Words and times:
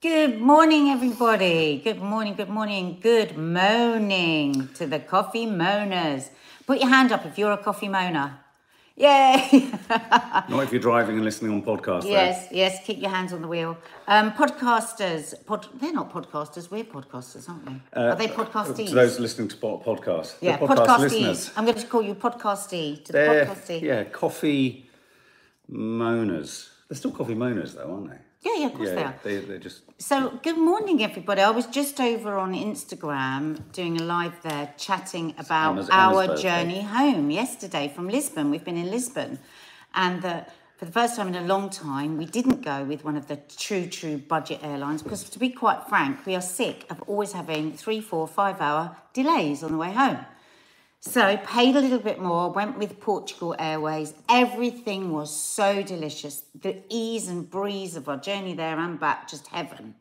Good 0.00 0.40
morning, 0.40 0.88
everybody. 0.88 1.78
Good 1.84 2.00
morning, 2.00 2.34
good 2.34 2.48
morning, 2.48 2.98
good 3.02 3.36
morning 3.36 4.68
to 4.74 4.86
the 4.86 4.98
coffee 4.98 5.44
moaners. 5.46 6.30
Put 6.66 6.78
your 6.80 6.88
hand 6.88 7.12
up 7.12 7.26
if 7.26 7.36
you're 7.38 7.52
a 7.52 7.58
coffee 7.58 7.88
moaner. 7.88 8.32
Yay! 8.96 9.70
Not 9.90 10.62
if 10.64 10.72
you're 10.72 10.80
driving 10.80 11.16
and 11.16 11.24
listening 11.24 11.52
on 11.52 11.62
podcast. 11.62 12.02
though. 12.02 12.08
yes, 12.08 12.48
yes, 12.50 12.78
keep 12.84 12.98
your 13.00 13.10
hands 13.10 13.32
on 13.34 13.42
the 13.42 13.48
wheel. 13.48 13.76
Um, 14.08 14.32
podcasters, 14.32 15.34
pod, 15.46 15.66
they're 15.80 15.92
not 15.92 16.12
podcasters, 16.12 16.70
we're 16.70 16.84
podcasters, 16.84 17.48
aren't 17.48 17.66
we? 17.66 17.80
Are 17.94 18.14
they 18.16 18.28
podcastees? 18.28 18.86
Uh, 18.86 18.88
To 18.88 18.94
those 18.94 19.20
listening 19.20 19.48
to 19.48 19.56
po- 19.56 19.78
podcasts, 19.84 20.34
yeah, 20.40 20.56
the 20.58 20.66
podcast 20.66 20.86
podcastees. 20.86 21.00
listeners, 21.00 21.50
I'm 21.56 21.64
going 21.64 21.78
to 21.78 21.86
call 21.86 22.02
you 22.02 22.14
podcastee 22.14 23.04
to 23.04 23.12
they're 23.12 23.46
podcastee. 23.46 23.80
yeah, 23.82 24.04
coffee 24.04 24.88
moaners. 25.70 26.68
They're 26.88 26.96
still 26.96 27.12
coffee 27.12 27.34
moaners, 27.34 27.74
though, 27.76 27.90
aren't 27.92 28.10
they? 28.10 28.18
Yeah, 28.42 28.56
yeah, 28.56 28.66
of 28.66 28.74
course 28.74 28.88
yeah, 28.88 28.94
they 28.94 29.02
are. 29.02 29.14
They, 29.22 29.36
they're 29.38 29.58
just 29.58 29.82
So, 29.98 30.38
good 30.42 30.56
morning, 30.56 31.02
everybody. 31.02 31.42
I 31.42 31.50
was 31.50 31.66
just 31.66 32.00
over 32.00 32.38
on 32.38 32.54
Instagram 32.54 33.70
doing 33.72 34.00
a 34.00 34.04
live 34.04 34.40
there 34.42 34.72
chatting 34.78 35.34
about 35.38 35.90
our 35.90 36.36
journey 36.36 36.80
home 36.80 37.30
yesterday 37.30 37.92
from 37.94 38.08
Lisbon. 38.08 38.50
We've 38.50 38.64
been 38.64 38.78
in 38.78 38.90
Lisbon, 38.90 39.38
and 39.94 40.22
the, 40.22 40.46
for 40.78 40.86
the 40.86 40.92
first 40.92 41.16
time 41.16 41.28
in 41.28 41.34
a 41.34 41.42
long 41.42 41.68
time, 41.68 42.16
we 42.16 42.24
didn't 42.24 42.62
go 42.62 42.82
with 42.82 43.04
one 43.04 43.18
of 43.18 43.26
the 43.26 43.36
true, 43.58 43.86
true 43.86 44.16
budget 44.16 44.60
airlines 44.62 45.02
because, 45.02 45.24
to 45.24 45.38
be 45.38 45.50
quite 45.50 45.86
frank, 45.86 46.24
we 46.24 46.34
are 46.34 46.40
sick 46.40 46.86
of 46.88 47.02
always 47.02 47.32
having 47.32 47.74
three, 47.74 48.00
four, 48.00 48.26
five 48.26 48.60
hour 48.62 48.96
delays 49.12 49.62
on 49.62 49.72
the 49.72 49.78
way 49.78 49.92
home. 49.92 50.24
So 51.02 51.38
paid 51.38 51.76
a 51.76 51.80
little 51.80 51.98
bit 51.98 52.20
more, 52.20 52.52
went 52.52 52.76
with 52.76 53.00
Portugal 53.00 53.56
Airways. 53.58 54.12
Everything 54.28 55.12
was 55.12 55.34
so 55.34 55.82
delicious. 55.82 56.44
The 56.60 56.82
ease 56.90 57.26
and 57.26 57.48
breeze 57.48 57.96
of 57.96 58.06
our 58.06 58.18
journey 58.18 58.52
there 58.52 58.78
and 58.78 59.00
back, 59.00 59.26
just 59.26 59.46
heaven. 59.46 59.94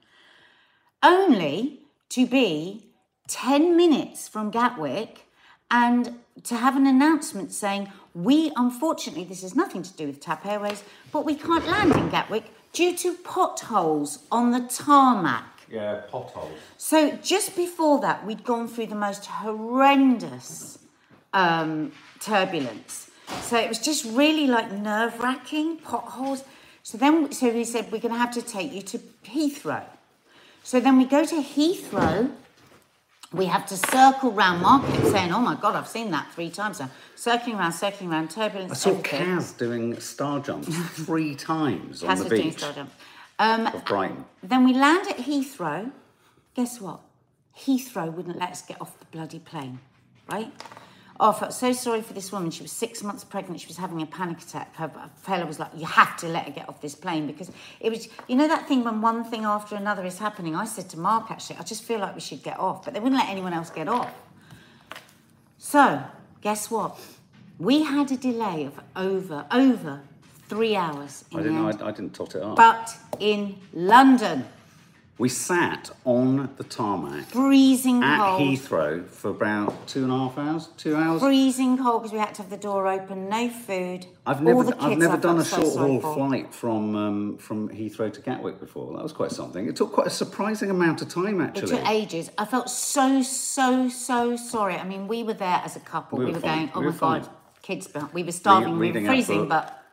Only 1.02 1.80
to 2.10 2.26
be 2.26 2.88
10 3.30 3.78
minutes 3.78 4.28
from 4.28 4.52
Gatwick 4.52 5.26
and 5.72 6.20
to 6.44 6.56
have 6.58 6.76
an 6.76 6.86
announcement 6.86 7.54
saying, 7.54 7.90
we 8.14 8.52
unfortunately, 8.58 9.24
this 9.24 9.42
has 9.44 9.56
nothing 9.56 9.84
to 9.84 9.94
do 9.94 10.06
with 10.06 10.20
TAP 10.20 10.46
Airways, 10.46 10.84
but 11.14 11.24
we 11.24 11.36
can't 11.36 11.66
land 11.68 11.96
in 11.96 12.10
Gatwick 12.10 12.52
due 12.74 12.94
to 12.98 13.14
potholes 13.14 14.20
on 14.30 14.52
the 14.52 14.68
tarmac. 14.68 15.46
yeah 15.72 16.02
potholes. 16.12 16.52
So 16.78 17.12
just 17.24 17.56
before 17.56 18.02
that, 18.02 18.26
we'd 18.26 18.44
gone 18.44 18.68
through 18.68 18.88
the 18.88 18.96
most 18.96 19.28
horrendous 19.28 20.80
um, 21.34 21.92
turbulence. 22.20 23.10
So 23.42 23.58
it 23.58 23.70
was 23.70 23.80
just 23.80 24.06
really 24.06 24.48
like 24.48 24.72
nerve 24.72 25.20
wracking 25.20 25.78
potholes. 25.78 26.44
So 26.84 26.98
then, 26.98 27.32
so 27.32 27.50
we 27.52 27.64
said 27.64 27.92
we're 27.92 28.00
going 28.00 28.14
to 28.14 28.20
have 28.20 28.34
to 28.34 28.42
take 28.42 28.74
you 28.74 28.82
to 28.82 28.98
Heathrow. 29.26 29.84
So 30.64 30.80
then 30.80 30.98
we 30.98 31.06
go 31.06 31.24
to 31.26 31.36
Heathrow. 31.36 32.32
We 33.32 33.46
have 33.46 33.68
to 33.68 33.78
circle 33.78 34.32
round 34.32 34.64
Market, 34.64 35.06
saying, 35.12 35.32
"Oh 35.32 35.40
my 35.40 35.54
God, 35.54 35.76
I've 35.76 35.88
seen 35.88 36.10
that 36.12 36.32
three 36.34 36.50
times 36.50 36.80
now." 36.80 36.90
Circling 37.16 37.58
around, 37.58 37.74
circling 37.74 38.12
around, 38.12 38.32
turbulence. 38.32 38.72
I 38.72 38.76
saw 38.76 38.90
everything. 38.90 39.22
Kaz 39.22 39.56
doing 39.56 40.00
star 40.00 40.40
jumps 40.40 40.68
three 41.06 41.36
times 41.36 42.04
on 42.04 42.10
Kaz 42.10 42.18
the 42.18 42.24
was 42.24 42.30
doing 42.30 42.42
beach 42.42 42.58
star 42.58 42.74
jump. 42.74 42.92
Um, 43.38 43.68
of 43.68 43.86
Brighton. 43.86 44.26
Then 44.42 44.66
we 44.66 44.74
land 44.74 45.08
at 45.08 45.18
Heathrow. 45.18 45.92
Guess 46.56 46.82
what? 46.82 47.02
Heathrow 47.56 48.12
wouldn't 48.12 48.40
let 48.40 48.50
us 48.50 48.64
get 48.64 48.82
off 48.82 48.98
the 49.00 49.06
bloody 49.06 49.40
plane, 49.40 49.80
right? 50.32 50.52
Oh, 51.22 51.32
I 51.32 51.34
felt 51.40 51.54
so 51.54 51.74
sorry 51.74 52.02
for 52.02 52.14
this 52.14 52.32
woman. 52.32 52.50
She 52.50 52.62
was 52.62 52.72
six 52.72 53.04
months 53.04 53.26
pregnant. 53.26 53.60
She 53.60 53.68
was 53.68 53.76
having 53.76 54.02
a 54.02 54.06
panic 54.06 54.40
attack. 54.42 54.74
Her 54.78 54.90
fella 55.18 55.46
was 55.46 55.60
like, 55.60 55.72
"You 55.76 55.86
have 55.86 56.16
to 56.18 56.28
let 56.30 56.46
her 56.46 56.52
get 56.52 56.70
off 56.70 56.80
this 56.80 56.96
plane 56.96 57.28
because 57.28 57.52
it 57.82 57.90
was, 57.90 58.08
you 58.30 58.38
know, 58.38 58.48
that 58.48 58.68
thing 58.70 58.86
when 58.86 59.02
one 59.02 59.26
thing 59.26 59.44
after 59.44 59.76
another 59.76 60.06
is 60.06 60.18
happening." 60.20 60.56
I 60.56 60.64
said 60.64 60.88
to 60.92 60.98
Mark, 61.00 61.30
actually, 61.30 61.58
I 61.58 61.64
just 61.64 61.84
feel 61.84 62.00
like 62.00 62.16
we 62.16 62.22
should 62.22 62.42
get 62.42 62.58
off, 62.58 62.86
but 62.86 62.94
they 62.94 63.02
wouldn't 63.02 63.20
let 63.20 63.30
anyone 63.30 63.52
else 63.54 63.70
get 63.70 63.90
off. 63.90 64.14
So, 65.58 66.02
guess 66.42 66.72
what? 66.72 66.98
We 67.58 67.84
had 67.84 68.10
a 68.12 68.18
delay 68.18 68.64
of 68.64 68.80
over 68.96 69.46
over 69.52 70.02
three 70.48 70.78
hours 70.78 71.26
in 71.32 71.40
I 71.40 71.44
didn't. 71.44 71.82
I, 71.82 71.88
I 71.88 71.92
didn't 71.92 72.14
tot 72.14 72.36
it 72.36 72.42
up. 72.42 72.56
but 72.56 72.96
in 73.20 73.58
London. 73.74 74.46
We 75.20 75.28
sat 75.28 75.92
on 76.06 76.50
the 76.56 76.64
tarmac 76.64 77.26
freezing 77.26 78.02
at 78.02 78.20
cold. 78.20 78.42
Heathrow 78.42 79.06
for 79.06 79.30
about 79.30 79.86
two 79.86 80.04
and 80.04 80.12
a 80.14 80.18
half 80.18 80.38
hours. 80.38 80.70
Two 80.78 80.96
hours. 80.96 81.22
Freezing 81.22 81.78
cold 81.78 82.02
because 82.04 82.14
we 82.14 82.20
had 82.20 82.34
to 82.36 82.42
have 82.42 82.50
the 82.50 82.58
door 82.58 82.88
open, 82.88 83.28
no 83.28 83.50
food. 83.50 84.08
I've 84.26 84.42
never, 84.42 84.64
the 84.64 84.82
I've 84.82 84.98
never 84.98 85.18
done 85.18 85.38
a 85.38 85.44
so 85.44 85.62
short 85.62 85.78
haul 85.78 86.00
flight 86.14 86.54
from 86.54 86.96
um, 86.96 87.38
from 87.38 87.68
Heathrow 87.68 88.12
to 88.14 88.22
Gatwick 88.22 88.62
before. 88.62 88.94
That 88.96 89.04
was 89.04 89.12
quite 89.12 89.32
something. 89.32 89.68
It 89.68 89.76
took 89.76 89.92
quite 89.92 90.08
a 90.08 90.12
surprising 90.12 90.70
amount 90.70 91.02
of 91.02 91.10
time, 91.10 91.42
actually. 91.42 91.64
It 91.64 91.80
took 91.80 91.90
ages. 91.90 92.32
I 92.38 92.46
felt 92.46 92.70
so, 92.70 93.22
so, 93.22 93.90
so 93.90 94.38
sorry. 94.38 94.76
I 94.76 94.86
mean, 94.86 95.10
we 95.10 95.24
were 95.24 95.34
there 95.34 95.62
as 95.66 95.76
a 95.76 95.82
couple. 95.82 96.18
We 96.18 96.26
We, 96.26 96.32
were 96.32 96.38
were 96.38 96.44
going, 96.44 96.72
oh 96.74 96.80
We 96.80 96.86
my 96.88 96.92
fine. 96.94 97.22
God, 97.24 97.30
kids, 97.62 97.90
we 98.14 98.24
were 98.24 98.32
starving, 98.32 98.80
we 98.80 98.94
were 98.94 99.02
freezing, 99.02 99.50
but 99.50 99.84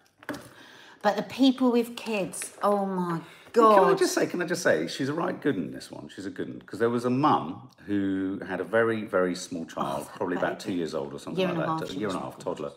but 1.02 1.16
the 1.16 1.24
people 1.24 1.72
with 1.72 1.96
kids, 1.96 2.52
oh 2.62 2.86
my 2.86 3.20
Can 3.56 3.84
I 3.84 3.94
just 3.94 4.14
say? 4.14 4.26
Can 4.26 4.42
I 4.42 4.46
just 4.46 4.62
say? 4.62 4.86
She's 4.88 5.08
a 5.08 5.14
right 5.14 5.40
good 5.40 5.56
in 5.56 5.72
this 5.72 5.90
one. 5.90 6.08
She's 6.14 6.26
a 6.26 6.30
good 6.30 6.48
one 6.48 6.58
because 6.58 6.78
there 6.78 6.90
was 6.90 7.04
a 7.04 7.10
mum 7.10 7.70
who 7.86 8.40
had 8.46 8.60
a 8.60 8.64
very, 8.64 9.04
very 9.04 9.34
small 9.34 9.64
child, 9.64 10.08
probably 10.16 10.36
about 10.36 10.60
two 10.60 10.72
years 10.72 10.94
old 10.94 11.14
or 11.14 11.18
something 11.18 11.40
Year 11.40 11.54
like 11.54 11.66
that. 11.66 11.86
half, 11.86 11.90
a 11.90 11.94
year 11.94 12.08
and 12.08 12.16
a 12.16 12.20
half, 12.20 12.38
toddler, 12.38 12.72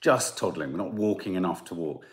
just 0.00 0.36
toddling, 0.38 0.76
not 0.76 0.92
walking 0.92 1.34
enough 1.34 1.64
to 1.66 1.74
walk. 1.74 2.04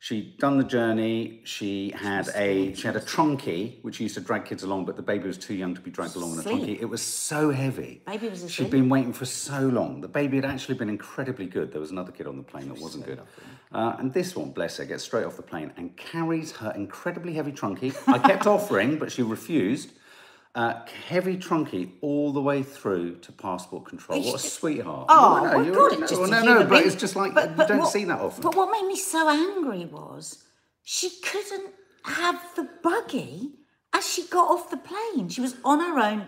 She'd 0.00 0.36
done 0.36 0.58
the 0.58 0.64
journey. 0.64 1.40
She 1.44 1.90
had 1.96 2.28
a 2.34 2.74
she 2.74 2.86
had 2.86 2.94
a 2.94 3.00
trunkie 3.00 3.82
which 3.82 4.00
used 4.00 4.16
to 4.16 4.20
drag 4.20 4.44
kids 4.44 4.62
along, 4.62 4.84
but 4.84 4.96
the 4.96 5.02
baby 5.02 5.26
was 5.26 5.38
too 5.38 5.54
young 5.54 5.74
to 5.74 5.80
be 5.80 5.90
dragged 5.90 6.14
along 6.14 6.34
in 6.34 6.40
a 6.40 6.42
trunkie. 6.42 6.78
It 6.78 6.84
was 6.84 7.00
so 7.00 7.50
heavy. 7.50 8.02
Baby 8.06 8.28
was 8.28 8.40
asleep. 8.42 8.50
She'd 8.50 8.70
been 8.70 8.90
waiting 8.90 9.14
for 9.14 9.24
so 9.24 9.60
long. 9.60 10.02
The 10.02 10.08
baby 10.08 10.36
had 10.36 10.44
actually 10.44 10.74
been 10.74 10.90
incredibly 10.90 11.46
good. 11.46 11.72
There 11.72 11.80
was 11.80 11.90
another 11.90 12.12
kid 12.12 12.26
on 12.26 12.36
the 12.36 12.42
plane 12.42 12.68
that 12.68 12.78
wasn't 12.80 13.06
good. 13.06 13.22
Uh, 13.74 13.96
and 13.98 14.12
this 14.12 14.36
one, 14.36 14.50
bless 14.50 14.76
her, 14.76 14.84
gets 14.84 15.02
straight 15.04 15.24
off 15.24 15.36
the 15.36 15.42
plane 15.42 15.72
and 15.76 15.96
carries 15.96 16.52
her 16.52 16.72
incredibly 16.76 17.34
heavy 17.34 17.52
trunkie. 17.52 17.92
I 18.06 18.18
kept 18.18 18.46
offering, 18.56 18.98
but 18.98 19.10
she 19.10 19.22
refused. 19.22 19.90
Uh, 20.54 20.84
heavy 21.08 21.36
trunkie 21.36 21.90
all 22.00 22.32
the 22.32 22.40
way 22.40 22.62
through 22.62 23.16
to 23.16 23.32
passport 23.32 23.86
control. 23.86 24.22
What 24.22 24.36
a 24.36 24.38
sweetheart. 24.38 25.06
Oh, 25.08 25.40
No, 25.42 25.50
no, 25.50 25.58
my 25.64 25.70
God, 25.74 25.92
it's 26.02 26.10
just 26.12 26.30
no, 26.30 26.42
no, 26.44 26.58
but 26.60 26.70
being. 26.70 26.86
it's 26.86 26.94
just 26.94 27.16
like 27.16 27.34
But- 27.34 27.50
you 27.58 27.66
don't 27.66 27.78
what- 27.78 27.90
see 27.92 28.04
that 28.04 28.20
often. 28.20 28.42
But 28.42 28.54
what 28.54 28.70
made 28.70 28.86
me 28.86 28.94
so 28.96 29.28
angry 29.28 29.84
was 29.86 30.44
she 30.84 31.10
couldn't 31.24 31.72
have 32.04 32.40
the 32.54 32.68
buggy 32.84 33.50
as 33.94 34.06
she 34.06 34.26
got 34.26 34.50
off 34.50 34.70
the 34.70 34.76
plane. 34.76 35.28
She 35.28 35.40
was 35.40 35.54
on 35.64 35.78
her 35.80 35.98
own, 35.98 36.26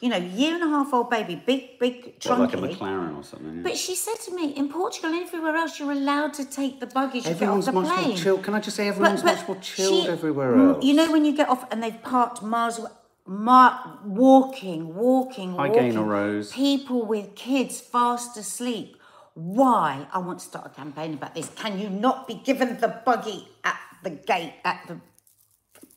you 0.00 0.08
know, 0.08 0.16
year 0.16 0.54
and 0.54 0.62
a 0.62 0.68
half 0.68 0.92
old 0.94 1.10
baby, 1.10 1.34
big, 1.44 1.78
big 1.78 2.20
trunky. 2.20 2.38
like 2.38 2.54
a 2.54 2.56
McLaren 2.56 3.18
or 3.18 3.24
something. 3.24 3.56
yeah. 3.56 3.62
But 3.62 3.76
she 3.76 3.94
said 3.96 4.16
to 4.26 4.34
me, 4.36 4.50
in 4.50 4.68
Portugal 4.68 5.10
and 5.12 5.22
everywhere 5.26 5.56
else, 5.56 5.78
you're 5.80 5.92
allowed 5.92 6.34
to 6.34 6.44
take 6.44 6.80
the 6.80 6.86
Everyone's 6.86 7.40
get 7.40 7.48
off 7.48 7.64
the 7.66 7.72
much 7.72 7.88
plane. 7.94 8.08
more 8.10 8.16
chilled. 8.16 8.42
Can 8.44 8.54
I 8.54 8.60
just 8.60 8.76
say, 8.76 8.88
everyone's 8.88 9.22
But- 9.22 9.36
much 9.36 9.48
more 9.48 9.56
chilled 9.58 10.04
she- 10.04 10.08
everywhere 10.10 10.54
else. 10.56 10.84
You 10.84 10.94
know 10.94 11.10
when 11.10 11.24
you 11.24 11.34
get 11.36 11.48
off 11.48 11.70
and 11.72 11.82
they've 11.82 12.00
parked 12.02 12.42
miles 12.42 12.78
away, 12.78 12.90
mar- 13.26 13.98
walking, 14.04 14.94
walking, 14.94 15.52
Hi, 15.56 15.68
walking. 15.68 15.90
Gaynor 15.90 16.04
Rose. 16.04 16.52
People 16.52 17.04
with 17.06 17.34
kids 17.34 17.80
fast 17.80 18.36
asleep. 18.36 18.96
Why? 19.34 20.06
I 20.12 20.18
want 20.18 20.38
to 20.40 20.44
start 20.44 20.66
a 20.66 20.68
campaign 20.68 21.14
about 21.14 21.34
this. 21.34 21.50
Can 21.56 21.78
you 21.80 21.88
not 21.90 22.28
be 22.28 22.34
given 22.34 22.78
the 22.80 22.88
buggy 23.04 23.48
at 23.64 23.78
the 24.04 24.10
gate, 24.10 24.52
at 24.64 24.84
the 24.86 25.00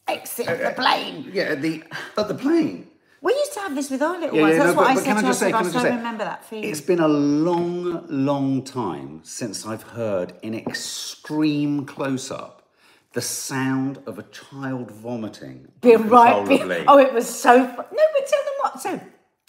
exit 0.07 0.47
of 0.47 0.56
uh, 0.59 0.63
the 0.63 0.69
uh, 0.72 0.73
plane? 0.73 1.29
yeah, 1.34 1.44
at 1.44 1.62
the 1.62 1.84
at 2.18 2.28
the 2.28 2.35
plane. 2.35 2.88
We 3.22 3.34
used 3.34 3.53
to 3.53 3.59
have 3.62 3.73
this 3.75 3.90
with 3.90 4.01
our 4.03 4.19
little 4.19 4.35
Yeah, 4.35 4.41
ones. 4.44 4.57
yeah, 4.57 4.63
That's 4.63 4.75
no, 4.75 4.81
what 4.81 4.84
but, 4.85 4.91
I 4.91 4.94
but 4.95 5.03
said 5.03 5.07
can 5.07 5.18
I 5.18 5.22
to 5.22 5.28
just 5.28 5.40
her. 5.41 5.45
say, 5.45 5.47
I 5.50 5.51
can 5.57 5.66
I 5.66 5.69
still 5.69 5.81
just 5.81 5.85
say, 5.91 5.95
remember 5.97 6.23
that 6.23 6.45
feeling. 6.45 6.69
It's 6.69 6.81
been 6.81 7.00
a 7.00 7.07
long, 7.07 8.06
long 8.09 8.63
time 8.63 9.22
since 9.23 9.66
I've 9.66 9.84
heard 9.84 10.34
in 10.44 10.53
extreme 10.53 11.85
close 11.85 12.29
up 12.31 12.69
the 13.13 13.22
sound 13.22 13.97
of 14.06 14.19
a 14.19 14.23
child 14.23 14.91
vomiting. 14.91 15.68
Be 15.81 15.95
right. 15.95 16.45
Be, 16.48 16.62
uncontrollably. 16.62 16.86
oh, 16.88 17.00
it 17.00 17.12
was 17.13 17.27
so. 17.27 17.65
Fun. 17.65 17.86
No, 17.92 18.03
but 18.18 18.27
tell 18.27 18.44
them 18.44 18.53
what. 18.62 18.81
So 18.81 19.01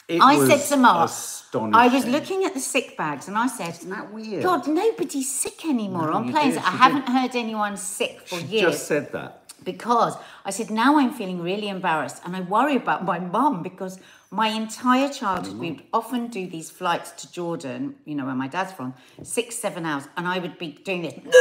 It 0.09 0.23
I 0.23 0.37
was 0.39 0.49
said 0.49 0.75
to 0.77 0.81
Mark, 0.81 1.11
astonishing. 1.11 1.75
I 1.75 1.89
was 1.89 2.07
looking 2.07 2.45
at 2.45 2.55
the 2.55 2.61
sick 2.61 2.97
bags 2.97 3.29
and 3.29 3.37
I 3.37 3.49
said, 3.49 3.71
Isn't 3.75 3.91
that 3.91 4.11
weird? 4.13 4.43
God, 4.43 4.67
nobody's 4.67 5.31
sick 5.31 5.67
anymore 5.67 6.07
No, 6.07 6.15
on 6.15 6.33
planes. 6.33 6.55
did, 6.55 6.63
I 6.65 6.73
you 6.73 6.79
haven't 6.79 7.09
heard 7.09 7.37
anyone 7.37 7.77
sick 7.77 8.23
for 8.27 8.39
She 8.41 8.47
years. 8.47 8.73
just 8.73 8.87
said 8.89 9.13
that. 9.13 9.38
Because 9.65 10.17
I 10.45 10.51
said, 10.51 10.71
now 10.71 10.99
I'm 10.99 11.13
feeling 11.13 11.43
really 11.43 11.69
embarrassed 11.69 12.23
and 12.25 12.35
I 12.37 12.41
worry 12.41 12.77
about 12.77 13.05
my 13.05 13.19
mum 13.19 13.63
because 13.63 13.99
my 14.31 14.49
entire 14.49 15.09
childhood, 15.09 15.53
mm-hmm. 15.53 15.61
we 15.61 15.71
would 15.73 15.83
often 15.93 16.29
do 16.29 16.47
these 16.47 16.71
flights 16.71 17.11
to 17.23 17.33
Jordan, 17.33 17.97
you 18.05 18.15
know, 18.15 18.27
where 18.27 18.35
my 18.35 18.49
dad's 18.49 18.73
from, 18.73 18.95
six, 19.23 19.57
seven 19.57 19.87
hours, 19.87 20.09
and 20.17 20.27
I 20.27 20.39
would 20.39 20.59
be 20.59 20.73
doing 20.73 21.03
this 21.03 21.37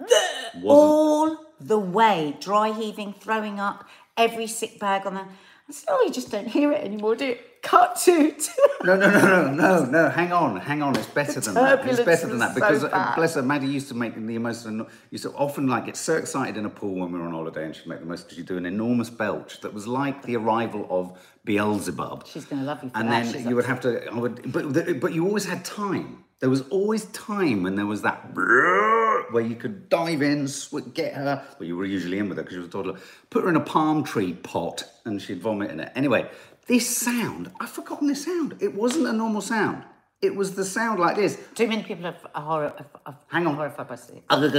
all 0.64 1.36
the 1.60 1.78
way, 1.78 2.36
dry 2.40 2.72
heaving, 2.72 3.14
throwing 3.18 3.58
up, 3.58 3.88
every 4.16 4.46
sick 4.46 4.78
bag 4.78 5.06
on 5.06 5.14
the. 5.14 5.20
I 5.20 5.72
said, 5.72 5.88
oh, 5.88 6.02
you 6.04 6.12
just 6.12 6.30
don't 6.30 6.48
hear 6.48 6.72
it 6.72 6.82
anymore, 6.82 7.16
do 7.16 7.26
you? 7.26 7.38
Cut 7.62 7.96
to. 8.04 8.34
No, 8.82 8.96
no, 8.96 9.10
no, 9.10 9.20
no, 9.20 9.52
no, 9.52 9.84
no. 9.84 10.08
Hang 10.08 10.32
on, 10.32 10.56
hang 10.56 10.82
on. 10.82 10.96
It's 10.96 11.06
better 11.06 11.40
than 11.40 11.54
that. 11.54 11.86
It's 11.86 12.00
better 12.00 12.26
than 12.26 12.38
that 12.38 12.54
so 12.54 12.54
because 12.54 12.84
uh, 12.84 13.12
bless 13.14 13.34
her, 13.34 13.42
Maddie 13.42 13.66
used 13.66 13.88
to 13.88 13.94
make 13.94 14.14
the 14.14 14.38
most. 14.38 14.66
Used 15.10 15.24
to 15.24 15.30
often 15.32 15.66
like 15.66 15.86
get 15.86 15.96
so 15.96 16.16
excited 16.16 16.56
in 16.56 16.64
a 16.64 16.70
pool 16.70 16.94
when 16.94 17.12
we 17.12 17.18
were 17.18 17.26
on 17.26 17.32
holiday, 17.32 17.66
and 17.66 17.76
she'd 17.76 17.86
make 17.86 18.00
the 18.00 18.06
most 18.06 18.24
because 18.24 18.36
she'd 18.38 18.46
do 18.46 18.56
an 18.56 18.64
enormous 18.64 19.10
belch 19.10 19.60
that 19.60 19.74
was 19.74 19.86
like 19.86 20.22
the 20.22 20.36
arrival 20.36 20.86
of 20.88 21.18
Beelzebub. 21.44 22.26
She's 22.26 22.46
going 22.46 22.60
to 22.60 22.66
love 22.66 22.82
you 22.82 22.90
for 22.90 22.96
and 22.96 23.08
that. 23.08 23.24
then 23.24 23.32
She's 23.34 23.44
you 23.44 23.56
would 23.56 23.66
have 23.66 23.80
to. 23.80 24.10
I 24.10 24.14
would, 24.18 24.50
but 24.50 25.00
but 25.00 25.12
you 25.12 25.26
always 25.26 25.44
had 25.44 25.64
time. 25.64 26.24
There 26.40 26.48
was 26.48 26.62
always 26.68 27.04
time, 27.06 27.62
when 27.64 27.76
there 27.76 27.84
was 27.84 28.00
that 28.00 28.34
where 28.34 29.42
you 29.42 29.54
could 29.56 29.90
dive 29.90 30.22
in, 30.22 30.48
get 30.94 31.14
her. 31.14 31.44
Well, 31.58 31.66
you 31.66 31.76
were 31.76 31.84
usually 31.84 32.18
in 32.18 32.28
with 32.28 32.38
her 32.38 32.42
because 32.42 32.54
she 32.54 32.60
was 32.60 32.68
a 32.68 32.70
toddler. 32.70 32.98
Put 33.28 33.44
her 33.44 33.50
in 33.50 33.56
a 33.56 33.60
palm 33.60 34.04
tree 34.04 34.32
pot, 34.32 34.84
and 35.04 35.20
she'd 35.20 35.40
vomit 35.42 35.70
in 35.70 35.80
it. 35.80 35.92
Anyway, 35.94 36.30
this 36.66 36.96
sound, 36.96 37.50
I've 37.60 37.70
forgotten 37.70 38.06
this 38.08 38.24
sound. 38.24 38.56
It 38.60 38.74
wasn't 38.74 39.06
a 39.06 39.12
normal 39.12 39.40
sound. 39.40 39.84
It 40.22 40.36
was 40.36 40.54
the 40.54 40.64
sound 40.64 41.00
like 41.00 41.16
this. 41.16 41.38
Too 41.54 41.66
many 41.66 41.82
people 41.82 42.04
have 42.04 42.18
a 42.34 42.40
horror, 42.42 42.74
are, 42.78 42.86
are 43.06 43.18
Hang 43.28 43.46
on. 43.46 43.54
horrified 43.56 43.88
by 43.88 43.96
sticks. 43.96 44.20
But, 44.28 44.52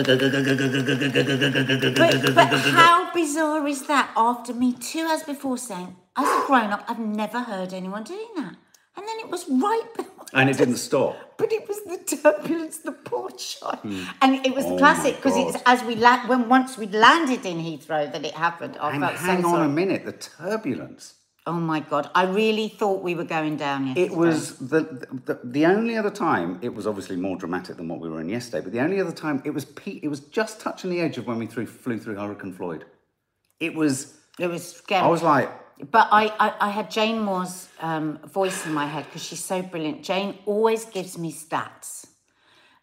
but 2.36 2.48
how 2.74 3.13
bizarre 3.13 3.68
is 3.68 3.86
that? 3.88 4.12
After 4.15 4.53
me 4.53 4.74
two 4.74 5.01
hours 5.06 5.24
before 5.24 5.57
saying, 5.57 5.95
as 6.18 6.27
a 6.27 6.48
grown 6.48 6.71
up, 6.71 6.83
I've 6.88 7.00
never 7.00 7.42
heard 7.42 7.74
anyone 7.74 8.03
doing 8.03 8.27
that. 8.38 8.56
And 8.98 9.07
then 9.07 9.19
it 9.19 9.30
was 9.30 9.48
right 9.50 9.88
behind 9.95 10.12
And 10.33 10.50
it 10.50 10.57
didn't 10.57 10.77
stop. 10.77 11.15
But 11.38 11.51
it 11.53 11.68
was 11.68 11.80
the 11.83 12.18
turbulence, 12.18 12.77
the 12.80 12.92
poor 12.92 13.30
child, 13.31 13.80
hmm. 13.80 14.03
and 14.21 14.45
it 14.45 14.53
was 14.53 14.65
Oh 14.65 14.71
the 14.71 14.77
classic 14.80 15.13
my 15.13 15.18
because 15.21 15.38
it's 15.38 15.53
God. 15.63 15.63
as 15.65 15.83
we 15.83 15.95
la- 15.95 16.27
when 16.27 16.50
once 16.50 16.77
we'd 16.77 16.94
landed 16.94 17.45
in 17.45 17.57
Heathrow 17.57 18.12
that 18.12 18.25
it 18.25 18.33
happened. 18.33 18.77
I 18.81 18.92
And 18.92 19.01
felt 19.03 19.15
hang 19.15 19.42
so 19.42 19.48
on 19.50 19.53
sorry. 19.56 19.65
a 19.68 19.69
minute, 19.69 20.06
the 20.06 20.12
turbulence. 20.12 21.13
Oh 21.47 21.53
my 21.53 21.79
god! 21.79 22.09
I 22.13 22.25
really 22.25 22.67
thought 22.67 23.01
we 23.01 23.15
were 23.15 23.23
going 23.23 23.57
down 23.57 23.88
yesterday. 23.88 24.13
It 24.13 24.15
was 24.15 24.57
the, 24.59 24.81
the 25.25 25.39
the 25.43 25.65
only 25.65 25.97
other 25.97 26.11
time 26.11 26.59
it 26.61 26.73
was 26.73 26.85
obviously 26.85 27.15
more 27.15 27.35
dramatic 27.35 27.77
than 27.77 27.88
what 27.88 27.99
we 27.99 28.09
were 28.09 28.21
in 28.21 28.29
yesterday, 28.29 28.61
but 28.63 28.71
the 28.71 28.79
only 28.79 29.01
other 29.01 29.11
time 29.11 29.41
it 29.43 29.49
was 29.49 29.65
it 29.85 30.07
was 30.07 30.19
just 30.19 30.61
touching 30.61 30.91
the 30.91 30.99
edge 30.99 31.17
of 31.17 31.25
when 31.25 31.39
we 31.39 31.47
threw, 31.47 31.65
flew 31.65 31.97
through 31.97 32.15
Hurricane 32.15 32.53
Floyd. 32.53 32.85
It 33.59 33.73
was. 33.73 34.17
It 34.39 34.47
was 34.47 34.75
scary. 34.77 35.01
I 35.01 35.07
was 35.07 35.23
like, 35.23 35.49
But 35.91 36.07
I, 36.11 36.27
I, 36.39 36.53
I 36.67 36.69
had 36.69 36.89
Jane 36.91 37.19
Moore's 37.19 37.67
um, 37.79 38.19
voice 38.19 38.65
in 38.65 38.73
my 38.73 38.85
head 38.85 39.05
because 39.05 39.23
she's 39.23 39.43
so 39.43 39.61
brilliant. 39.61 40.03
Jane 40.03 40.38
always 40.45 40.85
gives 40.85 41.17
me 41.17 41.33
stats 41.33 42.05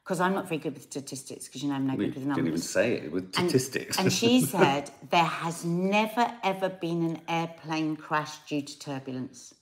because 0.08 0.20
I'm 0.22 0.32
not 0.34 0.48
very 0.48 0.56
good 0.56 0.72
with 0.72 0.84
statistics 0.84 1.48
because 1.48 1.62
you 1.62 1.68
know 1.68 1.74
I'm 1.74 1.86
no 1.86 1.94
we 1.94 2.06
good 2.06 2.14
with 2.14 2.24
numbers. 2.24 2.36
didn't 2.36 2.48
even 2.48 2.60
say 2.62 2.94
it 2.94 3.12
with 3.12 3.30
statistics. 3.34 3.98
And 3.98 4.10
she 4.10 4.40
said 4.56 4.90
there 5.10 5.22
has 5.22 5.66
never 5.66 6.32
ever 6.42 6.70
been 6.70 7.04
an 7.04 7.20
airplane 7.28 7.94
crash 7.94 8.38
due 8.48 8.62
to 8.62 8.78
turbulence. 8.78 9.54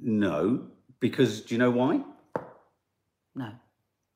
no, 0.00 0.62
because 0.98 1.42
do 1.42 1.54
you 1.54 1.58
know 1.58 1.70
why? 1.70 2.00
No. 3.34 3.50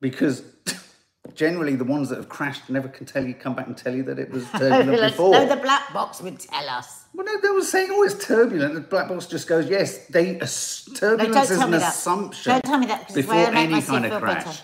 Because 0.01 0.41
generally 1.35 1.75
the 1.75 1.83
ones 1.83 2.09
that 2.09 2.15
have 2.15 2.27
crashed 2.29 2.71
never 2.71 2.87
can 2.87 3.05
tell 3.05 3.23
you, 3.23 3.35
come 3.35 3.53
back 3.53 3.67
and 3.67 3.77
tell 3.77 3.93
you 3.93 4.01
that 4.01 4.17
it 4.17 4.31
was 4.31 4.45
turbulent 4.53 4.85
Turbulence. 4.85 5.11
before. 5.11 5.31
No, 5.33 5.45
the 5.47 5.57
black 5.57 5.93
box 5.93 6.21
would 6.23 6.39
tell 6.39 6.67
us. 6.69 7.05
Well, 7.13 7.27
no, 7.27 7.39
they 7.39 7.51
were 7.51 7.61
saying, 7.61 7.89
oh, 7.91 8.01
it's 8.01 8.25
turbulent. 8.25 8.73
The 8.73 8.81
black 8.81 9.09
box 9.09 9.27
just 9.27 9.47
goes, 9.47 9.69
yes, 9.69 10.07
they 10.07 10.33
No, 10.37 10.47
turbulence 10.95 11.35
don't 11.49 11.51
is 11.51 11.61
an 11.61 11.71
me 11.71 11.77
that. 11.77 11.93
assumption. 11.93 12.51
Don't 12.53 12.65
tell 12.65 12.79
me 12.79 12.87
that 12.87 13.13
before 13.13 13.35
any 13.35 13.79
kind 13.83 14.05
of 14.07 14.19
crash. 14.23 14.43
better. 14.43 14.57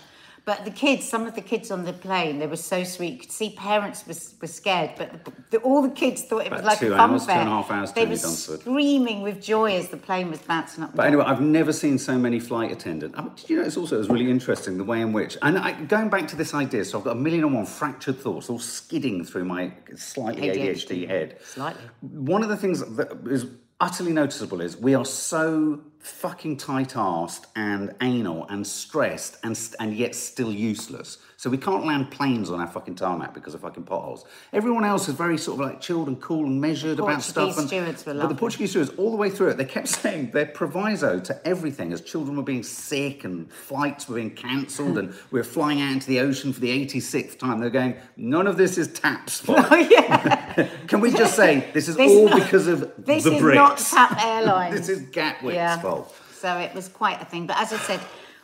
But 0.46 0.66
the 0.66 0.70
kids, 0.70 1.08
some 1.08 1.26
of 1.26 1.34
the 1.34 1.40
kids 1.40 1.70
on 1.70 1.86
the 1.86 1.94
plane, 1.94 2.38
they 2.38 2.46
were 2.46 2.56
so 2.56 2.84
sweet. 2.84 3.12
You 3.14 3.18
could 3.20 3.32
see 3.32 3.50
parents 3.56 4.06
were, 4.06 4.14
were 4.42 4.46
scared, 4.46 4.90
but 4.98 5.24
the, 5.24 5.32
the, 5.52 5.58
all 5.58 5.80
the 5.80 5.88
kids 5.88 6.22
thought 6.22 6.44
it 6.44 6.52
was 6.52 6.62
like 6.62 6.80
two 6.80 6.92
a 6.92 6.96
fun 6.96 7.12
hours, 7.12 7.24
fair. 7.24 7.38
and 7.40 7.48
a 7.48 7.52
half 7.52 7.70
hours 7.70 7.92
They 7.92 8.02
were 8.04 8.12
you're 8.12 8.18
done 8.18 8.30
with 8.32 8.50
it. 8.50 8.60
screaming 8.60 9.22
with 9.22 9.40
joy 9.42 9.74
as 9.76 9.88
the 9.88 9.96
plane 9.96 10.28
was 10.28 10.40
bouncing 10.40 10.84
up. 10.84 10.94
But 10.94 11.06
anyway, 11.06 11.24
I've 11.26 11.40
never 11.40 11.72
seen 11.72 11.96
so 11.96 12.18
many 12.18 12.40
flight 12.40 12.70
attendants. 12.70 13.18
Um, 13.18 13.32
did 13.34 13.48
you 13.48 13.56
notice 13.56 13.78
also 13.78 13.96
it 13.96 14.00
was 14.00 14.10
really 14.10 14.30
interesting 14.30 14.76
the 14.76 14.84
way 14.84 15.00
in 15.00 15.14
which, 15.14 15.38
and 15.40 15.56
I, 15.56 15.72
going 15.84 16.10
back 16.10 16.28
to 16.28 16.36
this 16.36 16.52
idea, 16.52 16.84
so 16.84 16.98
I've 16.98 17.04
got 17.04 17.16
a 17.16 17.20
million 17.20 17.44
and 17.44 17.54
one 17.54 17.64
fractured 17.66 18.18
thoughts 18.18 18.50
all 18.50 18.58
skidding 18.58 19.24
through 19.24 19.46
my 19.46 19.72
slightly 19.96 20.48
ADHD, 20.48 20.74
ADHD. 21.06 21.08
head. 21.08 21.38
Slightly. 21.42 21.82
One 22.02 22.42
of 22.42 22.50
the 22.50 22.56
things 22.58 22.84
that 22.96 23.16
is 23.30 23.46
utterly 23.80 24.12
noticeable 24.12 24.60
is 24.60 24.76
we 24.76 24.94
are 24.94 25.06
so 25.06 25.80
fucking 26.04 26.56
tight-assed 26.58 27.46
and 27.56 27.94
anal 28.02 28.46
and 28.48 28.66
stressed 28.66 29.38
and 29.42 29.56
st- 29.56 29.76
and 29.80 29.96
yet 29.96 30.14
still 30.14 30.52
useless. 30.52 31.18
So 31.36 31.50
we 31.50 31.58
can't 31.58 31.84
land 31.84 32.10
planes 32.10 32.48
on 32.50 32.60
our 32.60 32.66
fucking 32.66 32.94
tarmac 32.94 33.34
because 33.34 33.52
of 33.54 33.60
fucking 33.60 33.82
potholes. 33.82 34.24
Everyone 34.52 34.84
else 34.84 35.08
is 35.08 35.14
very 35.14 35.36
sort 35.36 35.60
of 35.60 35.66
like 35.66 35.80
chilled 35.80 36.08
and 36.08 36.18
cool 36.20 36.46
and 36.46 36.58
measured 36.58 36.98
about 37.00 37.22
stuff. 37.22 37.58
And, 37.58 37.66
stewards 37.66 38.06
were 38.06 38.12
but 38.12 38.18
the 38.18 38.22
lovely. 38.24 38.36
Portuguese 38.36 38.70
stewards, 38.70 38.90
all 38.96 39.10
the 39.10 39.16
way 39.18 39.28
through 39.28 39.48
it, 39.48 39.56
they 39.58 39.64
kept 39.64 39.88
saying 40.02 40.30
their 40.30 40.46
proviso 40.46 41.18
to 41.20 41.46
everything 41.46 41.92
as 41.92 42.00
children 42.00 42.36
were 42.36 42.42
being 42.42 42.62
sick 42.62 43.24
and 43.24 43.50
flights 43.52 44.08
were 44.08 44.14
being 44.16 44.30
cancelled 44.30 44.96
and 44.96 45.12
we 45.30 45.40
were 45.40 45.44
flying 45.44 45.80
out 45.82 45.92
into 45.92 46.06
the 46.06 46.20
ocean 46.20 46.52
for 46.52 46.60
the 46.60 46.86
86th 46.86 47.38
time. 47.38 47.60
They're 47.60 47.68
going, 47.70 47.96
none 48.16 48.46
of 48.46 48.56
this 48.56 48.78
is 48.78 48.88
TAP's. 48.92 49.42
Oh 49.56 49.76
yeah, 49.76 50.68
Can 50.88 51.00
we 51.00 51.10
just 51.10 51.34
say 51.36 51.70
this 51.72 51.88
is 51.88 51.96
This 51.96 52.10
all 52.10 52.38
because 52.38 52.66
of 52.66 52.92
this 53.04 53.24
the 53.24 53.34
is 53.36 53.42
not 53.42 53.78
TAP 53.78 54.24
Airlines. 54.24 54.76
this 54.76 54.88
is 54.88 55.08
Gatwick's 55.10 55.54
yeah. 55.54 55.78
fault. 55.80 55.93
So 56.42 56.58
it 56.58 56.74
was 56.74 56.88
quite 56.88 57.20
a 57.22 57.24
thing. 57.24 57.46
But 57.46 57.56
as 57.58 57.72
I 57.72 57.78
said, 57.78 58.00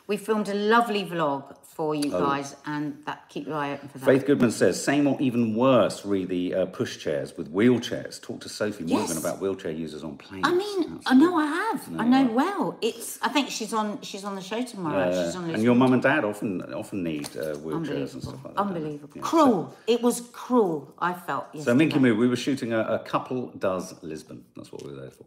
we 0.07 0.17
filmed 0.17 0.49
a 0.49 0.55
lovely 0.55 1.05
vlog 1.05 1.43
for 1.81 1.95
you 1.95 2.11
Oh. 2.13 2.21
guys, 2.21 2.57
and 2.67 2.99
that 3.07 3.27
keep 3.31 3.47
your 3.47 3.57
eye 3.57 3.73
open 3.73 3.89
for 3.89 3.97
that. 3.97 4.05
Faith 4.05 4.27
Goodman 4.27 4.51
says, 4.51 4.85
same 4.85 5.07
or 5.07 5.17
even 5.19 5.55
worse, 5.55 6.05
re 6.05 6.27
the 6.27 6.55
uh, 6.55 6.67
pushchairs 6.67 7.39
with 7.39 7.51
wheelchairs. 7.51 8.21
Talk 8.21 8.39
to 8.43 8.51
Sophie 8.51 8.85
Morgan 8.85 9.17
about 9.17 9.41
wheelchair 9.41 9.73
users 9.73 10.05
on 10.05 10.19
planes. 10.19 10.45
I 10.47 10.53
mean, 10.55 10.97
That's 10.97 11.11
I 11.11 11.15
know 11.15 11.35
I 11.39 11.47
have. 11.47 11.89
I 11.99 12.05
know 12.05 12.25
right. 12.25 12.33
well. 12.35 12.77
It's. 12.83 13.19
I 13.23 13.29
think 13.31 13.49
she's 13.49 13.73
on. 13.73 13.99
She's 14.03 14.25
on 14.25 14.35
the 14.37 14.43
show 14.43 14.63
tomorrow. 14.63 15.09
Uh, 15.09 15.25
she's 15.25 15.35
on. 15.37 15.49
and 15.49 15.63
your 15.63 15.75
mum 15.75 15.95
and 15.95 16.03
dad 16.03 16.23
often 16.23 16.61
often 16.75 17.03
need 17.03 17.29
uh, 17.35 17.55
wheelchairs 17.65 18.13
and 18.13 18.23
stuff 18.25 18.45
like 18.45 18.55
that. 18.57 18.61
Unbelievable. 18.61 19.09
Yeah, 19.15 19.23
so- 19.23 19.29
Cruel. 19.31 19.77
It 19.87 20.03
was 20.03 20.21
cruel. 20.35 20.93
I 20.99 21.15
felt. 21.15 21.47
So 21.53 21.57
yesterday. 21.61 21.79
Minky 21.79 21.99
Moo, 21.99 22.15
we 22.15 22.29
were 22.29 22.37
shooting 22.37 22.75
a, 22.75 22.81
a 22.81 22.99
couple 22.99 23.47
does 23.59 23.95
Lisbon. 24.03 24.45
That's 24.55 24.71
what 24.71 24.85
we 24.85 24.91
were 24.93 25.01
there 25.01 25.13
for. 25.13 25.25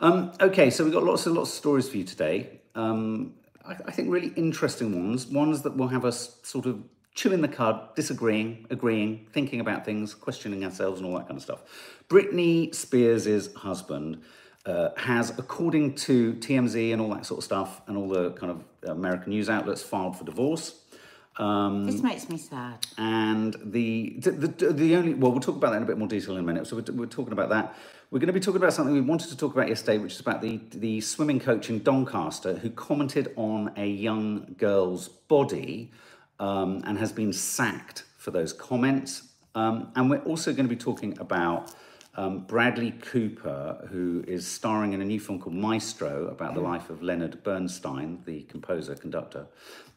Um, 0.00 0.32
okay, 0.40 0.70
so 0.70 0.84
we've 0.84 0.92
got 0.94 1.04
lots 1.04 1.26
and 1.26 1.34
lots 1.34 1.50
of 1.50 1.56
stories 1.56 1.86
for 1.90 1.98
you 1.98 2.04
today. 2.04 2.60
Um, 2.74 3.34
I, 3.66 3.76
I 3.86 3.90
think 3.90 4.10
really 4.10 4.32
interesting 4.36 4.92
ones, 5.08 5.26
ones 5.26 5.62
that 5.62 5.76
will 5.76 5.88
have 5.88 6.04
us 6.04 6.36
sort 6.42 6.66
of 6.66 6.82
chewing 7.14 7.42
the 7.42 7.48
cud, 7.48 7.94
disagreeing, 7.94 8.66
agreeing, 8.70 9.26
thinking 9.32 9.60
about 9.60 9.84
things, 9.84 10.14
questioning 10.14 10.64
ourselves, 10.64 10.98
and 11.00 11.06
all 11.06 11.14
that 11.18 11.26
kind 11.28 11.36
of 11.36 11.42
stuff. 11.42 11.60
Britney 12.08 12.74
Spears' 12.74 13.54
husband 13.54 14.22
uh, 14.64 14.90
has, 14.96 15.36
according 15.38 15.94
to 15.96 16.34
TMZ 16.34 16.92
and 16.92 17.00
all 17.02 17.10
that 17.14 17.26
sort 17.26 17.38
of 17.38 17.44
stuff, 17.44 17.82
and 17.86 17.96
all 17.96 18.08
the 18.08 18.30
kind 18.32 18.50
of 18.52 18.64
American 18.90 19.30
news 19.30 19.50
outlets, 19.50 19.82
filed 19.82 20.16
for 20.16 20.24
divorce. 20.24 20.78
Um, 21.38 21.84
This 21.84 22.02
makes 22.02 22.28
me 22.28 22.36
sad. 22.36 22.86
and 22.98 23.56
the, 23.64 24.16
the 24.18 24.30
the 24.32 24.72
the 24.72 24.96
only 24.96 25.14
well, 25.14 25.32
we'll 25.32 25.40
talk 25.40 25.56
about 25.56 25.70
that 25.70 25.78
in 25.78 25.82
a 25.82 25.86
bit 25.86 25.96
more 25.96 26.08
detail 26.08 26.34
in 26.34 26.40
a 26.40 26.42
minute. 26.42 26.66
So 26.66 26.76
we're, 26.76 26.94
we're 26.94 27.06
talking 27.06 27.32
about 27.32 27.48
that. 27.50 27.74
We're 28.12 28.18
going 28.18 28.26
to 28.26 28.34
be 28.34 28.40
talking 28.40 28.60
about 28.60 28.74
something 28.74 28.92
we 28.92 29.00
wanted 29.00 29.30
to 29.30 29.38
talk 29.38 29.54
about 29.54 29.70
yesterday, 29.70 29.96
which 29.96 30.12
is 30.12 30.20
about 30.20 30.42
the 30.42 30.60
the 30.72 31.00
swimming 31.00 31.40
coach 31.40 31.70
in 31.70 31.82
Doncaster 31.82 32.58
who 32.58 32.68
commented 32.68 33.32
on 33.36 33.72
a 33.78 33.86
young 33.86 34.54
girl's 34.58 35.08
body 35.08 35.92
um, 36.38 36.82
and 36.84 36.98
has 36.98 37.10
been 37.10 37.32
sacked 37.32 38.04
for 38.18 38.30
those 38.30 38.52
comments. 38.52 39.28
Um, 39.54 39.92
and 39.96 40.10
we're 40.10 40.20
also 40.24 40.52
going 40.52 40.66
to 40.66 40.68
be 40.68 40.76
talking 40.76 41.16
about 41.20 41.72
um, 42.14 42.40
Bradley 42.40 42.90
Cooper, 42.90 43.88
who 43.90 44.22
is 44.28 44.46
starring 44.46 44.92
in 44.92 45.00
a 45.00 45.06
new 45.06 45.18
film 45.18 45.38
called 45.38 45.56
Maestro 45.56 46.26
about 46.26 46.52
the 46.52 46.60
life 46.60 46.90
of 46.90 47.02
Leonard 47.02 47.42
Bernstein, 47.42 48.20
the 48.26 48.42
composer 48.42 48.94
conductor, 48.94 49.46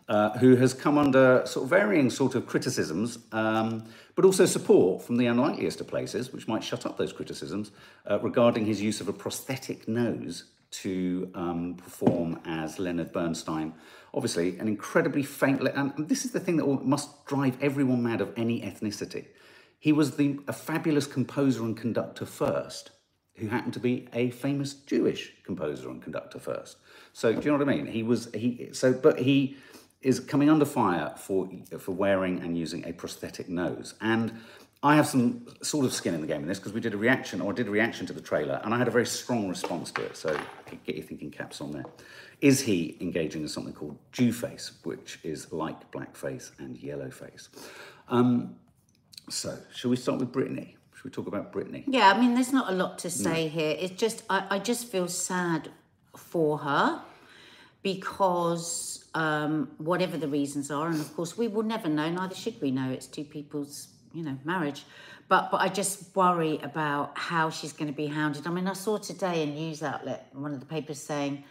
uh, 0.08 0.38
who 0.38 0.56
has 0.56 0.74
come 0.74 0.98
under 0.98 1.44
sort 1.46 1.64
of 1.64 1.70
varying 1.70 2.10
sort 2.10 2.36
of 2.36 2.46
criticisms, 2.46 3.20
um, 3.32 3.84
but 4.16 4.26
also 4.26 4.46
support 4.46 5.02
from 5.02 5.18
the 5.18 5.26
unlikeliest 5.26 5.82
of 5.82 5.88
places, 5.88 6.32
which 6.32 6.48
might 6.48 6.64
shut 6.64 6.86
up 6.86 6.98
those 6.98 7.12
criticisms 7.12 7.72
uh, 8.10 8.20
regarding 8.20 8.66
his 8.66 8.82
use 8.82 9.02
of 9.02 9.08
a 9.08 9.14
prosthetic 9.14 9.88
nose 9.88 10.46
to 10.72 11.32
um, 11.36 11.76
perform 11.76 12.40
as 12.46 12.80
Leonard 12.80 13.12
Bernstein. 13.12 13.74
Obviously, 14.14 14.58
an 14.60 14.68
incredibly 14.68 15.24
famous, 15.24 15.72
and 15.76 15.94
this 16.08 16.26
is 16.26 16.32
the 16.32 16.40
thing 16.40 16.58
that 16.58 16.66
must 16.86 17.26
drive 17.26 17.58
everyone 17.62 18.04
mad 18.04 18.22
of 18.22 18.32
any 18.38 18.62
ethnicity. 18.62 19.26
He 19.80 19.92
was 19.92 20.18
the, 20.18 20.40
a 20.48 20.54
fabulous 20.54 21.08
composer 21.08 21.64
and 21.64 21.76
conductor 21.76 22.26
first, 22.26 22.92
who 23.36 23.48
happened 23.48 23.74
to 23.74 23.80
be 23.80 24.08
a 24.14 24.30
famous 24.32 24.74
Jewish 24.74 25.34
composer 25.44 25.90
and 25.90 26.02
conductor 26.02 26.40
first. 26.40 26.78
So 27.14 27.34
do 27.34 27.40
you 27.40 27.52
know 27.52 27.58
what 27.58 27.70
I 27.70 27.76
mean? 27.76 27.86
He 27.86 28.04
was 28.04 28.30
he 28.34 28.70
so, 28.72 28.94
but 28.94 29.20
he 29.20 29.58
is 30.02 30.20
coming 30.20 30.50
under 30.50 30.66
fire 30.66 31.14
for 31.18 31.50
for 31.80 31.92
wearing 31.92 32.42
and 32.42 32.58
using 32.58 32.86
a 32.86 32.94
prosthetic 32.94 33.50
nose. 33.50 33.96
And 34.02 34.34
I 34.84 34.96
have 34.96 35.08
some 35.08 35.48
sort 35.64 35.86
of 35.86 35.94
skin 35.94 36.14
in 36.14 36.22
the 36.22 36.28
game 36.28 36.44
in 36.44 36.48
this 36.48 36.60
because 36.60 36.74
we 36.74 36.80
did 36.80 36.94
a 36.94 36.98
reaction, 36.98 37.42
or 37.42 37.52
I 37.52 37.56
did 37.56 37.68
a 37.68 37.72
reaction 37.72 38.06
to 38.06 38.14
the 38.14 38.22
trailer, 38.22 38.62
and 38.64 38.74
I 38.74 38.78
had 38.78 38.88
a 38.88 38.92
very 38.92 39.06
strong 39.08 39.50
response 39.50 39.92
to 39.94 40.04
it. 40.04 40.16
So 40.16 40.40
get 40.86 40.96
your 40.96 41.06
thinking 41.06 41.32
caps 41.32 41.60
on 41.60 41.72
there. 41.72 41.86
Is 42.42 42.62
he 42.62 42.98
engaging 43.02 43.42
in 43.42 43.48
something 43.48 43.74
called 43.74 43.98
Jew 44.12 44.32
face, 44.32 44.74
which 44.84 45.20
is 45.24 45.52
like 45.52 45.92
blackface 45.92 46.52
and 46.60 46.78
yellow 46.78 47.10
face? 47.10 47.50
Um, 48.10 48.58
so, 49.30 49.58
shall 49.74 49.90
we 49.90 49.98
start 49.98 50.20
with 50.20 50.32
Britney? 50.32 50.75
Should 50.94 51.06
we 51.06 51.10
talk 51.10 51.28
about 51.28 51.52
Britney? 51.52 51.84
Yeah, 51.88 52.12
I 52.12 52.20
mean, 52.20 52.36
there's 52.36 52.54
not 52.54 52.72
a 52.72 52.75
lot 52.75 53.00
to 53.00 53.10
say 53.10 53.48
here. 53.48 53.75
It's 53.80 54.00
just, 54.00 54.24
I, 54.30 54.46
I 54.52 54.60
just 54.60 54.92
feel 54.92 55.08
sad 55.08 55.72
for 56.16 56.60
her 56.60 57.02
because 57.86 59.06
um, 59.13 59.70
whatever 59.77 60.18
the 60.18 60.27
reasons 60.27 60.72
are, 60.72 60.88
and 60.88 61.00
of 61.00 61.15
course 61.15 61.38
we 61.38 61.48
will 61.48 61.62
never 61.62 61.88
know, 61.88 62.10
neither 62.10 62.34
should 62.34 62.60
we 62.60 62.72
know. 62.72 62.89
It's 62.89 63.06
two 63.06 63.24
people's, 63.24 63.89
you 64.12 64.24
know, 64.24 64.36
marriage. 64.44 64.86
But 65.27 65.51
but 65.51 65.62
I 65.62 65.68
just 65.68 66.15
worry 66.15 66.60
about 66.63 67.15
how 67.15 67.51
she's 67.51 67.74
going 67.74 67.92
to 67.92 67.96
be 67.96 68.08
hounded. 68.08 68.48
I 68.48 68.50
mean, 68.50 68.68
I 68.68 68.74
saw 68.74 68.98
today 68.98 69.44
a 69.44 69.46
news 69.46 69.84
outlet, 69.84 70.30
one 70.34 70.51
of 70.51 70.60
the 70.60 70.65
papers 70.65 71.00
saying, 71.00 71.44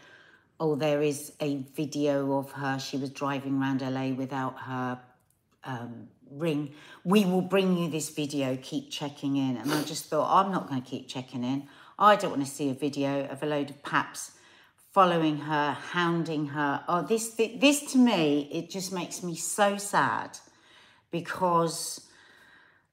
"Oh, 0.59 0.75
there 0.75 1.03
is 1.03 1.33
a 1.41 1.59
video 1.77 2.37
of 2.37 2.51
her. 2.51 2.81
She 2.81 2.97
was 2.97 3.11
driving 3.11 3.61
around 3.61 3.81
LA 3.81 4.09
without 4.09 4.59
her 4.59 4.99
um, 5.63 6.09
ring. 6.33 6.75
We 7.05 7.25
will 7.27 7.43
bring 7.43 7.77
you 7.79 7.89
this 7.89 8.11
video. 8.11 8.59
Keep 8.61 8.91
checking 8.91 9.37
in." 9.37 9.57
And 9.57 9.73
I 9.73 9.85
just 9.85 10.07
thought, 10.07 10.29
I'm 10.37 10.51
not 10.51 10.69
going 10.69 10.83
to 10.83 10.91
keep 10.91 11.07
checking 11.07 11.45
in. 11.45 11.69
I 11.97 12.17
don't 12.17 12.33
want 12.33 12.45
to 12.45 12.51
see 12.51 12.71
a 12.71 12.75
video 12.75 13.27
of 13.27 13.41
a 13.45 13.47
load 13.47 13.71
of 13.71 13.81
paps 13.85 14.33
following 14.95 15.39
her, 15.39 15.73
hounding 15.73 16.47
her. 16.47 16.85
Oh, 16.87 17.03
this 17.03 17.31
this 17.31 17.93
to 17.93 17.99
me, 17.99 18.49
it 18.53 18.71
just 18.71 18.93
makes 18.93 19.25
me 19.25 19.35
so 19.35 19.77
sad 19.77 20.39
because 21.11 22.01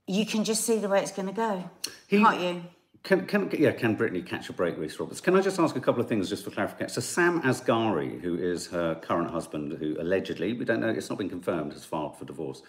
you 0.08 0.26
can 0.26 0.44
just 0.44 0.66
see 0.66 0.80
the 0.80 0.90
way 0.90 1.00
it's 1.00 1.12
going 1.12 1.28
to 1.28 1.34
go, 1.34 1.70
He- 2.08 2.18
can't 2.18 2.42
you? 2.42 2.64
Can, 3.04 3.26
can 3.26 3.50
yeah, 3.58 3.72
can 3.72 3.98
Britney 3.98 4.24
catch 4.24 4.48
a 4.50 4.54
break, 4.54 4.78
Reese 4.78 5.00
Roberts? 5.00 5.22
Can 5.22 5.36
I 5.36 5.42
just 5.42 5.58
ask 5.58 5.76
a 5.76 5.80
couple 5.80 6.02
of 6.04 6.08
things 6.08 6.30
just 6.30 6.44
for 6.44 6.52
clarification? 6.52 6.90
So 6.90 7.02
Sam 7.02 7.42
Asghari, 7.42 8.22
who 8.22 8.36
is 8.36 8.68
her 8.68 8.94
current 8.94 9.32
husband, 9.32 9.76
who 9.80 10.00
allegedly, 10.00 10.54
we 10.54 10.66
don't 10.66 10.82
know, 10.82 10.90
it's 10.90 11.10
not 11.10 11.18
been 11.18 11.28
confirmed, 11.28 11.74
has 11.74 11.84
filed 11.84 12.16
for 12.20 12.26
divorce. 12.26 12.62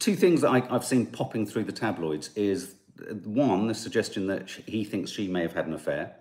Two 0.00 0.16
things 0.16 0.40
that 0.40 0.50
I, 0.50 0.66
I've 0.74 0.84
seen 0.84 1.06
popping 1.06 1.46
through 1.46 1.64
the 1.64 1.72
tabloids 1.72 2.30
is 2.34 2.74
uh, 3.00 3.14
one, 3.22 3.68
the 3.68 3.74
suggestion 3.74 4.26
that 4.26 4.50
he 4.50 4.82
thinks 4.82 5.12
she 5.12 5.28
may 5.28 5.42
have 5.42 5.52
had 5.52 5.68
an 5.68 5.74
affair 5.74 6.16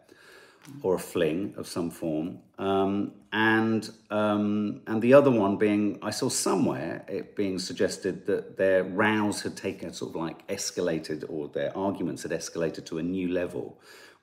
or 0.82 0.96
a 0.96 1.00
fling 1.00 1.54
of 1.58 1.68
some 1.68 1.90
form, 1.90 2.40
um, 2.58 3.12
and 3.32 3.90
um, 4.10 4.82
and 4.88 5.02
the 5.02 5.14
other 5.14 5.32
one 5.32 5.58
being 5.58 6.00
I 6.02 6.12
saw 6.12 6.30
somewhere 6.30 7.06
it 7.08 7.36
being 7.36 7.60
suggested 7.60 8.26
that 8.26 8.58
their 8.58 8.84
rows 8.84 9.42
had 9.42 9.56
taken 9.56 9.94
sort 9.94 10.12
of 10.12 10.16
like 10.16 10.48
escalated 10.48 11.26
or 11.30 11.48
their 11.50 11.76
arguments 11.78 12.24
had 12.24 12.32
escalated 12.32 12.86
to 12.86 12.98
a 12.98 13.04
new 13.04 13.30
level, 13.32 13.80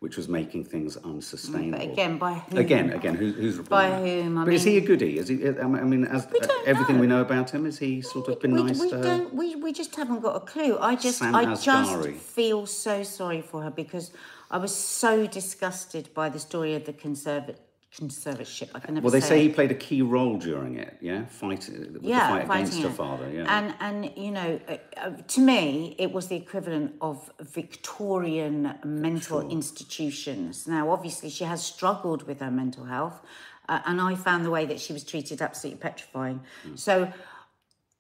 which 0.07 0.17
was 0.17 0.29
making 0.29 0.65
things 0.65 0.97
unsustainable. 0.99 1.85
But 1.85 1.93
again, 1.93 2.17
by 2.17 2.35
whom? 2.35 2.59
Again, 2.59 2.91
again, 2.93 3.17
who, 3.17 3.33
who's 3.33 3.57
reporting? 3.57 3.91
By 3.91 4.09
whom? 4.09 4.39
I 4.39 4.45
but 4.45 4.55
is 4.55 4.63
he 4.63 4.77
a 4.77 4.81
mean- 4.81 4.87
goodie? 4.87 5.19
Is 5.19 5.27
he? 5.27 5.49
I 5.49 5.67
mean, 5.67 6.05
as 6.05 6.27
don't 6.27 6.69
everything 6.69 6.95
know. 6.95 7.01
we 7.01 7.09
know 7.09 7.23
about 7.23 7.51
him, 7.51 7.67
is 7.67 7.77
he 7.81 8.03
sort 8.03 8.29
of 8.29 8.39
been 8.39 8.53
we, 8.53 8.63
nice 8.63 8.79
we 8.79 8.91
to 8.91 8.99
her? 8.99 9.03
don't. 9.03 9.35
We, 9.35 9.57
we 9.57 9.73
just 9.73 9.97
haven't 9.97 10.21
got 10.21 10.37
a 10.37 10.41
clue. 10.53 10.79
I 10.79 10.95
just 10.95 11.19
Sam 11.19 11.35
I 11.35 11.57
just 11.57 12.07
feel 12.37 12.67
so 12.67 13.03
sorry 13.03 13.43
for 13.43 13.63
her 13.63 13.71
because 13.73 14.13
I 14.49 14.59
was 14.59 14.73
so 14.73 15.27
disgusted 15.27 16.09
by 16.15 16.29
the 16.29 16.39
story 16.39 16.77
of 16.77 16.85
the 16.85 16.93
conservat 16.93 17.57
conservatorship. 17.95 18.71
I 18.75 18.81
can 18.81 18.95
never 18.95 19.05
Well, 19.05 19.13
they 19.13 19.21
say 19.21 19.29
say 19.29 19.43
he 19.43 19.49
played 19.49 19.71
a 19.71 19.75
key 19.75 20.03
role 20.03 20.37
during 20.39 20.77
it. 20.77 20.99
Yeah, 21.01 21.27
fighting 21.27 21.93
with 21.93 22.03
yeah, 22.03 22.41
the 22.41 22.47
fight 22.47 22.61
against 22.61 22.83
her 22.83 22.91
father. 22.91 23.31
Yeah. 23.31 23.59
and 23.59 23.75
and 23.81 24.13
you 24.17 24.31
know, 24.31 24.61
uh, 24.69 24.77
uh, 24.97 25.11
to 25.11 25.41
me, 25.41 25.95
it 25.99 26.13
was 26.13 26.29
the 26.29 26.37
equivalent 26.37 26.95
of 27.01 27.31
Victorian 27.41 28.75
mental 28.85 29.49
institutions. 29.51 30.67
Now, 30.67 30.91
obviously, 30.91 31.31
she 31.31 31.45
has 31.45 31.65
struggled 31.65 32.27
with 32.27 32.41
her 32.41 32.51
mental 32.51 32.85
health, 32.85 33.21
uh, 33.69 33.81
and 33.87 34.01
I 34.01 34.15
found 34.15 34.45
the 34.45 34.51
way 34.51 34.67
that 34.67 34.81
she 34.81 34.93
was 34.93 35.05
treated 35.05 35.41
absolutely 35.41 35.81
petrifying. 35.81 36.41
Hmm. 36.65 36.77
So, 36.77 37.13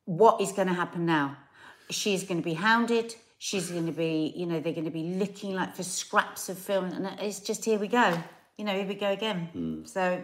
what 0.05 0.41
is 0.41 0.53
going 0.53 0.69
to 0.69 0.75
happen 0.75 1.07
now? 1.07 1.37
She's 1.91 2.25
going 2.25 2.39
to 2.39 2.45
be 2.45 2.55
hounded. 2.55 3.15
She's 3.39 3.71
going 3.71 3.87
to 3.87 3.93
be, 3.93 4.33
you 4.35 4.47
know, 4.47 4.61
they're 4.61 4.73
going 4.73 4.87
to 4.87 4.91
be 4.91 5.15
looking 5.15 5.55
like 5.55 5.77
for 5.77 5.83
scraps 5.83 6.49
of 6.49 6.59
film, 6.59 6.87
and 6.87 7.07
it's 7.21 7.41
just 7.41 7.65
here 7.65 7.79
we 7.79 7.89
go. 7.89 8.19
You 8.59 8.65
know, 8.65 8.73
here 8.73 8.87
we 8.87 8.95
go 8.95 9.11
again. 9.11 9.49
Hmm. 9.53 9.85
So, 9.85 10.23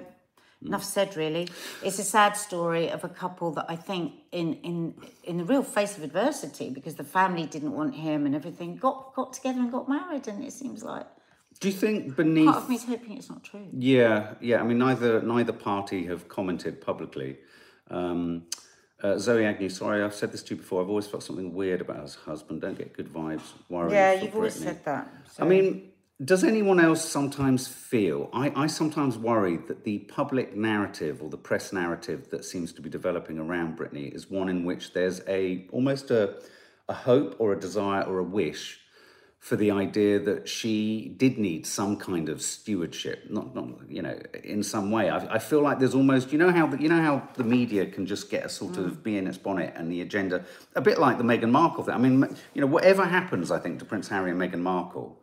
enough 0.65 0.85
said. 0.85 1.17
Really, 1.17 1.49
it's 1.83 1.99
a 1.99 2.05
sad 2.05 2.33
story 2.37 2.91
of 2.91 3.05
a 3.05 3.09
couple 3.09 3.51
that 3.53 3.67
I 3.69 3.77
think, 3.77 4.13
in 4.33 4.55
in 4.63 4.95
in 5.25 5.37
the 5.37 5.45
real 5.45 5.63
face 5.63 5.99
of 5.99 6.03
adversity, 6.03 6.71
because 6.71 6.95
the 6.95 7.05
family 7.05 7.47
didn't 7.47 7.73
want 7.73 7.95
him 7.95 8.25
and 8.27 8.35
everything, 8.35 8.77
got 8.77 9.15
got 9.15 9.35
together 9.35 9.61
and 9.61 9.71
got 9.71 9.89
married, 9.89 10.29
and 10.29 10.43
it 10.43 10.53
seems 10.53 10.83
like 10.83 11.07
Do 11.61 11.69
you 11.69 11.75
think 11.75 12.17
beneath? 12.17 12.47
part 12.47 12.63
of 12.63 12.69
me 12.71 12.77
is 12.77 12.85
hoping 12.85 13.19
it's 13.19 13.29
not 13.29 13.45
true. 13.45 13.69
Yeah, 13.73 14.35
yeah. 14.41 14.61
I 14.61 14.63
mean, 14.65 14.79
neither 14.79 15.21
neither 15.21 15.53
party 15.53 16.07
have 16.07 16.29
commented 16.29 16.81
publicly. 16.81 17.39
Um, 17.91 18.47
uh, 19.03 19.19
Zoe 19.19 19.45
Agnew, 19.45 19.69
sorry, 19.69 20.03
I've 20.03 20.15
said 20.15 20.33
this 20.33 20.43
to 20.45 20.55
you 20.55 20.61
before. 20.61 20.81
I've 20.81 20.89
always 20.89 21.09
felt 21.09 21.25
something 21.25 21.53
weird 21.53 21.81
about 21.81 22.01
his 22.01 22.15
husband. 22.15 22.61
Don't 22.63 22.79
get 22.79 22.95
good 22.95 23.13
vibes. 23.13 23.43
Worrying 23.69 23.95
Yeah, 23.95 24.13
you've 24.13 24.35
always 24.35 24.55
said 24.55 24.83
that. 24.85 25.13
I 25.41 25.45
mean, 25.45 25.92
does 26.25 26.45
anyone 26.45 26.79
else 26.79 27.09
sometimes 27.09 27.67
feel? 27.67 28.29
I, 28.33 28.53
I 28.55 28.67
sometimes 28.67 29.17
worry 29.17 29.57
that 29.69 29.85
the 29.85 29.99
public 29.99 30.57
narrative 30.57 31.23
or 31.23 31.31
the 31.31 31.39
press 31.39 31.73
narrative 31.73 32.31
that 32.31 32.45
seems 32.45 32.73
to 32.75 32.83
be 32.83 32.91
developing 32.91 33.39
around 33.39 33.79
Britney 33.79 34.15
is 34.15 34.31
one 34.31 34.49
in 34.49 34.65
which 34.65 34.93
there's 34.93 35.21
a 35.27 35.67
almost 35.73 36.11
a 36.11 36.41
a 36.89 36.95
hope 36.95 37.37
or 37.39 37.53
a 37.53 37.59
desire 37.59 38.03
or 38.03 38.19
a 38.19 38.25
wish 38.25 38.81
for 39.39 39.57
the 39.57 39.73
idea 39.73 40.21
that 40.21 40.49
she 40.49 41.15
did 41.17 41.37
need 41.37 41.67
some 41.67 41.97
kind 41.97 42.29
of 42.29 42.41
stewardship, 42.41 43.29
not, 43.29 43.53
not 43.57 43.67
you 43.89 44.01
know, 44.01 44.17
in 44.45 44.63
some 44.63 44.93
way. 44.93 45.11
I, 45.11 45.35
I 45.35 45.39
feel 45.41 45.61
like 45.61 45.81
there's 45.81 45.97
almost, 45.97 46.31
you 46.31 46.39
know 46.39 46.53
how 46.53 46.69
the, 46.69 46.81
you 46.81 46.89
know 46.89 47.03
how 47.03 47.29
the 47.35 47.43
media 47.43 47.87
can 47.87 48.07
just 48.07 48.31
get 48.31 48.45
a 48.45 48.49
sort 48.49 48.77
of 48.77 48.93
mm. 48.93 49.03
be 49.03 49.17
in 49.17 49.27
its 49.27 49.39
bonnet 49.39 49.73
and 49.75 49.91
the 49.91 50.01
agenda, 50.01 50.45
a 50.77 50.81
bit 50.81 50.99
like 51.01 51.19
the 51.19 51.25
Meghan 51.25 51.51
Markle 51.51 51.83
thing. 51.83 51.95
I 51.95 51.99
mean, 51.99 52.37
you 52.55 52.61
know, 52.61 52.69
whatever 52.69 53.05
happens, 53.05 53.51
I 53.51 53.59
think 53.59 53.81
to 53.81 53.85
Prince 53.85 54.07
Harry 54.09 54.31
and 54.31 54.41
Meghan 54.41 54.61
Markle, 54.61 55.21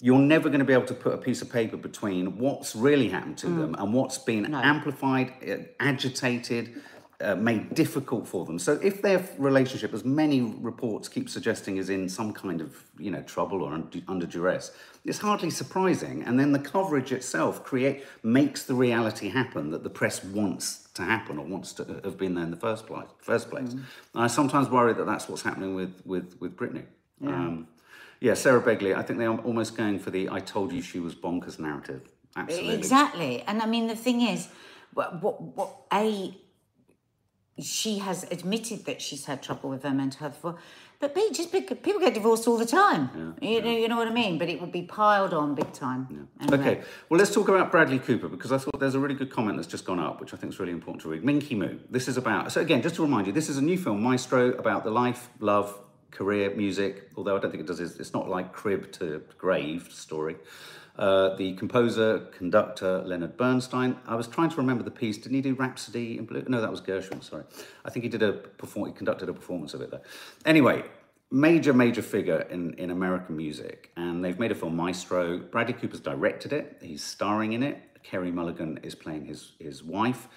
you're 0.00 0.18
never 0.18 0.48
going 0.48 0.60
to 0.60 0.64
be 0.64 0.72
able 0.72 0.86
to 0.86 0.94
put 0.94 1.12
a 1.12 1.18
piece 1.18 1.42
of 1.42 1.50
paper 1.50 1.76
between 1.76 2.38
what's 2.38 2.74
really 2.74 3.08
happened 3.08 3.36
to 3.38 3.48
them 3.48 3.74
and 3.78 3.92
what's 3.92 4.16
been 4.16 4.54
amplified, 4.54 5.32
uh, 5.46 5.56
agitated, 5.78 6.82
uh, 7.20 7.34
made 7.34 7.74
difficult 7.74 8.26
for 8.26 8.46
them. 8.46 8.58
So 8.58 8.80
if 8.82 9.02
their 9.02 9.22
relationship, 9.36 9.92
as 9.92 10.04
many 10.04 10.40
reports 10.40 11.06
keep 11.06 11.28
suggesting, 11.28 11.76
is 11.76 11.90
in 11.90 12.08
some 12.08 12.32
kind 12.32 12.62
of 12.62 12.82
you 12.98 13.10
know 13.10 13.20
trouble 13.22 13.62
or 13.62 13.74
under, 13.74 14.00
under 14.08 14.26
duress, 14.26 14.72
it's 15.04 15.18
hardly 15.18 15.50
surprising. 15.50 16.22
And 16.22 16.40
then 16.40 16.52
the 16.52 16.58
coverage 16.58 17.12
itself 17.12 17.62
create 17.62 18.04
makes 18.22 18.64
the 18.64 18.74
reality 18.74 19.28
happen 19.28 19.70
that 19.70 19.82
the 19.82 19.90
press 19.90 20.24
wants 20.24 20.88
to 20.94 21.02
happen 21.02 21.38
or 21.38 21.44
wants 21.44 21.74
to 21.74 22.00
have 22.04 22.16
been 22.16 22.34
there 22.34 22.44
in 22.44 22.50
the 22.50 22.56
first 22.56 22.86
place. 22.86 23.08
First 23.18 23.50
place. 23.50 23.72
And 23.72 23.84
I 24.14 24.26
sometimes 24.26 24.70
worry 24.70 24.94
that 24.94 25.04
that's 25.04 25.28
what's 25.28 25.42
happening 25.42 25.74
with 25.74 26.00
with 26.06 26.40
with 26.40 26.56
Britney. 26.56 26.84
Um, 27.26 27.68
yeah, 28.20 28.34
Sarah 28.34 28.62
Begley. 28.62 28.94
I 28.94 29.02
think 29.02 29.18
they 29.18 29.26
are 29.26 29.38
almost 29.38 29.76
going 29.76 29.98
for 29.98 30.10
the 30.10 30.28
"I 30.28 30.40
told 30.40 30.72
you 30.72 30.82
she 30.82 31.00
was 31.00 31.14
bonkers" 31.14 31.58
narrative. 31.58 32.02
Absolutely. 32.36 32.74
Exactly. 32.74 33.42
And 33.42 33.60
I 33.60 33.66
mean, 33.66 33.86
the 33.86 33.96
thing 33.96 34.20
is, 34.20 34.48
what, 34.94 35.22
what, 35.22 35.40
what 35.42 35.76
A, 35.92 36.36
she 37.60 37.98
has 37.98 38.24
admitted 38.30 38.84
that 38.86 39.02
she's 39.02 39.24
had 39.24 39.42
trouble 39.42 39.70
with 39.70 39.82
her 39.82 39.90
mental 39.90 40.20
health 40.20 40.34
before. 40.34 40.58
But 41.00 41.14
B, 41.14 41.30
just 41.32 41.50
because 41.50 41.78
people 41.78 41.98
get 41.98 42.12
divorced 42.12 42.46
all 42.46 42.58
the 42.58 42.66
time. 42.66 43.34
you, 43.40 43.62
know, 43.62 43.70
you 43.70 43.88
know 43.88 43.96
what 43.96 44.06
I 44.06 44.12
mean? 44.12 44.36
But 44.38 44.50
it 44.50 44.60
would 44.60 44.70
be 44.70 44.82
piled 44.82 45.32
on 45.32 45.54
big 45.54 45.72
time. 45.72 46.28
Anyway. 46.40 46.58
Okay, 46.58 46.82
well, 47.08 47.18
let's 47.18 47.32
talk 47.32 47.48
about 47.48 47.70
Bradley 47.70 47.98
Cooper 47.98 48.28
because 48.28 48.52
I 48.52 48.58
thought 48.58 48.78
there's 48.78 48.94
a 48.94 48.98
really 48.98 49.14
good 49.14 49.30
comment 49.30 49.56
that's 49.56 49.66
just 49.66 49.86
gone 49.86 49.98
up, 49.98 50.20
which 50.20 50.34
I 50.34 50.36
think 50.36 50.52
is 50.52 50.60
really 50.60 50.72
important 50.72 51.00
to 51.02 51.08
read. 51.08 51.24
Minky 51.24 51.54
Moo. 51.54 51.78
This 51.88 52.06
is 52.06 52.18
about, 52.18 52.52
so 52.52 52.60
again, 52.60 52.82
just 52.82 52.96
to 52.96 53.02
remind 53.02 53.26
you, 53.26 53.32
this 53.32 53.48
is 53.48 53.56
a 53.56 53.62
new 53.62 53.78
film, 53.78 54.02
Maestro, 54.02 54.50
about 54.52 54.84
the 54.84 54.90
life, 54.90 55.30
love, 55.40 55.74
career, 56.10 56.54
music, 56.54 57.10
although 57.16 57.36
I 57.36 57.40
don't 57.40 57.50
think 57.50 57.62
it 57.62 57.66
does, 57.66 57.80
it's 57.80 58.12
not 58.12 58.28
like 58.28 58.52
crib 58.52 58.92
to 58.92 59.22
grave 59.38 59.88
story. 59.90 60.36
Uh, 60.96 61.34
the 61.36 61.54
composer, 61.54 62.18
conductor, 62.36 63.02
Leonard 63.06 63.36
Bernstein. 63.36 63.96
I 64.06 64.16
was 64.16 64.28
trying 64.28 64.50
to 64.50 64.56
remember 64.56 64.82
the 64.82 64.90
piece. 64.90 65.16
Didn't 65.16 65.36
he 65.36 65.40
do 65.40 65.54
Rhapsody 65.54 66.18
in 66.18 66.26
Blue? 66.26 66.44
No, 66.46 66.60
that 66.60 66.70
was 66.70 66.82
Gershwin, 66.82 67.24
sorry. 67.24 67.44
I 67.84 67.90
think 67.90 68.02
he 68.02 68.08
did 68.10 68.22
a 68.22 68.32
perform- 68.32 68.88
he 68.88 68.92
conducted 68.92 69.28
a 69.28 69.32
performance 69.32 69.72
of 69.72 69.80
it 69.80 69.90
there. 69.90 70.02
Anyway, 70.44 70.84
major, 71.30 71.72
major 71.72 72.02
figure 72.02 72.40
in, 72.50 72.74
in 72.74 72.90
American 72.90 73.36
music. 73.36 73.92
And 73.96 74.22
they've 74.22 74.38
made 74.38 74.52
a 74.52 74.54
film, 74.54 74.76
Maestro. 74.76 75.38
Bradley 75.38 75.74
Cooper's 75.74 76.00
directed 76.00 76.52
it. 76.52 76.76
He's 76.82 77.02
starring 77.02 77.54
in 77.54 77.62
it. 77.62 77.78
Carey 78.02 78.30
Mulligan 78.30 78.80
is 78.82 78.94
playing 78.94 79.26
his, 79.26 79.52
his 79.58 79.82
wife. 79.82 80.28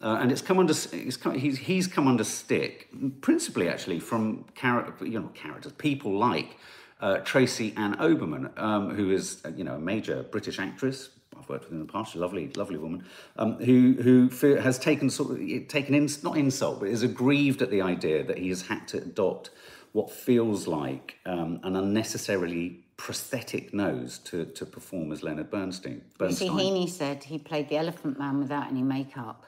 Uh, 0.00 0.18
and 0.20 0.30
it's 0.30 0.42
come 0.42 0.58
under 0.58 0.74
it's 0.92 1.16
come, 1.16 1.34
he's, 1.34 1.58
he's 1.58 1.86
come 1.88 2.06
under 2.06 2.24
stick, 2.24 2.88
principally 3.20 3.68
actually 3.68 3.98
from 3.98 4.44
char- 4.54 4.94
you 5.00 5.20
know 5.20 5.28
characters, 5.34 5.72
people 5.72 6.16
like 6.16 6.56
uh, 7.00 7.18
Tracy 7.18 7.74
Ann 7.76 7.96
Oberman, 7.96 8.56
um, 8.58 8.94
who 8.94 9.10
is 9.10 9.42
uh, 9.44 9.50
you 9.50 9.64
know 9.64 9.74
a 9.74 9.80
major 9.80 10.22
British 10.22 10.58
actress. 10.58 11.10
I've 11.36 11.48
worked 11.48 11.64
with 11.64 11.72
in 11.72 11.80
the 11.80 11.92
past, 11.92 12.14
a 12.14 12.18
lovely, 12.18 12.48
lovely 12.54 12.78
woman, 12.78 13.04
um, 13.36 13.54
who 13.54 13.94
who 14.00 14.28
has 14.56 14.78
taken 14.78 15.10
sort 15.10 15.32
of 15.32 15.68
taken 15.68 15.94
in, 15.94 16.08
not 16.22 16.36
insult, 16.36 16.80
but 16.80 16.88
is 16.88 17.02
aggrieved 17.02 17.60
at 17.62 17.70
the 17.70 17.82
idea 17.82 18.22
that 18.24 18.38
he 18.38 18.48
has 18.50 18.62
had 18.62 18.86
to 18.88 18.98
adopt 18.98 19.50
what 19.92 20.10
feels 20.10 20.68
like 20.68 21.16
um, 21.26 21.60
an 21.64 21.74
unnecessarily 21.74 22.84
prosthetic 22.96 23.72
nose 23.72 24.18
to, 24.18 24.44
to 24.44 24.66
perform 24.66 25.12
as 25.12 25.22
Leonard 25.22 25.50
Bernstein. 25.50 26.02
You 26.20 26.32
see, 26.32 26.48
Heaney 26.48 26.88
said 26.88 27.24
he 27.24 27.38
played 27.38 27.68
the 27.68 27.76
Elephant 27.76 28.18
Man 28.18 28.38
without 28.38 28.68
any 28.68 28.82
makeup. 28.82 29.46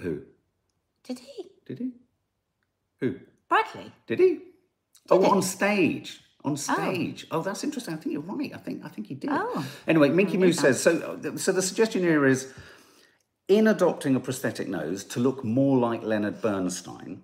Who 0.00 0.22
Did 1.04 1.18
he? 1.18 1.50
did 1.66 1.78
he? 1.78 1.92
Who 3.00 3.16
Bradley? 3.48 3.92
did 4.06 4.18
he? 4.18 4.40
oh, 5.10 5.20
he? 5.20 5.26
on 5.26 5.42
stage. 5.42 6.20
on 6.44 6.52
oh. 6.52 6.56
stage. 6.56 7.26
Oh. 7.30 7.42
that's 7.42 7.64
interesting. 7.64 7.94
I 7.94 7.96
think 7.96 8.12
you're 8.12 8.22
right. 8.22 8.52
I 8.54 8.58
think 8.58 8.84
I 8.84 8.88
think 8.88 9.06
he 9.06 9.14
did. 9.14 9.30
Oh. 9.32 9.64
Anyway, 9.86 10.08
Minky 10.10 10.36
Moo 10.36 10.52
says 10.52 10.82
so. 10.82 11.18
So 11.36 11.52
the 11.52 11.62
suggestion 11.62 12.02
here 12.02 12.26
is, 12.26 12.52
in 13.48 13.66
adopting 13.66 14.14
a 14.14 14.20
prosthetic 14.20 14.68
nose 14.68 15.04
to 15.04 15.20
look 15.20 15.44
more 15.44 15.78
like 15.78 16.02
Leonard 16.02 16.40
Bernstein, 16.40 17.22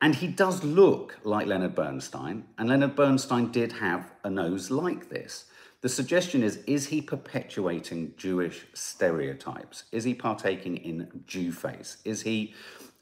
and 0.00 0.14
he 0.14 0.28
does 0.28 0.62
look 0.64 1.18
like 1.24 1.46
Leonard 1.46 1.74
Bernstein, 1.74 2.44
and 2.58 2.68
Leonard 2.68 2.94
Bernstein 2.96 3.50
did 3.50 3.72
have 3.72 4.12
a 4.22 4.30
nose 4.30 4.70
like 4.70 5.08
this. 5.08 5.46
The 5.84 5.90
suggestion 5.90 6.42
is 6.42 6.60
is 6.66 6.86
he 6.86 7.02
perpetuating 7.02 8.14
Jewish 8.16 8.64
stereotypes? 8.72 9.84
Is 9.92 10.02
he 10.02 10.14
partaking 10.14 10.78
in 10.78 11.24
Jew 11.26 11.52
face? 11.52 11.98
Is 12.06 12.22
he, 12.22 12.54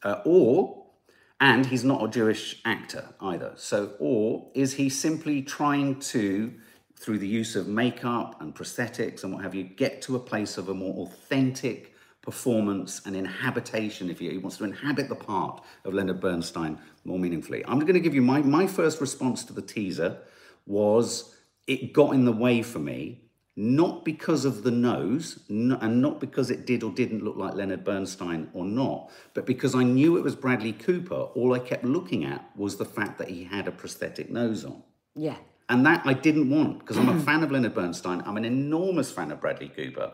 uh, 0.02 0.20
or, 0.24 0.86
and 1.40 1.64
he's 1.64 1.84
not 1.84 2.02
a 2.04 2.08
Jewish 2.08 2.60
actor 2.64 3.10
either. 3.20 3.52
So, 3.54 3.92
or 4.00 4.50
is 4.54 4.74
he 4.74 4.88
simply 4.88 5.42
trying 5.42 6.00
to, 6.00 6.52
through 6.96 7.18
the 7.18 7.28
use 7.28 7.54
of 7.54 7.68
makeup 7.68 8.40
and 8.40 8.52
prosthetics 8.52 9.22
and 9.22 9.32
what 9.32 9.44
have 9.44 9.54
you, 9.54 9.62
get 9.62 10.02
to 10.02 10.16
a 10.16 10.18
place 10.18 10.58
of 10.58 10.68
a 10.68 10.74
more 10.74 11.06
authentic 11.06 11.94
performance 12.20 13.02
and 13.06 13.14
inhabitation, 13.14 14.10
if 14.10 14.18
he 14.18 14.36
wants 14.38 14.56
to 14.56 14.64
inhabit 14.64 15.08
the 15.08 15.14
part 15.14 15.62
of 15.84 15.94
Leonard 15.94 16.20
Bernstein 16.20 16.76
more 17.04 17.20
meaningfully? 17.20 17.64
I'm 17.64 17.78
going 17.78 17.94
to 17.94 18.00
give 18.00 18.16
you 18.16 18.22
my, 18.22 18.40
my 18.40 18.66
first 18.66 19.00
response 19.00 19.44
to 19.44 19.52
the 19.52 19.62
teaser 19.62 20.18
was 20.66 21.36
it 21.66 21.92
got 21.92 22.14
in 22.14 22.24
the 22.24 22.32
way 22.32 22.62
for 22.62 22.78
me, 22.78 23.22
not 23.54 24.04
because 24.04 24.44
of 24.44 24.62
the 24.62 24.70
nose, 24.70 25.40
and 25.48 26.00
not 26.00 26.20
because 26.20 26.50
it 26.50 26.66
did 26.66 26.82
or 26.82 26.90
didn't 26.90 27.22
look 27.22 27.36
like 27.36 27.54
Leonard 27.54 27.84
Bernstein 27.84 28.48
or 28.54 28.64
not, 28.64 29.10
but 29.34 29.46
because 29.46 29.74
I 29.74 29.82
knew 29.82 30.16
it 30.16 30.22
was 30.22 30.34
Bradley 30.34 30.72
Cooper. 30.72 31.14
All 31.14 31.52
I 31.54 31.58
kept 31.58 31.84
looking 31.84 32.24
at 32.24 32.50
was 32.56 32.76
the 32.76 32.84
fact 32.84 33.18
that 33.18 33.28
he 33.28 33.44
had 33.44 33.68
a 33.68 33.72
prosthetic 33.72 34.30
nose 34.30 34.64
on. 34.64 34.82
Yeah. 35.14 35.36
And 35.68 35.84
that 35.86 36.02
I 36.04 36.14
didn't 36.14 36.50
want 36.50 36.80
because 36.80 36.96
I'm 36.96 37.08
a 37.08 37.20
fan 37.24 37.42
of 37.42 37.50
Leonard 37.50 37.74
Bernstein. 37.74 38.22
I'm 38.24 38.36
an 38.36 38.44
enormous 38.44 39.10
fan 39.10 39.30
of 39.30 39.40
Bradley 39.40 39.68
Cooper. 39.68 40.12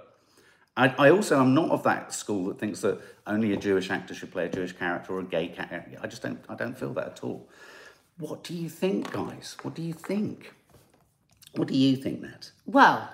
I, 0.76 0.94
I, 0.96 1.10
also 1.10 1.40
am 1.40 1.54
not 1.54 1.70
of 1.70 1.82
that 1.82 2.14
school 2.14 2.46
that 2.46 2.60
thinks 2.60 2.82
that 2.82 3.00
only 3.26 3.52
a 3.52 3.56
Jewish 3.56 3.90
actor 3.90 4.14
should 4.14 4.30
play 4.30 4.46
a 4.46 4.48
Jewish 4.48 4.72
character 4.72 5.12
or 5.12 5.20
a 5.20 5.24
gay 5.24 5.48
character. 5.48 5.98
I 6.00 6.06
just 6.06 6.22
don't. 6.22 6.38
I 6.48 6.54
don't 6.54 6.78
feel 6.78 6.92
that 6.94 7.06
at 7.06 7.24
all. 7.24 7.48
What 8.18 8.44
do 8.44 8.54
you 8.54 8.68
think, 8.68 9.10
guys? 9.10 9.56
What 9.62 9.74
do 9.74 9.82
you 9.82 9.92
think? 9.92 10.54
What 11.54 11.68
do 11.68 11.76
you 11.76 11.96
think, 11.96 12.20
Nat? 12.20 12.50
Well, 12.66 13.08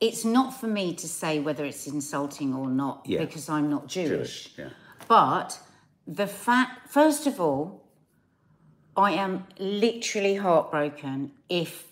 it's 0.00 0.24
not 0.24 0.58
for 0.58 0.66
me 0.66 0.94
to 0.94 1.08
say 1.08 1.40
whether 1.40 1.64
it's 1.64 1.86
insulting 1.86 2.54
or 2.54 2.68
not 2.68 3.02
yeah. 3.04 3.20
because 3.20 3.48
I'm 3.48 3.68
not 3.68 3.88
Jewish. 3.88 4.44
Jewish 4.44 4.58
yeah. 4.58 4.68
But 5.08 5.58
the 6.06 6.26
fact, 6.26 6.88
first 6.88 7.26
of 7.26 7.40
all, 7.40 7.84
I 8.96 9.12
am 9.12 9.46
literally 9.58 10.36
heartbroken 10.36 11.32
if 11.48 11.86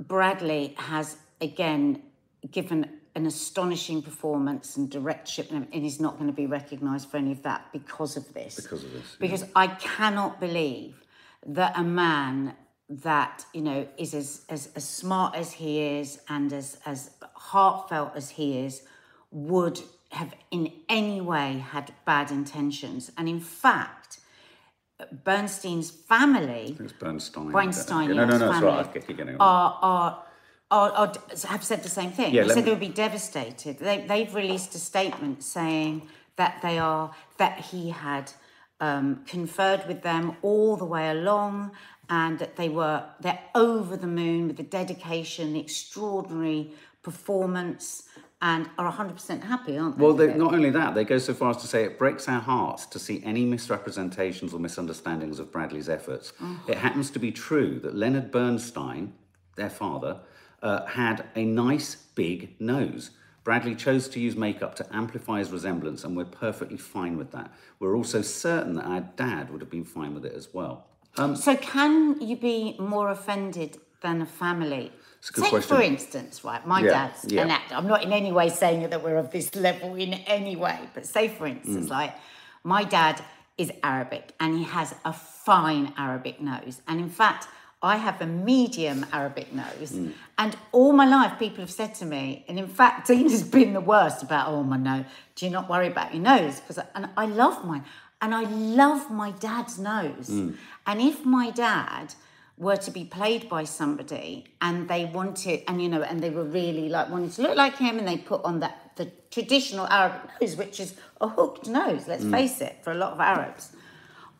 Bradley 0.00 0.74
has 0.78 1.16
again 1.40 2.02
given 2.50 2.88
an 3.14 3.26
astonishing 3.26 4.02
performance 4.02 4.76
and 4.76 4.90
directorship 4.90 5.50
and, 5.50 5.66
and 5.72 5.82
he's 5.82 6.00
not 6.00 6.14
going 6.14 6.28
to 6.28 6.32
be 6.32 6.46
recognised 6.46 7.10
for 7.10 7.18
any 7.18 7.32
of 7.32 7.42
that 7.42 7.66
because 7.72 8.16
of 8.16 8.32
this. 8.32 8.56
Because 8.56 8.84
of 8.84 8.92
this. 8.92 9.16
Because 9.18 9.44
I 9.54 9.66
cannot 9.66 10.40
believe 10.40 11.02
that 11.46 11.76
a 11.76 11.82
man 11.82 12.54
that 13.00 13.46
you 13.54 13.62
know 13.62 13.88
is 13.96 14.12
as, 14.12 14.42
as, 14.48 14.68
as 14.76 14.86
smart 14.86 15.34
as 15.34 15.52
he 15.52 15.80
is 15.80 16.20
and 16.28 16.52
as, 16.52 16.76
as 16.84 17.10
heartfelt 17.34 18.12
as 18.14 18.30
he 18.30 18.58
is 18.58 18.82
would 19.30 19.80
have 20.10 20.34
in 20.50 20.70
any 20.90 21.20
way 21.20 21.64
had 21.70 21.92
bad 22.04 22.30
intentions 22.30 23.10
and 23.16 23.28
in 23.28 23.40
fact 23.40 24.18
bernstein's 25.24 25.90
family 25.90 26.76
bernstein 26.98 27.50
bernstein 27.50 28.08
no 28.14 28.26
no 28.26 28.36
no, 28.36 28.52
family 28.52 28.68
right. 28.68 29.36
are, 29.40 29.78
are 29.80 30.24
are, 30.70 30.90
are, 30.92 31.12
have 31.48 31.62
said 31.62 31.82
the 31.82 31.90
same 31.90 32.12
thing. 32.12 32.32
Yeah, 32.32 32.44
they 32.44 32.54
said 32.54 32.64
they 32.64 32.70
would 32.70 32.80
be 32.80 32.88
devastated. 32.88 33.78
They, 33.78 34.06
they've 34.08 34.34
released 34.34 34.74
a 34.74 34.78
statement 34.78 35.42
saying 35.42 36.08
that 36.36 36.60
they 36.62 36.78
are 36.78 37.14
that 37.36 37.60
he 37.60 37.90
had 37.90 38.32
um, 38.80 39.22
conferred 39.26 39.86
with 39.86 40.02
them 40.02 40.36
all 40.42 40.76
the 40.76 40.84
way 40.84 41.10
along 41.10 41.72
and 42.08 42.38
that 42.38 42.56
they 42.56 42.68
were 42.68 43.04
they're 43.20 43.40
over 43.54 43.96
the 43.96 44.06
moon 44.06 44.48
with 44.48 44.56
the 44.56 44.62
dedication, 44.62 45.52
the 45.52 45.60
extraordinary 45.60 46.72
performance, 47.02 48.04
and 48.40 48.68
are 48.76 48.92
100% 48.92 49.42
happy, 49.44 49.78
aren't 49.78 49.96
they? 49.96 50.04
Well, 50.04 50.14
they, 50.14 50.34
not 50.34 50.52
only 50.52 50.70
that, 50.70 50.94
they 50.94 51.04
go 51.04 51.18
so 51.18 51.32
far 51.32 51.50
as 51.50 51.58
to 51.58 51.66
say 51.66 51.84
it 51.84 51.98
breaks 51.98 52.28
our 52.28 52.40
hearts 52.40 52.86
to 52.86 52.98
see 52.98 53.22
any 53.24 53.44
misrepresentations 53.44 54.52
or 54.52 54.58
misunderstandings 54.58 55.38
of 55.38 55.52
Bradley's 55.52 55.88
efforts. 55.88 56.32
Oh. 56.40 56.60
It 56.66 56.76
happens 56.78 57.10
to 57.12 57.18
be 57.20 57.30
true 57.30 57.78
that 57.80 57.94
Leonard 57.94 58.32
Bernstein, 58.32 59.14
their 59.54 59.70
father, 59.70 60.20
uh, 60.60 60.86
had 60.86 61.26
a 61.36 61.44
nice 61.44 61.94
big 61.94 62.60
nose. 62.60 63.10
Bradley 63.44 63.74
chose 63.74 64.08
to 64.08 64.20
use 64.20 64.36
makeup 64.36 64.74
to 64.76 64.86
amplify 64.94 65.38
his 65.38 65.50
resemblance, 65.50 66.04
and 66.04 66.16
we're 66.16 66.24
perfectly 66.24 66.76
fine 66.76 67.16
with 67.16 67.32
that. 67.32 67.52
We're 67.78 67.96
also 67.96 68.22
certain 68.22 68.74
that 68.74 68.84
our 68.84 69.00
dad 69.00 69.50
would 69.50 69.60
have 69.60 69.70
been 69.70 69.84
fine 69.84 70.14
with 70.14 70.24
it 70.24 70.34
as 70.34 70.52
well. 70.52 70.86
Um, 71.18 71.36
so, 71.36 71.56
can 71.56 72.20
you 72.20 72.36
be 72.36 72.76
more 72.78 73.10
offended 73.10 73.78
than 74.00 74.22
a 74.22 74.26
family? 74.26 74.92
Take 75.22 75.50
question. 75.50 75.76
for 75.76 75.80
instance, 75.80 76.42
right, 76.42 76.66
my 76.66 76.80
yeah, 76.80 76.90
dad's 76.90 77.32
yeah. 77.32 77.42
an 77.42 77.50
actor. 77.50 77.76
I'm 77.76 77.86
not 77.86 78.02
in 78.02 78.12
any 78.12 78.32
way 78.32 78.48
saying 78.48 78.90
that 78.90 79.04
we're 79.04 79.18
of 79.18 79.30
this 79.30 79.54
level 79.54 79.94
in 79.94 80.14
any 80.14 80.56
way, 80.56 80.80
but 80.94 81.06
say, 81.06 81.28
for 81.28 81.46
instance, 81.46 81.86
mm. 81.86 81.90
like 81.90 82.14
my 82.64 82.82
dad 82.82 83.22
is 83.56 83.70
Arabic 83.84 84.32
and 84.40 84.58
he 84.58 84.64
has 84.64 84.94
a 85.04 85.12
fine 85.12 85.92
Arabic 85.96 86.40
nose. 86.40 86.82
And 86.88 86.98
in 86.98 87.08
fact, 87.08 87.46
I 87.82 87.96
have 87.96 88.20
a 88.20 88.26
medium 88.26 89.04
Arabic 89.12 89.52
nose. 89.52 89.92
Mm. 89.92 90.12
And 90.38 90.56
all 90.70 90.92
my 90.92 91.06
life, 91.06 91.38
people 91.38 91.60
have 91.60 91.70
said 91.70 91.94
to 91.96 92.04
me, 92.04 92.44
and 92.48 92.58
in 92.58 92.68
fact, 92.68 93.06
Dean 93.08 93.28
has 93.28 93.42
been 93.42 93.72
the 93.72 93.80
worst 93.80 94.22
about, 94.22 94.48
oh, 94.48 94.62
my 94.62 94.76
nose, 94.76 95.04
do 95.34 95.46
you 95.46 95.50
not 95.50 95.68
worry 95.68 95.88
about 95.88 96.14
your 96.14 96.22
nose? 96.22 96.60
Because 96.60 96.78
and 96.94 97.08
I 97.16 97.26
love 97.26 97.64
mine. 97.64 97.84
And 98.20 98.36
I 98.36 98.42
love 98.42 99.10
my 99.10 99.32
dad's 99.32 99.80
nose. 99.80 100.28
Mm. 100.30 100.54
And 100.86 101.00
if 101.00 101.24
my 101.24 101.50
dad 101.50 102.14
were 102.58 102.76
to 102.76 102.90
be 102.90 103.04
played 103.04 103.48
by 103.48 103.64
somebody 103.64 104.46
and 104.60 104.88
they 104.88 105.04
wanted, 105.04 105.62
and 105.68 105.82
you 105.82 105.88
know, 105.88 106.02
and 106.02 106.22
they 106.22 106.30
were 106.30 106.44
really 106.44 106.88
like 106.88 107.10
wanting 107.10 107.30
to 107.30 107.42
look 107.42 107.56
like 107.56 107.76
him 107.76 107.98
and 107.98 108.06
they 108.06 108.18
put 108.18 108.42
on 108.44 108.60
that 108.60 108.92
the 108.96 109.10
traditional 109.30 109.86
Arab 109.86 110.28
nose, 110.40 110.56
which 110.56 110.78
is 110.78 110.94
a 111.20 111.28
hooked 111.28 111.66
nose, 111.66 112.06
let's 112.06 112.24
mm. 112.24 112.30
face 112.30 112.60
it, 112.60 112.76
for 112.82 112.92
a 112.92 112.94
lot 112.94 113.12
of 113.12 113.20
Arabs, 113.20 113.72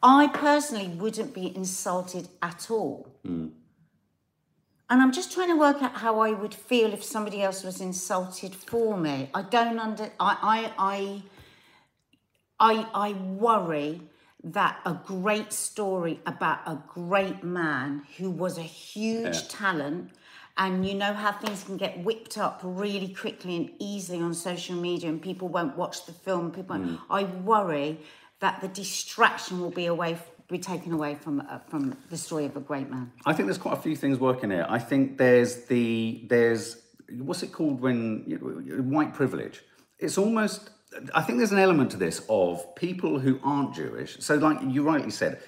I 0.02 0.28
personally 0.28 0.88
wouldn't 0.88 1.32
be 1.32 1.54
insulted 1.56 2.28
at 2.42 2.70
all. 2.70 3.08
Mm. 3.26 3.52
And 4.90 5.00
I'm 5.00 5.12
just 5.12 5.32
trying 5.32 5.48
to 5.48 5.56
work 5.56 5.80
out 5.80 5.94
how 5.94 6.20
I 6.20 6.32
would 6.32 6.54
feel 6.54 6.92
if 6.92 7.02
somebody 7.02 7.40
else 7.40 7.64
was 7.64 7.80
insulted 7.80 8.54
for 8.54 8.96
me. 8.96 9.30
I 9.32 9.40
don't 9.40 9.78
under 9.78 10.10
I 10.20 10.72
I 10.78 11.22
I 12.60 12.74
I, 12.74 12.86
I 12.94 13.12
worry 13.14 14.02
that 14.44 14.80
a 14.84 14.98
great 15.04 15.52
story 15.52 16.20
about 16.26 16.60
a 16.66 16.82
great 16.88 17.44
man 17.44 18.02
who 18.18 18.30
was 18.30 18.58
a 18.58 18.62
huge 18.62 19.36
yeah. 19.36 19.48
talent 19.48 20.10
and 20.56 20.86
you 20.86 20.94
know 20.94 21.12
how 21.12 21.32
things 21.32 21.64
can 21.64 21.76
get 21.76 22.02
whipped 22.04 22.36
up 22.36 22.60
really 22.62 23.08
quickly 23.08 23.56
and 23.56 23.70
easily 23.78 24.20
on 24.20 24.34
social 24.34 24.74
media 24.74 25.08
and 25.08 25.22
people 25.22 25.48
won't 25.48 25.76
watch 25.76 26.06
the 26.06 26.12
film 26.12 26.50
people 26.50 26.76
mm. 26.76 26.98
i 27.08 27.22
worry 27.22 27.98
that 28.40 28.60
the 28.60 28.68
distraction 28.68 29.60
will 29.60 29.70
be 29.70 29.86
away 29.86 30.18
be 30.48 30.58
taken 30.58 30.92
away 30.92 31.14
from 31.14 31.40
uh, 31.48 31.58
from 31.68 31.96
the 32.10 32.16
story 32.16 32.44
of 32.44 32.56
a 32.56 32.60
great 32.60 32.90
man 32.90 33.10
i 33.24 33.32
think 33.32 33.46
there's 33.46 33.58
quite 33.58 33.78
a 33.78 33.80
few 33.80 33.96
things 33.96 34.18
working 34.18 34.50
here 34.50 34.66
i 34.68 34.78
think 34.78 35.16
there's 35.18 35.64
the 35.66 36.24
there's 36.28 36.82
what's 37.18 37.42
it 37.42 37.52
called 37.52 37.80
when 37.80 38.24
you 38.26 38.38
know, 38.38 38.82
white 38.82 39.14
privilege 39.14 39.62
it's 39.98 40.18
almost 40.18 40.70
I 41.14 41.22
think 41.22 41.38
there's 41.38 41.52
an 41.52 41.58
element 41.58 41.90
to 41.92 41.96
this 41.96 42.24
of 42.28 42.74
people 42.74 43.18
who 43.18 43.40
aren't 43.42 43.74
Jewish. 43.74 44.18
So, 44.20 44.36
like 44.36 44.58
you 44.66 44.82
rightly 44.82 45.10
said, 45.10 45.40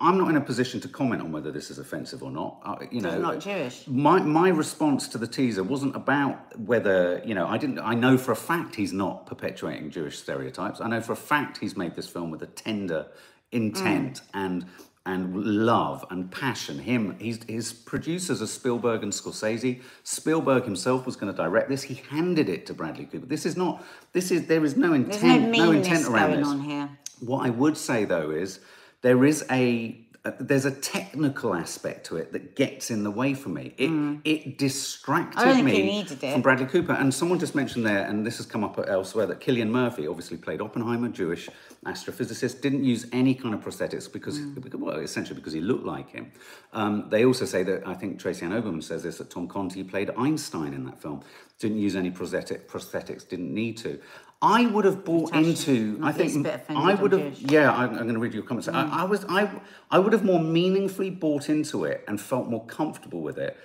I'm 0.00 0.18
not 0.18 0.28
in 0.28 0.36
a 0.36 0.40
position 0.40 0.80
to 0.80 0.88
comment 0.88 1.22
on 1.22 1.32
whether 1.32 1.50
this 1.50 1.70
is 1.70 1.78
offensive 1.78 2.22
or 2.22 2.30
not. 2.30 2.60
Uh, 2.64 2.76
you 2.90 3.00
know, 3.00 3.18
not 3.18 3.40
Jewish. 3.40 3.86
My 3.86 4.20
my 4.20 4.48
response 4.48 5.08
to 5.08 5.18
the 5.18 5.26
teaser 5.26 5.62
wasn't 5.62 5.96
about 5.96 6.58
whether 6.58 7.22
you 7.24 7.34
know 7.34 7.46
I 7.46 7.58
didn't. 7.58 7.78
I 7.78 7.94
know 7.94 8.18
for 8.18 8.32
a 8.32 8.36
fact 8.36 8.74
he's 8.74 8.92
not 8.92 9.26
perpetuating 9.26 9.90
Jewish 9.90 10.18
stereotypes. 10.18 10.80
I 10.80 10.88
know 10.88 11.00
for 11.00 11.12
a 11.12 11.16
fact 11.16 11.58
he's 11.58 11.76
made 11.76 11.94
this 11.94 12.08
film 12.08 12.30
with 12.30 12.42
a 12.42 12.46
tender 12.46 13.06
intent 13.50 14.20
mm. 14.20 14.22
and 14.34 14.66
and 15.08 15.34
love 15.34 16.04
and 16.10 16.30
passion. 16.30 16.78
Him, 16.78 17.16
he's, 17.18 17.42
his 17.44 17.72
producers 17.72 18.42
are 18.42 18.46
Spielberg 18.46 19.02
and 19.02 19.10
Scorsese. 19.10 19.80
Spielberg 20.02 20.64
himself 20.64 21.06
was 21.06 21.16
going 21.16 21.32
to 21.32 21.36
direct 21.36 21.70
this. 21.70 21.82
He 21.82 21.94
handed 21.94 22.50
it 22.50 22.66
to 22.66 22.74
Bradley 22.74 23.06
Cooper. 23.06 23.24
This 23.24 23.46
is 23.46 23.56
not. 23.56 23.82
This 24.12 24.30
is 24.30 24.46
there 24.46 24.64
is 24.64 24.76
no 24.76 24.92
intent. 24.92 25.50
no, 25.50 25.64
no 25.64 25.72
intent 25.72 26.06
around 26.06 26.32
going 26.32 26.40
this. 26.40 26.48
on 26.48 26.60
here. 26.60 26.90
What 27.20 27.46
I 27.46 27.50
would 27.50 27.78
say 27.78 28.04
though 28.04 28.30
is 28.30 28.60
there 29.00 29.24
is 29.24 29.46
a 29.50 29.98
there's 30.38 30.64
a 30.64 30.70
technical 30.70 31.54
aspect 31.54 32.06
to 32.06 32.16
it 32.16 32.32
that 32.32 32.56
gets 32.56 32.90
in 32.90 33.04
the 33.04 33.10
way 33.10 33.34
for 33.34 33.48
me. 33.48 33.74
It 33.78 33.90
it 34.24 34.58
distracted 34.58 35.38
Mm. 35.38 35.40
I 35.40 35.44
don't 35.44 35.64
think 35.64 35.66
me 35.84 36.00
it. 36.00 36.32
from 36.32 36.42
Bradley 36.42 36.66
Cooper. 36.66 36.92
And 36.92 37.12
someone 37.12 37.38
just 37.38 37.54
mentioned 37.54 37.84
there, 37.86 38.04
and 38.06 38.26
this 38.26 38.36
has 38.38 38.46
come 38.46 38.64
up 38.64 38.78
elsewhere, 38.88 39.26
that 39.26 39.40
Cillian 39.40 39.70
Murphy 39.70 40.06
obviously 40.06 40.36
played 40.36 40.60
Oppenheimer, 40.60 41.08
Jewish 41.08 41.48
astrophysicist, 41.86 42.60
didn't 42.60 42.84
use 42.84 43.06
any 43.12 43.34
kind 43.34 43.54
of 43.54 43.60
prosthetics 43.60 44.12
because, 44.12 44.38
Mm. 44.40 44.74
well, 44.74 44.98
essentially 44.98 45.36
because 45.36 45.52
he 45.52 45.60
looked 45.60 45.84
like 45.84 46.10
him. 46.10 46.32
Um, 46.72 47.06
they 47.10 47.24
also 47.24 47.44
say 47.44 47.62
that 47.64 47.86
I 47.86 47.94
think 47.94 48.18
Tracy 48.18 48.44
Ann 48.44 48.52
Oberman 48.52 48.82
says 48.82 49.02
this 49.02 49.18
that 49.18 49.30
Tom 49.30 49.46
Conti 49.48 49.82
played 49.84 50.10
Einstein 50.16 50.74
in 50.74 50.84
that 50.84 51.00
film, 51.00 51.22
didn't 51.58 51.78
use 51.78 51.96
any 51.96 52.10
prosthetic 52.10 52.68
prosthetics, 52.68 53.28
didn't 53.28 53.52
need 53.52 53.76
to. 53.78 53.98
I 54.40 54.66
would 54.66 54.84
have 54.84 55.04
bought 55.04 55.34
into. 55.34 55.98
I 56.02 56.12
think 56.12 56.46
I 56.68 56.94
would 56.94 57.12
have. 57.12 57.36
Jewish. 57.36 57.50
Yeah, 57.50 57.72
I'm, 57.72 57.90
I'm 57.90 58.02
going 58.02 58.14
to 58.14 58.20
read 58.20 58.34
your 58.34 58.44
comments. 58.44 58.68
I, 58.68 58.72
mm. 58.84 58.90
I 58.90 59.04
was. 59.04 59.24
I. 59.28 59.50
I 59.90 59.98
would 59.98 60.12
have 60.12 60.24
more 60.24 60.40
meaningfully 60.40 61.10
bought 61.10 61.48
into 61.48 61.84
it 61.84 62.04
and 62.06 62.20
felt 62.20 62.48
more 62.48 62.64
comfortable 62.66 63.20
with 63.20 63.38
it 63.38 63.56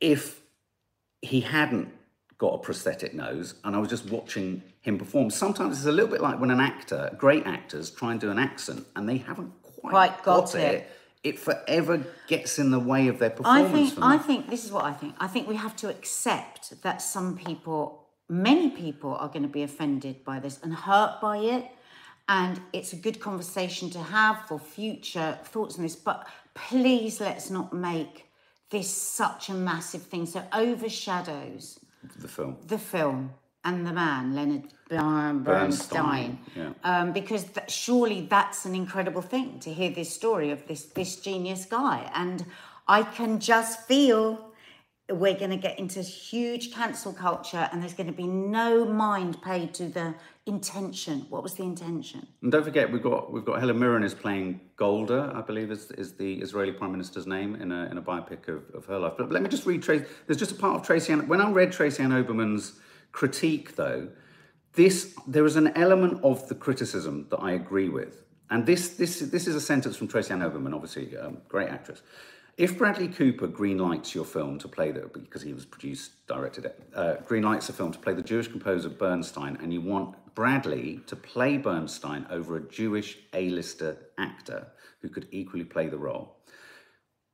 if 0.00 0.40
he 1.22 1.40
hadn't 1.40 1.92
got 2.38 2.54
a 2.54 2.58
prosthetic 2.58 3.12
nose 3.12 3.54
and 3.64 3.76
I 3.76 3.78
was 3.78 3.90
just 3.90 4.10
watching 4.10 4.62
him 4.80 4.96
perform. 4.96 5.28
Sometimes 5.28 5.76
it's 5.76 5.86
a 5.86 5.92
little 5.92 6.10
bit 6.10 6.22
like 6.22 6.40
when 6.40 6.50
an 6.50 6.60
actor, 6.60 7.14
great 7.18 7.46
actors, 7.46 7.90
try 7.90 8.12
and 8.12 8.20
do 8.20 8.30
an 8.30 8.38
accent 8.38 8.86
and 8.96 9.06
they 9.06 9.18
haven't 9.18 9.52
quite, 9.62 9.90
Quite 9.90 10.22
got 10.22 10.54
it. 10.54 10.74
it. 10.74 10.90
It 11.22 11.38
forever 11.38 12.02
gets 12.28 12.58
in 12.58 12.70
the 12.70 12.78
way 12.78 13.08
of 13.08 13.18
their 13.18 13.28
performance. 13.28 13.68
I 13.68 13.72
think. 13.72 13.98
I 14.02 14.16
think 14.16 14.48
this 14.48 14.64
is 14.64 14.72
what 14.72 14.84
I 14.84 14.94
think. 14.94 15.14
I 15.20 15.26
think 15.26 15.48
we 15.48 15.56
have 15.56 15.76
to 15.76 15.90
accept 15.90 16.80
that 16.80 17.02
some 17.02 17.36
people, 17.36 17.99
many 18.30 18.70
people, 18.70 19.14
are 19.16 19.28
going 19.28 19.42
to 19.42 19.48
be 19.48 19.62
offended 19.62 20.24
by 20.24 20.38
this 20.38 20.60
and 20.62 20.72
hurt 20.72 21.20
by 21.20 21.38
it. 21.38 21.66
And 22.28 22.60
it's 22.72 22.92
a 22.92 22.96
good 22.96 23.18
conversation 23.18 23.90
to 23.90 23.98
have 23.98 24.46
for 24.46 24.58
future 24.58 25.38
thoughts 25.42 25.76
on 25.76 25.82
this. 25.82 25.96
But 25.96 26.28
please 26.54 27.20
let's 27.20 27.50
not 27.50 27.72
make 27.72 28.30
this 28.70 28.88
such 28.88 29.48
a 29.48 29.54
massive 29.54 30.02
thing 30.02 30.26
so 30.26 30.44
overshadows 30.52 31.80
the 32.18 32.28
film. 32.28 32.56
the 32.68 32.78
film 32.78 33.30
and 33.64 33.86
the 33.86 33.92
man 33.92 34.34
Leonard 34.34 34.62
Bernstein, 34.88 35.42
Bernstein, 35.42 36.38
yeah. 36.56 36.72
um, 36.84 37.12
because 37.12 37.46
surely 37.68 38.22
that's 38.22 38.64
an 38.64 38.74
incredible 38.74 39.22
thing 39.22 39.58
to 39.60 39.72
hear 39.72 39.90
this 39.90 40.12
story 40.12 40.50
of 40.50 40.66
this 40.66 40.84
this 40.84 41.16
genius 41.16 41.66
guy, 41.66 42.10
and 42.14 42.44
I 42.88 43.02
can 43.02 43.38
just 43.38 43.86
feel 43.86 44.49
we're 45.10 45.38
going 45.38 45.50
to 45.50 45.56
get 45.56 45.78
into 45.78 46.02
huge 46.02 46.72
cancel 46.72 47.12
culture, 47.12 47.68
and 47.72 47.82
there's 47.82 47.94
going 47.94 48.06
to 48.06 48.12
be 48.12 48.26
no 48.26 48.84
mind 48.84 49.42
paid 49.42 49.74
to 49.74 49.88
the 49.88 50.14
intention. 50.46 51.26
What 51.28 51.42
was 51.42 51.54
the 51.54 51.62
intention? 51.62 52.26
And 52.42 52.52
don't 52.52 52.64
forget, 52.64 52.90
we've 52.90 53.02
got 53.02 53.32
we've 53.32 53.44
got 53.44 53.60
Helen 53.60 53.78
Mirren 53.78 54.02
is 54.02 54.14
playing 54.14 54.60
Golda, 54.76 55.32
I 55.34 55.40
believe 55.40 55.70
is, 55.70 55.90
is 55.92 56.14
the 56.14 56.40
Israeli 56.40 56.72
Prime 56.72 56.92
Minister's 56.92 57.26
name 57.26 57.56
in 57.56 57.72
a 57.72 57.86
in 57.86 57.98
a 57.98 58.02
biopic 58.02 58.48
of, 58.48 58.62
of 58.74 58.86
her 58.86 58.98
life. 58.98 59.14
But 59.18 59.30
let 59.30 59.42
me 59.42 59.48
just 59.48 59.66
read 59.66 59.82
Tracy. 59.82 60.04
There's 60.26 60.38
just 60.38 60.52
a 60.52 60.56
part 60.56 60.80
of 60.80 60.86
Tracy 60.86 61.12
Ann. 61.12 61.28
When 61.28 61.40
I 61.40 61.50
read 61.50 61.72
Tracy 61.72 62.02
Ann 62.02 62.10
Oberman's 62.10 62.78
critique, 63.12 63.76
though, 63.76 64.08
this 64.74 65.14
there 65.26 65.44
is 65.44 65.56
an 65.56 65.68
element 65.76 66.22
of 66.22 66.48
the 66.48 66.54
criticism 66.54 67.26
that 67.30 67.38
I 67.38 67.52
agree 67.52 67.88
with, 67.88 68.22
and 68.50 68.66
this 68.66 68.90
this 68.90 69.20
this 69.20 69.46
is 69.46 69.54
a 69.54 69.60
sentence 69.60 69.96
from 69.96 70.08
Tracy 70.08 70.32
Ann 70.32 70.40
Oberman, 70.40 70.74
obviously 70.74 71.16
um, 71.16 71.38
great 71.48 71.68
actress. 71.68 72.02
If 72.60 72.76
Bradley 72.76 73.08
Cooper 73.08 73.48
greenlights 73.48 74.12
your 74.12 74.26
film 74.26 74.58
to 74.58 74.68
play 74.68 74.90
the 74.90 75.08
because 75.14 75.40
he 75.40 75.54
was 75.54 75.64
produced, 75.64 76.26
directed 76.26 76.66
it, 76.66 76.82
uh, 76.94 77.14
greenlights 77.26 77.70
a 77.70 77.72
film 77.72 77.90
to 77.90 77.98
play 77.98 78.12
the 78.12 78.20
Jewish 78.20 78.48
composer 78.48 78.90
Bernstein, 78.90 79.56
and 79.62 79.72
you 79.72 79.80
want 79.80 80.14
Bradley 80.34 81.00
to 81.06 81.16
play 81.16 81.56
Bernstein 81.56 82.26
over 82.28 82.58
a 82.58 82.68
Jewish 82.68 83.16
A-lister 83.32 83.96
actor 84.18 84.66
who 85.00 85.08
could 85.08 85.26
equally 85.30 85.64
play 85.64 85.88
the 85.88 85.96
role, 85.96 86.36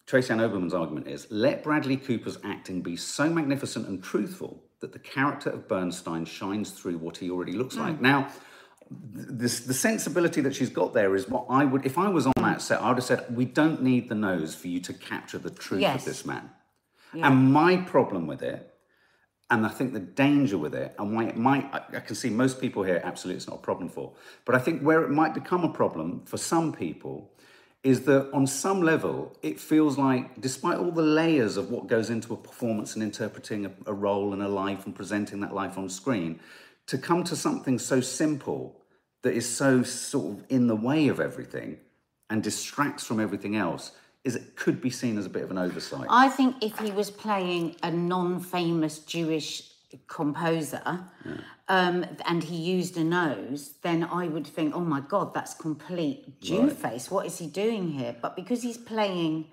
Tracy 0.07 0.33
Ann 0.33 0.39
Oberman's 0.39 0.73
argument 0.73 1.09
is 1.09 1.27
let 1.29 1.65
Bradley 1.65 1.97
Cooper's 1.97 2.39
acting 2.45 2.81
be 2.81 2.95
so 2.95 3.29
magnificent 3.29 3.89
and 3.89 4.01
truthful 4.01 4.63
that 4.79 4.93
the 4.93 5.01
character 5.01 5.51
of 5.51 5.67
Bernstein 5.67 6.25
shines 6.25 6.71
through 6.71 6.99
what 6.99 7.17
he 7.17 7.33
already 7.33 7.55
looks 7.55 7.75
like. 7.75 8.01
Now, 8.01 8.29
this, 8.89 9.59
the 9.59 9.75
sensibility 9.75 10.41
that 10.43 10.55
she's 10.55 10.71
got 10.71 10.95
there 10.95 11.17
is 11.17 11.29
what 11.29 11.47
I 11.51 11.65
would, 11.65 11.85
if 11.85 11.99
I 11.99 12.09
was 12.09 12.29
on 12.29 12.36
that 12.57 12.63
set, 12.63 12.81
I 12.81 12.89
would 12.89 12.97
have 12.99 13.05
said, 13.05 13.37
we 13.37 13.45
don't 13.45 13.83
need 13.83 14.09
the 14.09 14.15
nose 14.15 14.55
for 14.55 14.69
you 14.69 14.81
to 14.81 14.93
capture 14.93 15.39
the 15.39 15.51
truth 15.51 15.83
Yes. 15.83 16.01
of 16.01 16.05
this 16.05 16.25
man. 16.25 16.51
And 17.15 17.53
my 17.53 17.79
problem 17.79 18.27
with 18.27 18.43
it, 18.43 18.75
and 19.49 19.65
I 19.65 19.69
think 19.69 19.93
the 19.93 20.01
danger 20.01 20.59
with 20.59 20.75
it, 20.75 20.95
and 20.99 21.15
why 21.15 21.25
it 21.25 21.37
might, 21.37 21.65
I, 21.73 21.97
I 21.97 22.01
can 22.01 22.15
see 22.15 22.29
most 22.31 22.61
people 22.61 22.83
here, 22.83 23.01
absolutely 23.05 23.37
it's 23.39 23.47
not 23.47 23.57
a 23.57 23.63
problem 23.63 23.89
for, 23.89 24.13
but 24.45 24.55
I 24.55 24.59
think 24.59 24.83
where 24.83 25.03
it 25.03 25.11
might 25.11 25.33
become 25.33 25.65
a 25.65 25.73
problem 25.73 26.23
for 26.27 26.37
some 26.37 26.73
people 26.73 27.31
is 27.83 28.03
that 28.03 28.31
on 28.33 28.47
some 28.47 28.83
level, 28.83 29.35
it 29.43 29.61
feels 29.61 29.97
like, 29.97 30.41
despite 30.41 30.79
all 30.79 30.91
the 30.91 31.03
layers 31.03 31.57
of 31.57 31.71
what 31.71 31.87
goes 31.87 32.11
into 32.11 32.35
a 32.35 32.37
performance 32.37 32.95
and 32.95 33.03
interpreting 33.03 33.67
a, 33.67 33.73
a 33.87 33.95
role 33.95 34.33
and 34.33 34.43
a 34.43 34.49
life 34.49 34.85
and 34.85 34.95
presenting 34.95 35.41
that 35.41 35.55
life 35.55 35.79
on 35.79 35.89
screen, 35.89 36.41
to 36.87 36.99
come 36.99 37.23
to 37.25 37.37
something 37.37 37.79
so 37.79 38.01
simple 38.01 38.83
that 39.23 39.35
is 39.35 39.49
so 39.49 39.83
sort 39.83 40.39
of 40.39 40.45
in 40.49 40.67
the 40.67 40.77
way 40.77 41.09
of 41.09 41.21
everything 41.21 41.79
and 42.31 42.43
distracts 42.43 43.05
from 43.05 43.21
everything 43.21 43.57
else, 43.57 43.93
is 44.25 44.35
it 44.35 44.57
could 44.57 44.81
be 44.81 44.91
seen 44.91 45.19
as 45.19 45.27
a 45.27 45.29
bit 45.29 45.43
of 45.45 45.51
an 45.51 45.59
oversight. 45.59 46.07
I 46.11 46.29
think 46.29 46.57
if 46.63 46.79
he 46.79 46.91
was 46.91 47.11
playing 47.11 47.77
a 47.83 47.91
non-famous 47.91 49.01
Jewish 49.01 49.71
composer, 50.09 51.05
um, 51.69 52.05
and 52.27 52.43
he 52.43 52.57
used 52.57 52.97
a 52.97 53.05
nose, 53.05 53.75
then 53.83 54.05
I 54.05 54.27
would 54.29 54.47
think, 54.47 54.75
oh 54.75 54.81
my 54.81 55.01
god, 55.01 55.33
that's 55.33 55.55
complete 55.55 56.41
Jew 56.41 56.71
face. 56.71 57.11
What 57.11 57.27
is 57.27 57.39
he 57.39 57.47
doing 57.47 57.91
here? 57.91 58.17
But 58.21 58.35
because 58.35 58.63
he's 58.63 58.79
playing 58.79 59.47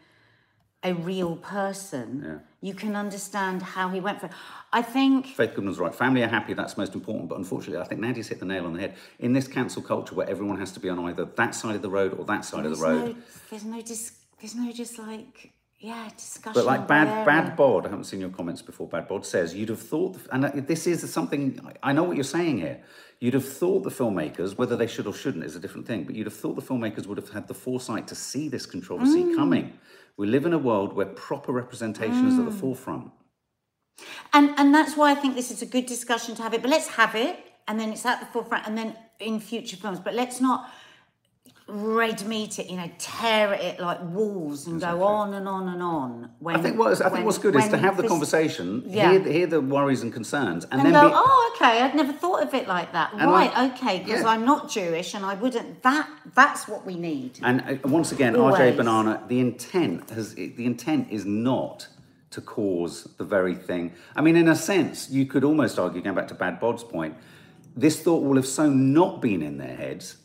a 0.83 0.93
real 0.93 1.35
person, 1.37 2.41
you 2.61 2.73
can 2.73 2.95
understand 2.95 3.61
how 3.61 3.89
he 3.89 3.99
went 3.99 4.19
for. 4.19 4.29
I 4.71 4.81
think 4.81 5.27
Faith 5.27 5.53
Goodman's 5.55 5.79
right. 5.79 5.93
Family 5.93 6.23
are 6.23 6.27
happy, 6.27 6.53
that's 6.53 6.77
most 6.77 6.93
important. 6.93 7.29
But 7.29 7.37
unfortunately, 7.37 7.81
I 7.81 7.85
think 7.85 8.01
Nadia's 8.01 8.27
hit 8.27 8.39
the 8.39 8.45
nail 8.45 8.65
on 8.65 8.73
the 8.73 8.81
head. 8.81 8.95
In 9.19 9.33
this 9.33 9.47
cancel 9.47 9.81
culture 9.81 10.15
where 10.15 10.29
everyone 10.29 10.59
has 10.59 10.71
to 10.73 10.79
be 10.79 10.89
on 10.89 10.99
either 10.99 11.25
that 11.25 11.55
side 11.55 11.75
of 11.75 11.81
the 11.81 11.89
road 11.89 12.13
or 12.13 12.25
that 12.25 12.43
side 12.45 12.65
of 12.65 12.77
the 12.77 12.83
road. 12.83 13.15
no, 13.15 13.15
there's 13.49 13.65
no, 13.65 13.81
dis- 13.81 14.13
there's 14.39 14.55
no 14.55 14.71
just 14.71 14.99
like, 14.99 15.51
yeah, 15.83 16.07
discussion. 16.15 16.53
But 16.53 16.65
like 16.65 16.87
Bad 16.87 17.25
Bad 17.25 17.57
Bod, 17.57 17.85
I 17.85 17.89
haven't 17.89 18.05
seen 18.05 18.21
your 18.21 18.29
comments 18.29 18.61
before. 18.61 18.87
Bad 18.87 19.09
Bod 19.09 19.25
says 19.25 19.53
you'd 19.53 19.67
have 19.67 19.81
thought, 19.81 20.17
and 20.31 20.45
this 20.65 20.87
is 20.87 21.11
something 21.11 21.59
I 21.83 21.91
know 21.91 22.03
what 22.03 22.15
you're 22.15 22.23
saying 22.23 22.59
here. 22.59 22.81
You'd 23.19 23.33
have 23.33 23.47
thought 23.47 23.83
the 23.83 23.89
filmmakers, 23.89 24.57
whether 24.57 24.77
they 24.77 24.87
should 24.87 25.07
or 25.07 25.13
shouldn't, 25.13 25.43
is 25.43 25.57
a 25.57 25.59
different 25.59 25.85
thing. 25.85 26.05
But 26.05 26.15
you'd 26.15 26.27
have 26.27 26.33
thought 26.33 26.55
the 26.55 26.61
filmmakers 26.61 27.05
would 27.05 27.17
have 27.17 27.29
had 27.29 27.49
the 27.49 27.53
foresight 27.53 28.07
to 28.07 28.15
see 28.15 28.47
this 28.47 28.65
controversy 28.65 29.23
Mm. 29.23 29.35
coming. 29.35 29.73
We 30.15 30.27
live 30.27 30.45
in 30.45 30.53
a 30.53 30.57
world 30.57 30.93
where 30.93 31.05
proper 31.05 31.51
representation 31.51 32.27
is 32.27 32.39
at 32.39 32.45
the 32.45 32.51
Mm. 32.51 32.59
forefront. 32.61 33.11
And 34.31 34.51
and 34.57 34.73
that's 34.73 34.95
why 34.95 35.11
I 35.11 35.15
think 35.15 35.35
this 35.35 35.51
is 35.51 35.61
a 35.61 35.65
good 35.65 35.85
discussion 35.85 36.33
to 36.35 36.41
have 36.43 36.53
it. 36.53 36.61
But 36.61 36.71
let's 36.71 36.87
have 36.87 37.13
it, 37.15 37.37
and 37.67 37.77
then 37.79 37.91
it's 37.91 38.05
at 38.05 38.21
the 38.21 38.25
forefront, 38.27 38.67
and 38.67 38.77
then 38.77 38.95
in 39.19 39.41
future 39.41 39.75
films. 39.77 39.99
But 39.99 40.13
let's 40.13 40.39
not 40.39 40.69
red 41.67 42.25
meat 42.25 42.59
it, 42.59 42.69
you 42.69 42.75
know, 42.75 42.89
tear 42.97 43.53
at 43.53 43.61
it 43.61 43.79
like 43.79 43.99
wolves 44.01 44.67
and 44.67 44.81
go 44.81 45.03
on 45.03 45.33
and 45.33 45.47
on 45.47 45.69
and 45.69 45.81
on. 45.81 46.29
When 46.39 46.55
I 46.55 46.61
think 46.61 46.77
what's, 46.77 46.99
I 46.99 47.05
think 47.05 47.13
when- 47.15 47.25
what's 47.25 47.37
good 47.37 47.55
is 47.55 47.69
to 47.69 47.77
have 47.77 47.95
the 47.95 48.07
conversation, 48.07 48.83
Yeah. 48.85 49.11
hear, 49.11 49.21
hear 49.21 49.47
the 49.47 49.61
worries 49.61 50.01
and 50.01 50.11
concerns, 50.11 50.65
and, 50.65 50.81
And 50.81 50.85
then 50.85 50.93
go, 50.93 51.09
be, 51.09 51.15
oh, 51.15 51.53
okay, 51.55 51.81
I'd 51.81 51.95
never 51.95 52.11
thought 52.11 52.43
of 52.43 52.53
it 52.53 52.67
like 52.67 52.91
that. 52.91 53.13
Right, 53.13 53.53
like- 53.55 53.73
okay, 53.73 53.99
because 53.99 54.23
yeah. 54.23 54.27
I'm 54.27 54.45
not 54.45 54.69
Jewish 54.69 55.13
and 55.13 55.25
I 55.25 55.35
wouldn't. 55.35 55.83
That 55.83 56.09
that's 56.35 56.67
what 56.67 56.85
we 56.85 56.95
need. 56.95 57.39
And 57.41 57.61
uh, 57.61 57.87
once 57.87 58.11
again, 58.11 58.35
RJ 58.35 58.75
Banana, 58.75 59.23
the 59.27 59.39
intent 59.39 60.09
has 60.09 60.35
the 60.35 60.65
intent 60.65 61.07
is 61.11 61.25
not 61.25 61.87
to 62.31 62.41
cause 62.41 63.07
the 63.17 63.23
very 63.23 63.55
thing. 63.55 63.93
I 64.15 64.21
mean, 64.21 64.35
in 64.35 64.47
a 64.47 64.55
sense, 64.55 65.09
you 65.09 65.25
could 65.25 65.43
almost 65.43 65.77
argue, 65.77 66.01
going 66.01 66.15
back 66.15 66.27
to 66.29 66.33
Bad 66.35 66.59
Bod's 66.59 66.83
point, 66.83 67.15
this 67.77 68.01
thought 68.01 68.23
will 68.23 68.35
have 68.35 68.47
so 68.47 68.69
not 68.69 69.21
been 69.21 69.41
in 69.41 69.57
their 69.59 69.75
heads 69.75 70.17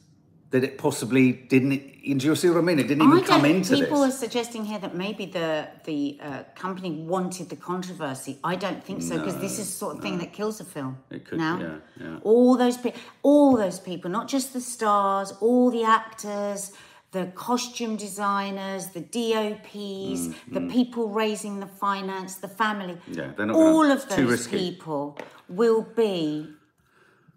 that 0.50 0.64
it 0.64 0.78
possibly 0.78 1.32
didn't. 1.32 1.82
Do 2.18 2.26
you 2.26 2.34
see 2.34 2.48
what 2.48 2.58
I 2.58 2.62
mean? 2.62 2.78
It 2.78 2.88
didn't 2.88 3.02
even 3.04 3.18
I 3.18 3.22
come 3.22 3.42
don't- 3.42 3.50
into 3.56 3.76
people 3.76 4.00
this. 4.00 4.14
are 4.14 4.18
suggesting 4.18 4.64
here 4.64 4.78
that 4.78 4.94
maybe 4.94 5.26
the 5.26 5.68
the 5.84 6.18
uh, 6.22 6.42
company 6.54 6.90
wanted 6.92 7.48
the 7.50 7.56
controversy. 7.56 8.38
I 8.42 8.56
don't 8.56 8.82
think 8.82 9.02
so 9.02 9.18
because 9.18 9.36
this 9.38 9.58
is 9.58 9.66
the 9.66 9.72
sort 9.82 9.96
of 9.96 10.02
thing 10.02 10.16
that 10.18 10.32
kills 10.32 10.60
a 10.60 10.64
film. 10.64 10.96
It 11.10 11.26
could- 11.26 11.38
now. 11.38 11.58
yeah, 11.60 11.76
yeah. 12.04 12.18
All 12.22 12.56
those 12.56 12.78
people, 12.78 13.00
all 13.22 13.56
those 13.56 13.78
people, 13.78 14.10
not 14.10 14.26
just 14.28 14.52
the 14.54 14.60
stars, 14.60 15.32
all 15.40 15.70
the 15.70 15.84
actors, 15.84 16.72
the 17.12 17.26
costume 17.34 17.96
designers, 17.96 18.86
the 18.88 19.00
DOPs, 19.00 20.28
the 20.52 20.60
people 20.70 21.08
raising 21.08 21.60
the 21.60 21.66
finance, 21.66 22.36
the 22.36 22.48
family. 22.48 22.94
Mm, 22.94 23.16
Yeah, 23.16 23.32
they're 23.36 23.46
not 23.46 23.56
all 23.56 23.90
of 23.90 24.08
those 24.08 24.46
people 24.46 25.18
will 25.48 25.82
be 25.96 26.46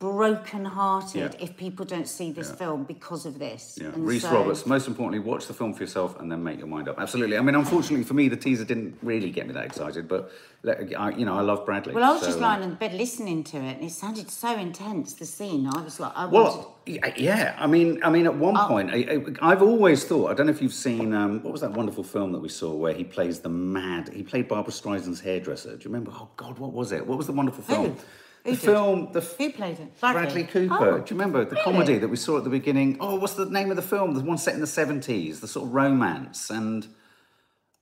broken-hearted 0.01 1.35
Yeah. 1.35 1.43
if 1.45 1.55
people 1.55 1.85
don't 1.85 2.07
see 2.07 2.31
this 2.31 2.51
film 2.51 2.83
because 2.83 3.25
of 3.25 3.39
this. 3.39 3.77
Yeah, 3.79 3.87
And 3.89 4.05
Reese 4.05 4.23
so- 4.23 4.33
Roberts. 4.33 4.65
Most 4.65 4.87
importantly, 4.87 5.19
watch 5.19 5.47
the 5.47 5.53
film 5.53 5.73
for 5.73 5.83
yourself 5.83 6.19
and 6.19 6.31
then 6.31 6.43
make 6.43 6.57
your 6.57 6.67
mind 6.67 6.87
up. 6.89 6.99
Absolutely. 6.99 7.37
I 7.37 7.41
mean, 7.41 7.55
unfortunately 7.55 8.03
for 8.03 8.13
me, 8.15 8.27
the 8.27 8.35
teaser 8.37 8.65
didn't 8.65 8.97
really 9.01 9.29
get 9.29 9.47
me 9.47 9.53
that 9.53 9.65
excited, 9.65 10.07
but 10.07 10.31
let- 10.63 10.79
I, 10.97 11.09
you 11.11 11.25
know, 11.25 11.35
I 11.37 11.41
love 11.41 11.65
Bradley. 11.65 11.93
Well, 11.93 12.03
I 12.03 12.11
was 12.13 12.21
so, 12.21 12.27
just 12.27 12.37
um, 12.37 12.43
lying 12.43 12.63
in 12.63 12.75
bed 12.75 12.93
listening 12.93 13.43
to 13.45 13.57
it, 13.57 13.75
and 13.77 13.83
it 13.83 13.91
sounded 13.91 14.29
so 14.29 14.55
intense. 14.57 15.13
The 15.13 15.25
scene, 15.25 15.67
I 15.67 15.81
was 15.81 15.99
like, 15.99 16.11
I 16.15 16.25
wanted. 16.25 16.33
Well, 16.33 16.75
y- 16.87 17.13
yeah. 17.17 17.55
I 17.59 17.67
mean, 17.67 17.99
I 18.03 18.09
mean, 18.09 18.25
at 18.25 18.35
one 18.35 18.55
Oh. 18.57 18.67
point, 18.67 18.89
I, 18.91 19.23
I, 19.41 19.49
have 19.49 19.61
always 19.61 20.03
thought. 20.03 20.29
I 20.31 20.33
don't 20.33 20.47
know 20.47 20.51
if 20.53 20.61
you've 20.61 20.73
seen 20.73 21.13
um, 21.13 21.41
what 21.43 21.51
was 21.51 21.61
that 21.61 21.71
wonderful 21.73 22.03
film 22.03 22.31
that 22.33 22.39
we 22.39 22.49
saw 22.49 22.73
where 22.73 22.93
he 22.93 23.03
plays 23.03 23.39
the 23.39 23.49
mad. 23.49 24.09
He 24.13 24.23
played 24.23 24.47
Barbra 24.47 24.73
Streisand's 24.73 25.21
hairdresser. 25.21 25.71
Do 25.77 25.83
you 25.83 25.89
remember? 25.91 26.11
Oh 26.13 26.29
God, 26.37 26.57
what 26.59 26.73
was 26.73 26.91
it? 26.91 27.05
What 27.05 27.17
was 27.17 27.27
the 27.27 27.33
wonderful 27.33 27.63
film? 27.63 27.91
Who? 27.91 27.95
Who 28.43 28.51
The 28.51 28.58
did? 28.58 28.65
film, 28.65 29.10
the 29.13 29.19
f- 29.21 29.36
Who 29.38 29.51
played 29.51 29.80
it? 29.80 29.99
Bradley 29.99 30.43
Cooper. 30.45 30.75
Oh, 30.80 30.97
Do 30.99 31.13
you 31.13 31.19
remember 31.19 31.45
the 31.45 31.51
really? 31.51 31.63
comedy 31.63 31.97
that 31.99 32.08
we 32.08 32.15
saw 32.17 32.38
at 32.38 32.43
the 32.43 32.49
beginning? 32.49 32.97
Oh, 32.99 33.15
what's 33.15 33.34
the 33.36 33.45
name 33.45 33.69
of 33.69 33.75
the 33.75 33.82
film? 33.84 34.13
The 34.15 34.21
one 34.21 34.38
set 34.39 34.56
in 34.56 34.62
the 34.62 34.67
seventies, 34.67 35.39
the 35.41 35.47
sort 35.47 35.67
of 35.67 35.73
romance 35.73 36.49
and. 36.49 36.88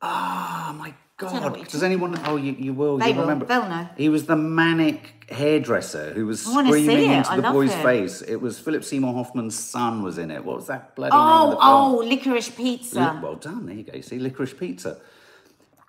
Ah, 0.02 0.74
my 0.78 0.94
God! 1.18 1.68
Does 1.68 1.84
anyone? 1.84 2.18
Oh, 2.26 2.38
you, 2.38 2.54
you 2.58 2.74
will. 2.74 2.98
They 2.98 3.10
you 3.10 3.16
will. 3.16 3.22
remember? 3.24 3.46
They'll 3.46 3.68
know. 3.68 3.88
He 3.98 4.08
was 4.10 4.26
the 4.26 4.36
manic 4.38 5.26
hairdresser 5.30 6.14
who 6.14 6.26
was 6.26 6.48
I 6.48 6.52
wanna 6.54 6.72
see 6.74 6.84
screaming 6.86 7.12
it. 7.12 7.18
into 7.18 7.32
I 7.32 7.36
the 7.38 7.52
boy's 7.52 7.74
it. 7.74 7.84
face. 7.84 8.22
It 8.22 8.38
was 8.38 8.58
Philip 8.60 8.84
Seymour 8.86 9.14
Hoffman's 9.14 9.58
son 9.60 10.02
was 10.02 10.18
in 10.18 10.32
it. 10.32 10.44
What 10.44 10.56
was 10.58 10.68
that 10.68 10.96
bloody 10.96 11.16
name 11.16 11.22
of 11.22 11.30
Oh, 11.30 11.50
the 11.50 11.56
film? 11.58 11.62
oh, 11.64 12.10
licorice 12.10 12.50
pizza. 12.56 13.20
Well 13.22 13.36
done. 13.36 13.66
There 13.66 13.76
you 13.76 13.84
go. 13.84 13.94
You 13.96 14.02
see, 14.02 14.20
Licorice 14.20 14.54
Pizza. 14.58 14.98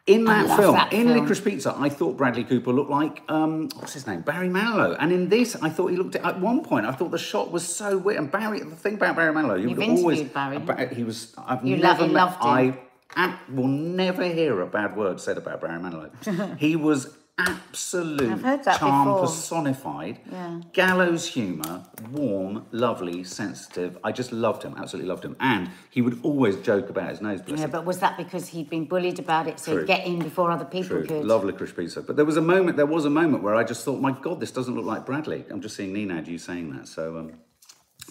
In 0.07 0.25
that 0.25 0.57
film, 0.59 0.75
that 0.75 0.93
in 0.93 1.07
film. 1.09 1.21
Licorice 1.27 1.41
Pizza, 1.45 1.75
I 1.77 1.89
thought 1.89 2.17
Bradley 2.17 2.43
Cooper 2.45 2.73
looked 2.73 2.91
like 2.91 3.23
um, 3.29 3.69
what's 3.77 3.93
his 3.93 4.07
name, 4.07 4.23
Barry 4.23 4.49
Manilow. 4.49 4.97
And 4.99 5.13
in 5.13 5.29
this, 5.29 5.57
I 5.63 5.69
thought 5.69 5.89
he 5.89 5.97
looked 5.97 6.17
at 6.17 6.41
one 6.41 6.65
point. 6.65 6.87
I 6.87 6.93
thought 6.93 7.11
the 7.11 7.19
shot 7.19 7.53
was 7.53 7.67
so 7.67 7.99
weird. 7.99 8.19
And 8.19 8.31
Barry, 8.31 8.61
the 8.61 8.75
thing 8.77 8.95
about 8.95 9.17
Barry 9.17 9.33
Manilow, 9.33 9.61
you 9.61 9.69
You've 9.69 9.79
would 9.79 9.89
always 9.89 10.23
Barry, 10.23 10.59
Ba- 10.59 10.89
he 10.93 11.05
was. 11.05 11.35
I've 11.39 11.65
You 11.65 11.77
never 11.77 12.03
met. 12.07 12.13
loved 12.13 12.43
him. 12.43 12.51
I 12.51 12.79
I 13.17 13.39
will 13.53 13.67
never 13.69 14.25
hear 14.25 14.61
a 14.61 14.67
bad 14.67 14.97
word 14.97 15.21
said 15.21 15.37
about 15.37 15.61
Barry 15.61 15.79
Manilow. 15.81 16.57
he 16.59 16.77
was 16.77 17.15
absolute 17.49 18.31
I've 18.33 18.43
heard 18.43 18.65
that 18.65 18.79
charm 18.79 19.09
before. 19.09 19.21
personified. 19.23 20.21
Yeah. 20.31 20.61
Gallows 20.73 21.27
humour, 21.27 21.85
warm, 22.11 22.67
lovely, 22.73 23.25
sensitive. 23.25 23.99
I 24.05 24.13
just 24.13 24.33
loved 24.33 24.63
him, 24.63 24.75
absolutely 24.79 25.09
loved 25.09 25.25
him. 25.25 25.37
And 25.41 25.71
he 25.91 26.03
would 26.03 26.19
always 26.23 26.57
joke 26.57 26.89
about 26.91 27.11
his 27.11 27.21
nose. 27.21 27.41
bless 27.43 27.61
Yeah, 27.61 27.67
but 27.67 27.85
was 27.85 27.99
that 27.99 28.17
because 28.17 28.49
he'd 28.49 28.71
been 28.71 28.85
bullied 28.85 29.19
about 29.19 29.47
it, 29.47 29.59
so 29.61 29.73
True. 29.73 29.81
he'd 29.81 29.87
get 29.87 30.07
in 30.07 30.19
before 30.19 30.51
other 30.51 30.65
people 30.65 30.99
True. 30.99 31.07
could? 31.07 31.25
Love 31.25 31.45
licorice 31.45 31.73
pizza. 31.73 32.03
But 32.03 32.17
there 32.17 32.25
was 32.25 32.37
a 32.37 32.43
moment, 32.43 32.77
there 32.77 32.87
was 32.87 33.05
a 33.05 33.11
moment 33.11 33.43
where 33.43 33.55
I 33.55 33.65
just 33.65 33.85
thought, 33.85 34.01
my 34.01 34.13
God, 34.13 34.41
this 34.41 34.51
doesn't 34.53 34.75
look 34.75 34.85
like 34.87 35.07
Bradley. 35.07 35.45
I'm 35.51 35.61
just 35.61 35.77
seeing 35.77 35.93
Nina, 35.93 36.23
you 36.23 36.39
saying 36.39 36.73
that. 36.77 36.89
So 36.89 37.19
um, 37.19 37.33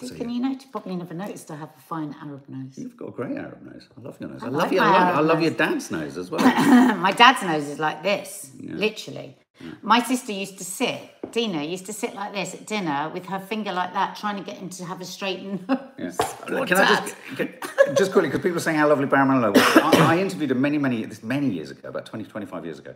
See, 0.00 0.08
so, 0.08 0.14
can 0.14 0.30
you 0.30 0.40
notice? 0.40 0.66
Probably 0.70 0.96
never 0.96 1.14
noticed 1.14 1.50
I 1.50 1.56
have 1.56 1.70
a 1.76 1.80
fine 1.80 2.14
Arab 2.22 2.48
nose. 2.48 2.78
you've 2.78 2.96
got 2.96 3.08
a 3.08 3.12
great 3.12 3.36
Arab 3.36 3.62
nose. 3.62 3.88
I 3.96 4.00
love 4.00 4.16
your 4.20 4.30
nose. 4.30 4.42
I, 4.42 4.46
I 4.46 4.48
love 4.48 4.62
like 4.62 4.72
your, 4.72 4.82
I 4.82 4.86
love, 4.86 4.96
Arab 5.02 5.16
I 5.16 5.20
love 5.20 5.38
nose. 5.38 5.44
your 5.44 5.54
dad's 5.54 5.90
nose 5.90 6.16
as 6.16 6.30
well. 6.30 6.40
My 6.96 7.12
dad's 7.12 7.42
nose 7.42 7.66
is 7.68 7.78
like 7.78 8.02
this, 8.02 8.50
literally. 8.60 9.36
My 9.82 10.02
sister 10.02 10.32
used 10.32 10.56
to 10.56 10.64
sit, 10.64 10.98
Dina 11.32 11.62
used 11.62 11.84
to 11.86 11.92
sit 11.92 12.14
like 12.14 12.32
this 12.32 12.54
at 12.54 12.66
dinner 12.66 13.10
with 13.12 13.26
her 13.26 13.38
finger 13.38 13.72
like 13.72 13.92
that, 13.92 14.16
trying 14.16 14.38
to 14.38 14.42
get 14.42 14.56
him 14.56 14.70
to 14.70 14.86
have 14.86 15.02
a 15.02 15.04
straightened 15.04 15.68
nose. 15.68 15.78
Yeah. 15.98 16.10
Can 16.46 16.78
I 16.78 16.86
just 16.86 17.14
can- 17.36 17.54
just 17.94 18.12
quickly 18.12 18.28
because 18.30 18.40
people 18.42 18.56
are 18.56 18.60
saying 18.60 18.78
how 18.78 18.88
lovely 18.88 19.04
Barry 19.06 19.28
Manilow 19.28 19.54
was. 19.54 19.76
I, 19.76 20.14
I 20.16 20.18
interviewed 20.18 20.50
him 20.50 20.62
many, 20.62 20.78
many, 20.78 21.06
many 21.22 21.50
years 21.50 21.70
ago, 21.70 21.90
about 21.90 22.06
20, 22.06 22.24
25 22.24 22.64
years 22.64 22.78
ago, 22.78 22.94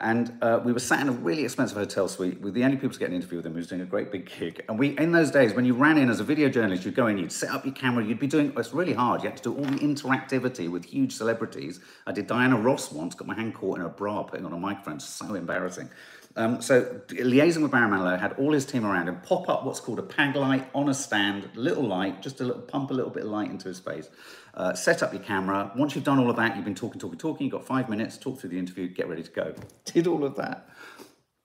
and 0.00 0.36
uh, 0.42 0.60
we 0.64 0.72
were 0.72 0.80
sat 0.80 1.00
in 1.00 1.08
a 1.08 1.12
really 1.12 1.44
expensive 1.44 1.76
hotel 1.76 2.08
suite 2.08 2.40
with 2.40 2.54
the 2.54 2.64
only 2.64 2.76
people 2.76 2.90
to 2.90 2.98
get 2.98 3.08
an 3.08 3.14
interview 3.14 3.36
with 3.36 3.46
him 3.46 3.52
who 3.52 3.58
was 3.58 3.68
doing 3.68 3.80
a 3.80 3.86
great 3.86 4.10
big 4.10 4.30
gig. 4.38 4.64
And 4.68 4.78
we, 4.78 4.98
in 4.98 5.12
those 5.12 5.30
days, 5.30 5.54
when 5.54 5.64
you 5.64 5.74
ran 5.74 5.96
in 5.96 6.10
as 6.10 6.18
a 6.18 6.24
video 6.24 6.48
journalist, 6.48 6.84
you'd 6.84 6.94
go 6.94 7.06
in, 7.06 7.18
you'd 7.18 7.30
set 7.30 7.50
up 7.50 7.64
your 7.64 7.74
camera, 7.74 8.04
you'd 8.04 8.18
be 8.18 8.26
doing. 8.26 8.52
It's 8.56 8.72
really 8.72 8.94
hard. 8.94 9.22
You 9.22 9.28
had 9.28 9.36
to 9.38 9.42
do 9.42 9.54
all 9.54 9.64
the 9.64 9.78
interactivity 9.78 10.70
with 10.70 10.84
huge 10.86 11.12
celebrities. 11.12 11.80
I 12.06 12.12
did 12.12 12.26
Diana 12.26 12.56
Ross 12.56 12.90
once, 12.90 13.14
got 13.14 13.28
my 13.28 13.34
hand 13.34 13.54
caught 13.54 13.78
in 13.78 13.84
a 13.84 13.88
bra 13.88 14.22
putting 14.24 14.44
on 14.44 14.52
a 14.52 14.58
microphone. 14.58 14.98
So 14.98 15.34
embarrassing. 15.34 15.88
Um, 16.34 16.62
so 16.62 17.00
liaising 17.08 17.62
with 17.62 17.70
Barry 17.70 17.90
Manilow, 17.90 18.18
had 18.18 18.32
all 18.34 18.52
his 18.52 18.64
team 18.64 18.86
around 18.86 19.08
him, 19.08 19.20
pop 19.20 19.48
up 19.48 19.64
what's 19.64 19.80
called 19.80 19.98
a 19.98 20.02
pag 20.02 20.34
light 20.34 20.68
on 20.74 20.88
a 20.88 20.94
stand, 20.94 21.50
little 21.54 21.84
light, 21.84 22.22
just 22.22 22.40
a 22.40 22.44
little 22.44 22.62
pump 22.62 22.90
a 22.90 22.94
little 22.94 23.10
bit 23.10 23.24
of 23.24 23.30
light 23.30 23.50
into 23.50 23.68
his 23.68 23.78
face. 23.80 24.08
Uh, 24.54 24.74
set 24.74 25.02
up 25.02 25.12
your 25.12 25.22
camera. 25.22 25.70
Once 25.76 25.94
you've 25.94 26.04
done 26.04 26.18
all 26.18 26.30
of 26.30 26.36
that, 26.36 26.56
you've 26.56 26.64
been 26.64 26.74
talking, 26.74 27.00
talking, 27.00 27.18
talking. 27.18 27.46
You've 27.46 27.52
got 27.52 27.66
five 27.66 27.88
minutes. 27.88 28.16
Talk 28.16 28.38
through 28.38 28.50
the 28.50 28.58
interview. 28.58 28.88
Get 28.88 29.08
ready 29.08 29.22
to 29.22 29.30
go. 29.30 29.54
Did 29.84 30.06
all 30.06 30.24
of 30.24 30.36
that. 30.36 30.68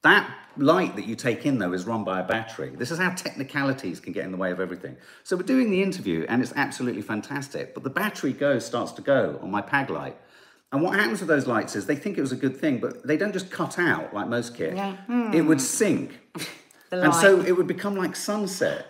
That 0.04 0.34
light 0.58 0.96
that 0.96 1.06
you 1.06 1.16
take 1.16 1.46
in, 1.46 1.58
though, 1.58 1.74
is 1.74 1.86
run 1.86 2.04
by 2.04 2.20
a 2.20 2.24
battery. 2.24 2.70
This 2.70 2.92
is 2.92 3.00
how 3.00 3.10
technicalities 3.10 4.00
can 4.00 4.14
get 4.14 4.26
in 4.26 4.32
the 4.32 4.38
way 4.38 4.52
of 4.52 4.60
everything. 4.60 4.96
So 5.24 5.36
we're 5.36 5.44
doing 5.44 5.72
the 5.72 5.82
interview, 5.82 6.26
and 6.30 6.42
it's 6.42 6.54
absolutely 6.56 7.02
fantastic. 7.02 7.74
But 7.74 7.84
the 7.84 7.90
battery 7.90 8.32
goes, 8.32 8.66
starts 8.66 8.92
to 8.94 9.02
go 9.02 9.40
on 9.42 9.52
my 9.52 9.62
pag 9.62 9.90
light. 9.90 10.18
And 10.72 10.82
what 10.82 10.96
happens 11.00 11.20
with 11.22 11.30
those 11.30 11.48
lights 11.48 11.76
is 11.76 11.86
they 11.86 11.96
think 11.96 12.18
it 12.18 12.22
was 12.22 12.32
a 12.34 12.36
good 12.36 12.58
thing, 12.58 12.80
but 12.80 13.06
they 13.08 13.16
don't 13.18 13.32
just 13.34 13.50
cut 13.50 13.80
out 13.80 14.14
like 14.14 14.28
most 14.28 14.56
kit. 14.56 14.76
Yeah. 14.76 14.98
It 15.34 15.42
would 15.42 15.62
sink. 15.62 16.20
And 16.90 17.14
so 17.14 17.42
it 17.42 17.52
would 17.52 17.68
become 17.68 17.98
like 17.98 18.16
sunset. 18.16 18.86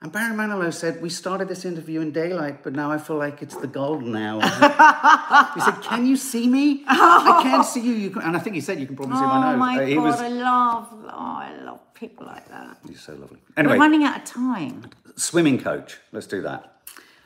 And 0.00 0.12
Barry 0.12 0.32
Manilow 0.36 0.72
said, 0.72 1.02
We 1.02 1.10
started 1.10 1.48
this 1.48 1.64
interview 1.64 2.00
in 2.00 2.12
daylight, 2.12 2.62
but 2.62 2.74
now 2.74 2.92
I 2.92 2.98
feel 2.98 3.16
like 3.16 3.42
it's 3.42 3.56
the 3.56 3.66
golden 3.66 4.14
hour. 4.14 4.40
he 5.54 5.60
said, 5.60 5.82
Can 5.82 6.06
you 6.06 6.16
see 6.16 6.46
me? 6.46 6.84
I 6.86 7.40
can't 7.42 7.66
see 7.66 7.80
you. 7.80 7.94
you 7.94 8.10
can... 8.10 8.22
And 8.22 8.36
I 8.36 8.38
think 8.38 8.54
he 8.54 8.60
said, 8.60 8.78
You 8.78 8.86
can 8.86 8.94
probably 8.94 9.16
see 9.16 9.22
my 9.22 9.40
nose. 9.40 9.44
Oh 9.46 9.50
nose. 9.50 9.58
my 9.58 9.82
Uh, 9.82 9.86
he 9.86 9.94
god, 9.96 10.04
was... 10.04 10.20
I 10.20 10.28
love, 10.28 10.88
oh, 10.92 11.08
I 11.08 11.52
love 11.64 11.80
people 11.94 12.24
like 12.24 12.48
that. 12.50 12.78
He's 12.88 13.00
so 13.00 13.14
lovely. 13.14 13.38
We're 13.56 13.60
Anyway, 13.64 13.78
running 13.78 14.04
out 14.04 14.18
of 14.18 14.24
time. 14.24 14.86
swimming 15.16 15.58
coach. 15.58 15.98
Let's 16.12 16.28
do 16.28 16.40
that. 16.42 16.82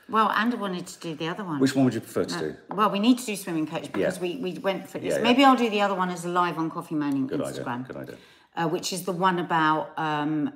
Well, 0.08 0.30
and 0.34 0.52
I 0.52 0.56
wanted 0.56 0.86
to 0.86 1.00
do 1.00 1.14
the 1.14 1.28
other 1.28 1.44
one. 1.44 1.60
Which 1.60 1.74
one 1.74 1.84
would 1.86 1.94
you 1.94 2.00
prefer 2.00 2.24
to 2.24 2.38
do? 2.38 2.56
Well, 2.70 2.90
we 2.90 2.98
need 2.98 3.18
to 3.18 3.26
do 3.26 3.36
swimming 3.36 3.66
coach 3.66 3.90
because 3.92 4.16
Yeah. 4.16 4.22
we, 4.22 4.36
we 4.36 4.58
went 4.58 4.88
for 4.88 4.98
this. 4.98 5.12
Yeah, 5.12 5.16
yeah. 5.18 5.22
Maybe 5.22 5.44
I'll 5.44 5.56
do 5.56 5.70
the 5.70 5.80
other 5.80 5.94
one 5.94 6.10
as 6.10 6.24
a 6.24 6.28
live 6.28 6.58
on 6.58 6.70
Coffee 6.70 6.94
Moaning 6.94 7.26
Good 7.26 7.40
Instagram. 7.40 7.84
idea. 7.84 7.86
Good 7.88 7.96
idea. 7.96 8.16
uh, 8.56 8.68
which 8.68 8.92
is 8.92 9.04
the 9.04 9.12
one 9.12 9.38
about 9.38 9.98
um, 9.98 10.52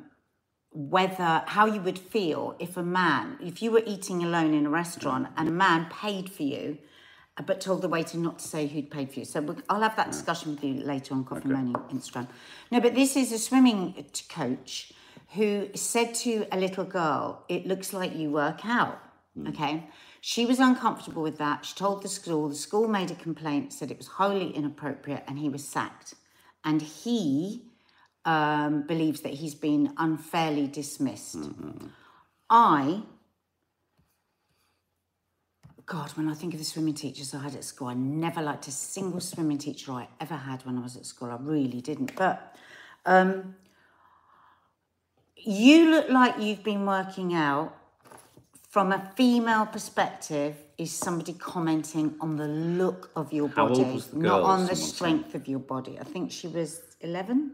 whether 0.73 1.43
how 1.47 1.67
you 1.67 1.81
would 1.81 1.99
feel 1.99 2.55
if 2.59 2.77
a 2.77 2.83
man, 2.83 3.39
if 3.43 3.63
you 3.63 3.71
were 3.71 3.83
eating 3.87 4.23
alone 4.23 4.55
in 4.55 4.67
a 4.67 4.71
restaurant 4.71 5.29
and 5.37 5.49
a 5.49 5.53
man 5.53 5.87
paid 5.91 6.31
for 6.31 6.43
you, 6.43 6.79
uh, 7.39 7.43
but 7.43 7.61
told 7.61 7.81
the 7.83 7.89
waiter 7.89 8.19
not 8.19 8.39
to 8.41 8.47
say 8.47 8.67
who'd 8.67 8.91
paid 8.91 9.11
for 9.13 9.21
you. 9.21 9.25
So 9.25 9.57
I'll 9.69 9.81
have 9.81 9.97
that 9.97 10.11
discussion 10.13 10.53
with 10.55 10.63
you 10.63 10.75
later 10.75 11.15
on 11.15 11.25
Coffee 11.25 11.49
Moaning 11.49 11.75
Instagram. 11.91 12.29
No, 12.71 12.81
but 12.81 12.95
this 12.95 13.17
is 13.17 13.33
a 13.33 13.39
swimming 13.39 14.05
coach 14.29 14.93
who 15.35 15.69
said 15.75 16.15
to 16.15 16.47
a 16.53 16.59
little 16.59 16.85
girl, 16.85 17.45
"It 17.49 17.67
looks 17.67 17.93
like 17.93 18.15
you 18.15 18.31
work 18.31 18.61
out." 18.67 18.99
Okay. 19.47 19.85
She 20.21 20.47
was 20.47 20.59
uncomfortable 20.59 21.23
with 21.23 21.39
that. 21.39 21.65
She 21.65 21.75
told 21.75 22.03
the 22.03 22.09
school. 22.09 22.49
The 22.49 22.55
school 22.55 22.89
made 22.89 23.11
a 23.11 23.15
complaint, 23.15 23.73
said 23.73 23.91
it 23.91 23.99
was 23.99 24.09
wholly 24.09 24.51
inappropriate, 24.51 25.25
and 25.29 25.39
he 25.39 25.49
was 25.49 25.67
sacked. 25.67 26.15
And 26.65 26.83
he 26.83 27.63
um, 28.25 28.83
believes 28.83 29.21
that 29.21 29.35
he's 29.35 29.55
been 29.55 29.93
unfairly 29.97 30.67
dismissed. 30.67 31.37
I, 32.51 33.03
God, 35.87 36.11
when 36.11 36.29
I 36.29 36.35
think 36.35 36.53
of 36.53 36.59
the 36.59 36.65
swimming 36.65 36.95
teachers 36.95 37.33
I 37.33 37.43
had 37.43 37.55
at 37.55 37.65
school, 37.65 37.89
I 37.89 37.95
never 37.95 38.43
liked 38.43 38.67
a 38.67 38.73
single 38.73 39.21
swimming 39.21 39.59
teacher 39.59 39.93
I 39.93 40.09
ever 40.21 40.35
had 40.35 40.67
when 40.67 40.77
I 40.79 40.83
was 40.83 40.97
at 40.97 41.07
school. 41.07 41.31
I 41.31 41.39
really 41.41 41.81
didn't. 41.81 42.17
But 42.17 42.57
um, 43.07 43.55
you 45.37 45.91
look 45.91 46.09
like 46.09 46.35
you've 46.41 46.65
been 46.65 46.85
working 46.85 47.35
out 47.35 47.78
from 48.69 48.93
a 48.93 49.13
female 49.17 49.67
perspective. 49.67 50.55
Is 50.79 50.93
somebody 50.93 51.33
commenting 51.33 52.15
on 52.21 52.37
the 52.37 52.47
look 52.47 53.11
of 53.17 53.33
your 53.33 53.49
How 53.49 53.67
body, 53.67 53.83
not 54.13 54.13
girl, 54.13 54.45
on 54.45 54.61
the 54.61 54.67
someone 54.67 54.77
said? 54.77 54.77
strength 54.77 55.35
of 55.35 55.49
your 55.49 55.59
body? 55.59 55.99
I 55.99 56.05
think 56.05 56.31
she 56.31 56.47
was 56.47 56.81
11. 57.01 57.51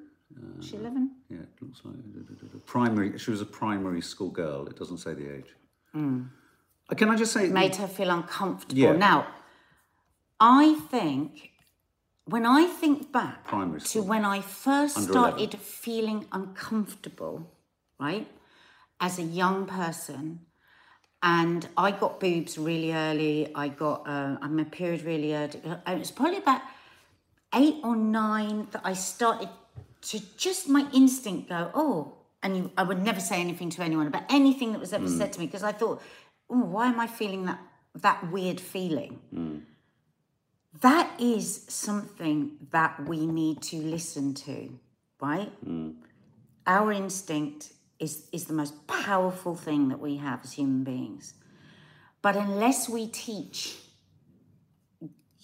Was 0.59 0.67
she 0.69 0.77
11? 0.77 1.11
Yeah, 1.31 1.39
it 1.39 1.49
looks 1.63 1.81
like 1.85 2.67
primary. 2.67 3.19
She 3.19 3.31
was 3.31 3.41
a 3.41 3.47
primary 3.47 4.03
school 4.03 4.29
girl. 4.31 4.67
It 4.67 4.77
doesn't 4.79 4.99
say 4.99 5.15
the 5.15 5.35
age. 5.37 5.51
Uh, 5.95 6.95
Can 6.95 7.09
I 7.09 7.17
just 7.17 7.33
say? 7.33 7.47
It 7.47 7.53
made 7.53 7.77
her 7.77 7.87
feel 7.87 8.11
uncomfortable. 8.11 8.79
Yeah. 8.83 8.93
Now, 8.93 9.27
I 10.39 10.75
think 10.91 11.53
when 12.27 12.45
I 12.45 12.67
think 12.67 13.13
back 13.13 13.45
Primary 13.45 13.81
to 13.81 13.87
school. 13.89 14.05
when 14.05 14.25
I 14.25 14.41
first 14.41 14.97
Under 14.99 15.13
started 15.13 15.55
feeling 15.59 16.27
uncomfortable, 16.33 17.51
right, 17.99 18.27
as 19.01 19.19
a 19.19 19.23
young 19.23 19.67
person, 19.67 20.41
and 21.25 21.67
I 21.77 21.91
got 21.91 22.21
boobs 22.21 22.59
really 22.59 22.93
early. 22.93 23.51
I 23.55 23.69
got 23.69 24.07
uh, 24.07 24.37
I'm 24.43 24.61
a 24.61 24.65
period 24.65 25.03
really 25.05 25.35
early. 25.35 25.61
Uh, 25.65 25.93
It 25.93 25.99
was 25.99 26.11
probably 26.11 26.37
about 26.37 26.61
eight 27.55 27.77
or 27.83 27.97
nine 27.97 28.69
that 28.73 28.83
I 28.85 28.93
started 28.93 29.49
to 30.03 30.21
just 30.37 30.69
my 30.69 30.87
instinct 30.93 31.49
go, 31.49 31.71
oh, 31.75 32.13
and 32.43 32.57
you, 32.57 32.71
I 32.77 32.83
would 32.83 33.03
never 33.03 33.21
say 33.21 33.41
anything 33.41 33.71
to 33.71 33.83
anyone 33.83 34.07
about 34.07 34.25
anything 34.29 34.73
that 34.73 34.81
was 34.81 34.93
ever 34.93 35.09
said 35.09 35.33
to 35.33 35.41
me 35.41 35.47
because 35.47 35.63
I 35.63 35.73
thought, 35.73 36.03
oh, 36.51 36.59
why 36.75 36.89
am 36.89 37.01
I 37.01 37.07
feeling 37.07 37.47
that 37.47 37.59
that 37.95 38.31
weird 38.31 38.61
feeling? 38.61 39.19
That 40.83 41.09
is 41.19 41.65
something 41.69 42.51
that 42.71 43.09
we 43.09 43.27
need 43.27 43.63
to 43.63 43.77
listen 43.77 44.35
to, 44.35 44.79
right? 45.23 45.53
Our 46.67 46.93
instinct 46.93 47.73
is, 48.05 48.29
is 48.33 48.45
the 48.45 48.53
most 48.53 48.87
powerful 48.87 49.57
thing 49.57 49.89
that 49.89 49.99
we 49.99 50.17
have 50.19 50.45
as 50.45 50.53
human 50.53 50.85
beings. 50.85 51.35
But 52.23 52.37
unless 52.37 52.89
we 52.89 53.09
teach, 53.09 53.77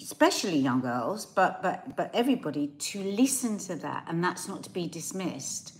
especially 0.00 0.58
young 0.58 0.80
girls, 0.80 1.26
but, 1.26 1.62
but, 1.62 1.96
but 1.96 2.10
everybody, 2.14 2.68
to 2.78 3.02
listen 3.02 3.58
to 3.58 3.74
that, 3.76 4.04
and 4.08 4.22
that's 4.22 4.46
not 4.46 4.62
to 4.64 4.70
be 4.70 4.86
dismissed, 4.86 5.79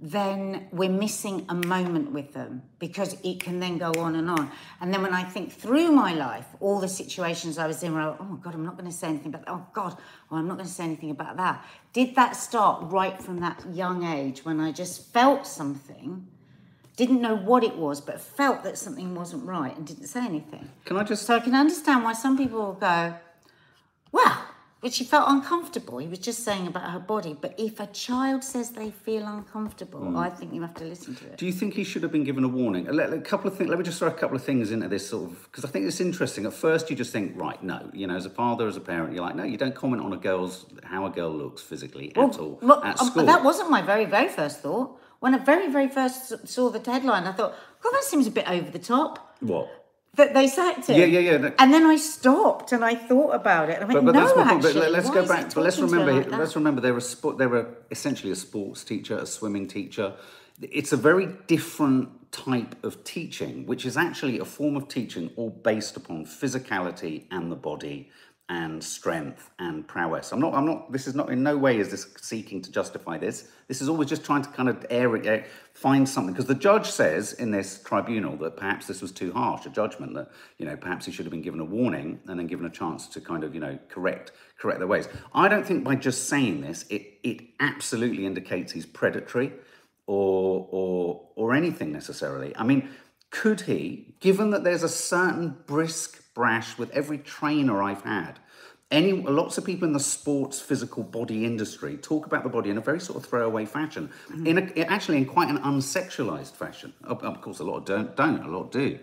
then 0.00 0.68
we're 0.70 0.88
missing 0.88 1.44
a 1.48 1.54
moment 1.54 2.12
with 2.12 2.32
them 2.32 2.62
because 2.78 3.16
it 3.24 3.40
can 3.40 3.58
then 3.58 3.78
go 3.78 3.92
on 3.98 4.14
and 4.14 4.30
on. 4.30 4.50
And 4.80 4.94
then 4.94 5.02
when 5.02 5.12
I 5.12 5.24
think 5.24 5.52
through 5.52 5.90
my 5.90 6.14
life, 6.14 6.46
all 6.60 6.78
the 6.78 6.88
situations 6.88 7.58
I 7.58 7.66
was 7.66 7.82
in 7.82 7.94
where 7.94 8.02
I, 8.02 8.16
oh 8.18 8.24
my 8.24 8.36
God, 8.36 8.54
I'm 8.54 8.64
not 8.64 8.76
going 8.76 8.88
to 8.88 8.96
say 8.96 9.08
anything 9.08 9.34
about 9.34 9.46
that. 9.46 9.52
Oh 9.52 9.66
God, 9.72 9.96
oh, 10.30 10.36
I'm 10.36 10.46
not 10.46 10.54
going 10.56 10.68
to 10.68 10.72
say 10.72 10.84
anything 10.84 11.10
about 11.10 11.36
that. 11.38 11.64
Did 11.92 12.14
that 12.14 12.36
start 12.36 12.92
right 12.92 13.20
from 13.20 13.40
that 13.40 13.64
young 13.72 14.04
age 14.04 14.44
when 14.44 14.60
I 14.60 14.70
just 14.70 15.12
felt 15.12 15.48
something, 15.48 16.28
didn't 16.94 17.20
know 17.20 17.34
what 17.34 17.64
it 17.64 17.76
was, 17.76 18.00
but 18.00 18.20
felt 18.20 18.62
that 18.62 18.78
something 18.78 19.16
wasn't 19.16 19.44
right 19.44 19.76
and 19.76 19.84
didn't 19.84 20.06
say 20.06 20.24
anything? 20.24 20.70
Can 20.84 20.96
I 20.96 21.02
just 21.02 21.26
So 21.26 21.34
I 21.34 21.40
can 21.40 21.56
understand 21.56 22.04
why 22.04 22.12
some 22.12 22.38
people 22.38 22.74
go, 22.74 23.14
well, 24.12 24.44
but 24.80 24.92
she 24.92 25.04
felt 25.04 25.28
uncomfortable. 25.28 25.98
He 25.98 26.06
was 26.06 26.20
just 26.20 26.44
saying 26.44 26.66
about 26.66 26.90
her 26.92 26.98
body. 27.00 27.36
But 27.40 27.54
if 27.58 27.80
a 27.80 27.86
child 27.88 28.44
says 28.44 28.70
they 28.70 28.90
feel 28.90 29.26
uncomfortable, 29.26 30.16
I 30.16 30.30
think 30.30 30.54
you 30.54 30.62
have 30.62 30.74
to 30.74 30.84
listen 30.84 31.16
to 31.16 31.26
it. 31.26 31.36
Do 31.36 31.46
you 31.46 31.52
think 31.52 31.74
he 31.74 31.84
should 31.84 32.02
have 32.02 32.12
been 32.12 32.24
given 32.24 32.44
a 32.44 32.48
warning? 32.48 32.86
A, 32.88 32.92
a 32.92 33.20
couple 33.20 33.50
of 33.50 33.56
things. 33.56 33.68
Let 33.70 33.78
me 33.78 33.84
just 33.84 33.98
throw 33.98 34.08
a 34.08 34.12
couple 34.12 34.36
of 34.36 34.44
things 34.44 34.70
into 34.70 34.88
this 34.88 35.08
sort 35.08 35.30
of 35.30 35.42
because 35.44 35.64
I 35.64 35.68
think 35.68 35.86
it's 35.86 36.00
interesting. 36.00 36.46
At 36.46 36.52
first, 36.52 36.90
you 36.90 36.96
just 36.96 37.12
think, 37.12 37.32
right, 37.36 37.60
no, 37.62 37.90
you 37.92 38.06
know, 38.06 38.14
as 38.16 38.26
a 38.26 38.30
father, 38.30 38.68
as 38.68 38.76
a 38.76 38.80
parent, 38.80 39.14
you're 39.14 39.24
like, 39.24 39.34
no, 39.34 39.44
you 39.44 39.56
don't 39.56 39.74
comment 39.74 40.02
on 40.02 40.12
a 40.12 40.16
girl's 40.16 40.66
how 40.84 41.06
a 41.06 41.10
girl 41.10 41.30
looks 41.30 41.60
physically 41.60 42.12
at 42.16 42.38
all 42.38 42.58
Well, 42.62 42.82
at 42.84 43.00
um, 43.00 43.06
school. 43.08 43.24
that 43.26 43.42
wasn't 43.44 43.70
my 43.70 43.82
very, 43.82 44.04
very 44.04 44.28
first 44.28 44.60
thought. 44.60 44.98
When 45.20 45.34
I 45.34 45.38
very, 45.38 45.68
very 45.70 45.88
first 45.88 46.46
saw 46.46 46.70
the 46.70 46.78
headline, 46.90 47.24
I 47.24 47.32
thought, 47.32 47.52
God, 47.82 47.90
that 47.90 48.04
seems 48.04 48.28
a 48.28 48.30
bit 48.30 48.48
over 48.48 48.70
the 48.70 48.78
top. 48.78 49.36
what? 49.40 49.77
That 50.18 50.34
they 50.34 50.48
sacked 50.48 50.88
him. 50.88 50.98
Yeah, 50.98 51.04
yeah, 51.06 51.20
yeah, 51.20 51.50
And 51.60 51.72
then 51.72 51.86
I 51.86 51.96
stopped 51.96 52.72
and 52.72 52.84
I 52.84 52.96
thought 52.96 53.30
about 53.30 53.70
it. 53.70 53.76
And 53.76 53.84
I 53.84 53.86
went, 53.86 54.04
But, 54.04 54.06
but 54.06 54.14
no, 54.14 54.20
that's. 54.26 54.32
But 54.36 54.46
actually, 54.48 54.80
let- 54.80 54.90
let's 54.90 55.10
go 55.10 55.26
back. 55.26 55.54
But 55.54 55.62
let's 55.62 55.76
talking 55.76 55.92
to 55.92 56.00
her 56.00 56.06
remember. 56.06 56.30
like 56.30 56.40
let's 56.40 56.56
remember 56.56 56.80
they 56.80 56.90
were 56.90 57.00
sport. 57.00 57.38
They 57.38 57.46
were 57.46 57.66
essentially 57.92 58.32
a 58.32 58.36
sports 58.36 58.82
teacher, 58.82 59.16
a 59.16 59.26
swimming 59.26 59.68
teacher. 59.68 60.14
It's 60.60 60.92
a 60.92 60.96
very 60.96 61.26
different 61.46 62.32
type 62.32 62.74
of 62.84 63.04
teaching, 63.04 63.64
which 63.66 63.86
is 63.86 63.96
actually 63.96 64.40
a 64.40 64.44
form 64.44 64.74
of 64.76 64.88
teaching 64.88 65.30
all 65.36 65.50
based 65.50 65.96
upon 65.96 66.26
physicality 66.26 67.24
and 67.30 67.50
the 67.50 67.56
body 67.56 68.10
and 68.50 68.82
strength 68.82 69.50
and 69.58 69.86
prowess. 69.86 70.32
I'm 70.32 70.40
not. 70.40 70.54
I'm 70.54 70.64
not. 70.64 70.90
This 70.90 71.06
is 71.06 71.14
not. 71.14 71.30
In 71.30 71.42
no 71.42 71.56
way 71.56 71.78
is 71.78 71.90
this 71.90 72.06
seeking 72.20 72.62
to 72.62 72.70
justify 72.70 73.18
this. 73.18 73.48
This 73.66 73.82
is 73.82 73.88
always 73.88 74.08
just 74.08 74.24
trying 74.24 74.42
to 74.42 74.48
kind 74.48 74.70
of 74.70 74.86
air 74.88 75.44
find 75.74 76.08
something 76.08 76.32
because 76.32 76.46
the 76.46 76.54
judge 76.54 76.86
says 76.86 77.34
in 77.34 77.50
this 77.50 77.82
tribunal 77.82 78.36
that 78.38 78.56
perhaps 78.56 78.86
this 78.86 79.02
was 79.02 79.12
too 79.12 79.32
harsh 79.32 79.66
a 79.66 79.70
judgment 79.70 80.14
that 80.14 80.30
you 80.56 80.64
know 80.64 80.76
perhaps 80.76 81.04
he 81.04 81.12
should 81.12 81.26
have 81.26 81.30
been 81.30 81.42
given 81.42 81.60
a 81.60 81.64
warning 81.64 82.20
and 82.26 82.38
then 82.38 82.46
given 82.46 82.64
a 82.64 82.70
chance 82.70 83.06
to 83.08 83.20
kind 83.20 83.44
of 83.44 83.54
you 83.54 83.60
know 83.60 83.78
correct 83.88 84.32
correct 84.58 84.78
their 84.78 84.88
ways. 84.88 85.08
I 85.34 85.48
don't 85.48 85.66
think 85.66 85.84
by 85.84 85.96
just 85.96 86.28
saying 86.28 86.62
this 86.62 86.86
it 86.88 87.18
it 87.22 87.42
absolutely 87.60 88.24
indicates 88.24 88.72
he's 88.72 88.86
predatory 88.86 89.52
or 90.06 90.66
or 90.70 91.28
or 91.36 91.54
anything 91.54 91.92
necessarily. 91.92 92.56
I 92.56 92.64
mean, 92.64 92.88
could 93.30 93.62
he, 93.62 94.14
given 94.20 94.50
that 94.50 94.64
there's 94.64 94.82
a 94.82 94.88
certain 94.88 95.56
brisk 95.66 96.22
brash 96.34 96.78
with 96.78 96.90
every 96.90 97.18
trainer 97.18 97.82
I've 97.82 98.02
had, 98.02 98.38
any 98.90 99.12
lots 99.12 99.58
of 99.58 99.66
people 99.66 99.86
in 99.86 99.92
the 99.92 100.00
sports 100.00 100.60
physical 100.60 101.02
body 101.02 101.44
industry 101.44 101.98
talk 101.98 102.24
about 102.24 102.42
the 102.42 102.48
body 102.48 102.70
in 102.70 102.78
a 102.78 102.80
very 102.80 103.00
sort 103.00 103.18
of 103.18 103.28
throwaway 103.28 103.66
fashion, 103.66 104.10
mm. 104.30 104.46
in 104.46 104.58
a, 104.58 104.84
actually 104.84 105.18
in 105.18 105.26
quite 105.26 105.50
an 105.50 105.58
unsexualized 105.58 106.54
fashion. 106.54 106.94
Of, 107.04 107.40
course, 107.42 107.58
a 107.58 107.64
lot 107.64 107.84
don't, 107.84 108.16
don't, 108.16 108.42
a 108.42 108.48
lot 108.48 108.72
do. 108.72 108.98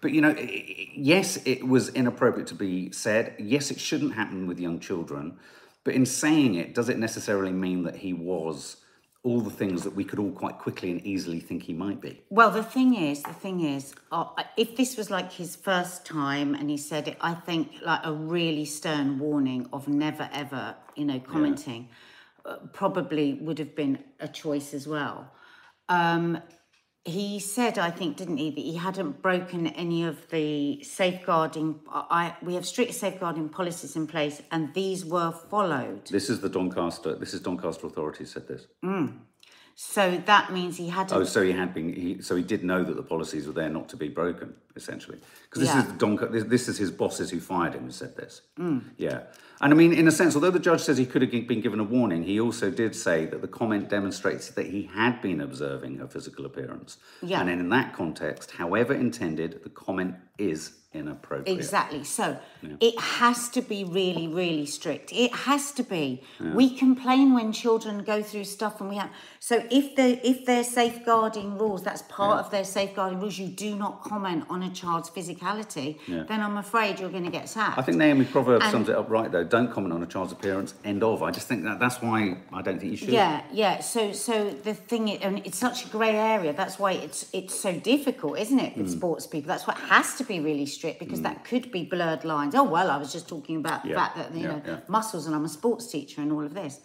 But 0.00 0.12
you 0.12 0.20
know, 0.20 0.34
yes, 0.36 1.38
it 1.44 1.66
was 1.66 1.90
inappropriate 1.90 2.48
to 2.48 2.54
be 2.54 2.90
said. 2.90 3.34
Yes, 3.38 3.70
it 3.70 3.78
shouldn't 3.78 4.14
happen 4.14 4.46
with 4.46 4.58
young 4.58 4.80
children. 4.80 5.38
But 5.84 5.94
in 5.94 6.06
saying 6.06 6.56
it, 6.56 6.74
does 6.74 6.88
it 6.88 6.98
necessarily 6.98 7.52
mean 7.52 7.84
that 7.84 7.96
he 7.96 8.12
was 8.12 8.78
all 9.22 9.40
the 9.40 9.50
things 9.50 9.82
that 9.84 9.94
we 9.94 10.02
could 10.02 10.18
all 10.18 10.30
quite 10.30 10.58
quickly 10.58 10.90
and 10.90 11.04
easily 11.04 11.40
think 11.40 11.62
he 11.62 11.74
might 11.74 12.00
be? 12.00 12.22
Well, 12.30 12.50
the 12.50 12.62
thing 12.62 12.94
is, 12.94 13.22
the 13.22 13.34
thing 13.34 13.60
is, 13.60 13.94
uh, 14.10 14.24
if 14.56 14.76
this 14.76 14.96
was 14.96 15.10
like 15.10 15.32
his 15.32 15.56
first 15.56 16.06
time 16.06 16.54
and 16.54 16.70
he 16.70 16.76
said 16.76 17.06
it, 17.06 17.18
I 17.20 17.34
think 17.34 17.72
like 17.84 18.00
a 18.04 18.12
really 18.12 18.64
stern 18.64 19.18
warning 19.18 19.68
of 19.72 19.88
never 19.88 20.28
ever, 20.32 20.74
you 20.96 21.04
know, 21.04 21.20
commenting, 21.20 21.88
uh, 22.46 22.56
probably 22.72 23.34
would 23.34 23.58
have 23.58 23.76
been 23.76 24.02
a 24.20 24.28
choice 24.28 24.72
as 24.72 24.88
well. 24.88 25.30
Um, 25.90 26.40
he 27.04 27.38
said, 27.38 27.78
I 27.78 27.90
think, 27.90 28.18
didn't 28.18 28.36
he, 28.36 28.50
that 28.50 28.60
he 28.60 28.76
hadn't 28.76 29.22
broken 29.22 29.68
any 29.68 30.04
of 30.04 30.28
the 30.30 30.82
safeguarding. 30.82 31.80
I 31.90 32.36
we 32.42 32.54
have 32.54 32.66
strict 32.66 32.94
safeguarding 32.94 33.48
policies 33.48 33.96
in 33.96 34.06
place, 34.06 34.42
and 34.50 34.74
these 34.74 35.04
were 35.04 35.32
followed. 35.32 36.06
This 36.06 36.28
is 36.28 36.40
the 36.40 36.48
Doncaster. 36.48 37.14
This 37.14 37.32
is 37.32 37.40
Doncaster 37.40 37.86
authorities 37.86 38.30
said 38.30 38.46
this. 38.46 38.66
Mm. 38.84 39.18
So 39.76 40.22
that 40.26 40.52
means 40.52 40.76
he 40.76 40.90
hadn't. 40.90 41.16
Oh, 41.16 41.24
so 41.24 41.42
he 41.42 41.52
had 41.52 41.72
been. 41.72 41.94
He, 41.94 42.20
so 42.20 42.36
he 42.36 42.42
did 42.42 42.62
know 42.62 42.84
that 42.84 42.96
the 42.96 43.02
policies 43.02 43.46
were 43.46 43.54
there 43.54 43.70
not 43.70 43.88
to 43.88 43.96
be 43.96 44.08
broken, 44.08 44.52
essentially. 44.76 45.18
Because 45.44 45.62
this 45.62 45.74
Yeah. 45.74 45.86
is 45.86 45.92
Donca. 45.94 46.30
This, 46.30 46.44
this 46.44 46.68
is 46.68 46.76
his 46.76 46.90
bosses 46.90 47.30
who 47.30 47.40
fired 47.40 47.72
him 47.74 47.84
who 47.84 47.90
said 47.90 48.14
this. 48.14 48.42
Mm. 48.58 48.84
Yeah, 48.98 49.22
and 49.60 49.72
I 49.72 49.76
mean, 49.76 49.92
in 49.92 50.08
a 50.08 50.10
sense, 50.10 50.34
although 50.34 50.50
the 50.50 50.58
judge 50.58 50.80
says 50.80 50.96
he 50.96 51.06
could 51.06 51.22
have 51.22 51.30
been 51.30 51.60
given 51.60 51.80
a 51.80 51.84
warning, 51.84 52.22
he 52.22 52.40
also 52.40 52.70
did 52.70 52.96
say 52.96 53.26
that 53.26 53.42
the 53.42 53.48
comment 53.48 53.88
demonstrates 53.88 54.48
that 54.50 54.66
he 54.66 54.84
had 54.94 55.20
been 55.20 55.40
observing 55.40 55.98
her 55.98 56.06
physical 56.08 56.46
appearance. 56.46 56.96
Yeah. 57.22 57.40
And 57.40 57.50
in 57.50 57.68
that 57.68 57.92
context, 57.92 58.52
however 58.52 58.94
intended, 58.94 59.62
the 59.62 59.70
comment 59.70 60.14
is 60.38 60.72
inappropriate. 60.92 61.56
Exactly. 61.56 62.02
So 62.02 62.36
it 62.80 62.98
has 62.98 63.48
to 63.50 63.62
be 63.62 63.84
really, 63.84 64.26
really 64.26 64.66
strict. 64.66 65.12
It 65.12 65.32
has 65.32 65.70
to 65.72 65.84
be. 65.84 66.22
We 66.40 66.76
complain 66.76 67.32
when 67.34 67.52
children 67.52 68.02
go 68.02 68.22
through 68.22 68.44
stuff, 68.44 68.80
and 68.80 68.90
we 68.90 68.96
have. 68.96 69.10
So 69.38 69.64
if 69.70 69.94
they 69.94 70.14
if 70.24 70.44
they're 70.46 70.64
safeguarding 70.64 71.58
rules, 71.58 71.82
that's 71.82 72.02
part 72.02 72.44
of 72.44 72.50
their 72.50 72.64
safeguarding 72.64 73.20
rules. 73.20 73.38
You 73.38 73.48
do 73.48 73.76
not 73.76 74.02
comment 74.02 74.44
on 74.50 74.62
a 74.62 74.70
child's 74.70 75.10
physicality. 75.10 75.98
Then 76.08 76.40
I'm 76.40 76.56
afraid 76.56 76.98
you're 76.98 77.10
going 77.10 77.24
to 77.24 77.30
get 77.30 77.48
sacked. 77.48 77.78
I 77.78 77.82
think 77.82 77.98
Naomi 77.98 78.24
Proverbs 78.24 78.64
And- 78.64 78.72
sums 78.72 78.88
it 78.88 78.96
up 78.96 79.08
right 79.10 79.30
though. 79.30 79.44
Don't 79.50 79.70
comment 79.72 79.92
on 79.92 80.02
a 80.02 80.06
child's 80.06 80.32
appearance. 80.32 80.74
End 80.84 81.02
of. 81.02 81.22
I 81.22 81.30
just 81.30 81.46
think 81.48 81.64
that 81.64 81.78
that's 81.78 82.00
why 82.00 82.36
I 82.52 82.62
don't 82.62 82.78
think 82.78 82.92
you 82.92 82.96
should. 82.96 83.08
Yeah, 83.10 83.42
yeah. 83.52 83.80
So, 83.80 84.12
so 84.12 84.50
the 84.50 84.74
thing, 84.74 85.08
is, 85.08 85.20
and 85.22 85.44
it's 85.46 85.58
such 85.58 85.84
a 85.86 85.88
grey 85.88 86.14
area. 86.16 86.52
That's 86.52 86.78
why 86.78 86.92
it's 86.92 87.28
it's 87.32 87.54
so 87.66 87.72
difficult, 87.92 88.38
isn't 88.38 88.58
it, 88.58 88.76
with 88.76 88.86
Mm. 88.88 88.96
sports 88.98 89.26
people? 89.26 89.48
That's 89.48 89.66
what 89.66 89.76
has 89.94 90.14
to 90.18 90.24
be 90.24 90.40
really 90.40 90.66
strict 90.66 90.98
because 91.00 91.20
that 91.22 91.44
could 91.44 91.70
be 91.72 91.82
blurred 91.84 92.24
lines. 92.24 92.54
Oh 92.54 92.64
well, 92.64 92.90
I 92.90 92.96
was 92.96 93.12
just 93.12 93.28
talking 93.28 93.56
about 93.56 93.82
the 93.82 93.90
Yeah, 93.90 93.96
fact 93.96 94.16
that 94.18 94.34
you 94.34 94.42
yeah, 94.42 94.48
know 94.52 94.62
yeah. 94.66 94.76
muscles, 94.88 95.26
and 95.26 95.34
I'm 95.34 95.44
a 95.44 95.48
sports 95.60 95.86
teacher, 95.94 96.20
and 96.22 96.30
all 96.32 96.44
of 96.44 96.54
this. 96.54 96.80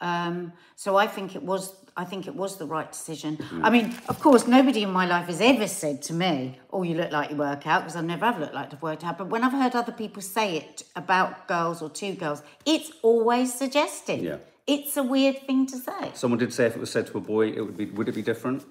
Um, 0.00 0.52
so 0.74 0.96
I 0.96 1.06
think 1.06 1.34
it 1.36 1.42
was. 1.42 1.74
I 1.98 2.04
think 2.04 2.26
it 2.26 2.34
was 2.34 2.58
the 2.58 2.66
right 2.66 2.92
decision. 2.92 3.38
Mm. 3.38 3.60
I 3.64 3.70
mean, 3.70 3.94
of 4.08 4.20
course, 4.20 4.46
nobody 4.46 4.82
in 4.82 4.90
my 4.90 5.06
life 5.06 5.28
has 5.28 5.40
ever 5.40 5.66
said 5.66 6.02
to 6.02 6.12
me, 6.12 6.58
"Oh, 6.70 6.82
you 6.82 6.94
look 6.94 7.10
like 7.10 7.30
you 7.30 7.36
work 7.36 7.66
out," 7.66 7.82
because 7.82 7.96
I 7.96 8.02
never 8.02 8.26
have 8.26 8.38
looked 8.38 8.54
like 8.54 8.72
I've 8.72 8.82
worked 8.82 9.04
out. 9.04 9.16
But 9.16 9.28
when 9.28 9.42
I've 9.42 9.52
heard 9.52 9.74
other 9.74 9.92
people 9.92 10.20
say 10.20 10.58
it 10.58 10.82
about 10.94 11.48
girls 11.48 11.80
or 11.80 11.88
two 11.88 12.12
girls, 12.12 12.42
it's 12.66 12.92
always 13.02 13.54
suggested. 13.54 14.20
Yeah. 14.20 14.36
It's 14.66 14.96
a 14.98 15.02
weird 15.02 15.46
thing 15.46 15.66
to 15.68 15.76
say. 15.76 16.10
Someone 16.12 16.38
did 16.38 16.52
say 16.52 16.66
if 16.66 16.76
it 16.76 16.80
was 16.80 16.90
said 16.90 17.06
to 17.06 17.18
a 17.18 17.20
boy, 17.20 17.48
it 17.48 17.62
would 17.62 17.76
be. 17.78 17.86
Would 17.86 18.08
it 18.08 18.14
be 18.14 18.22
different? 18.22 18.66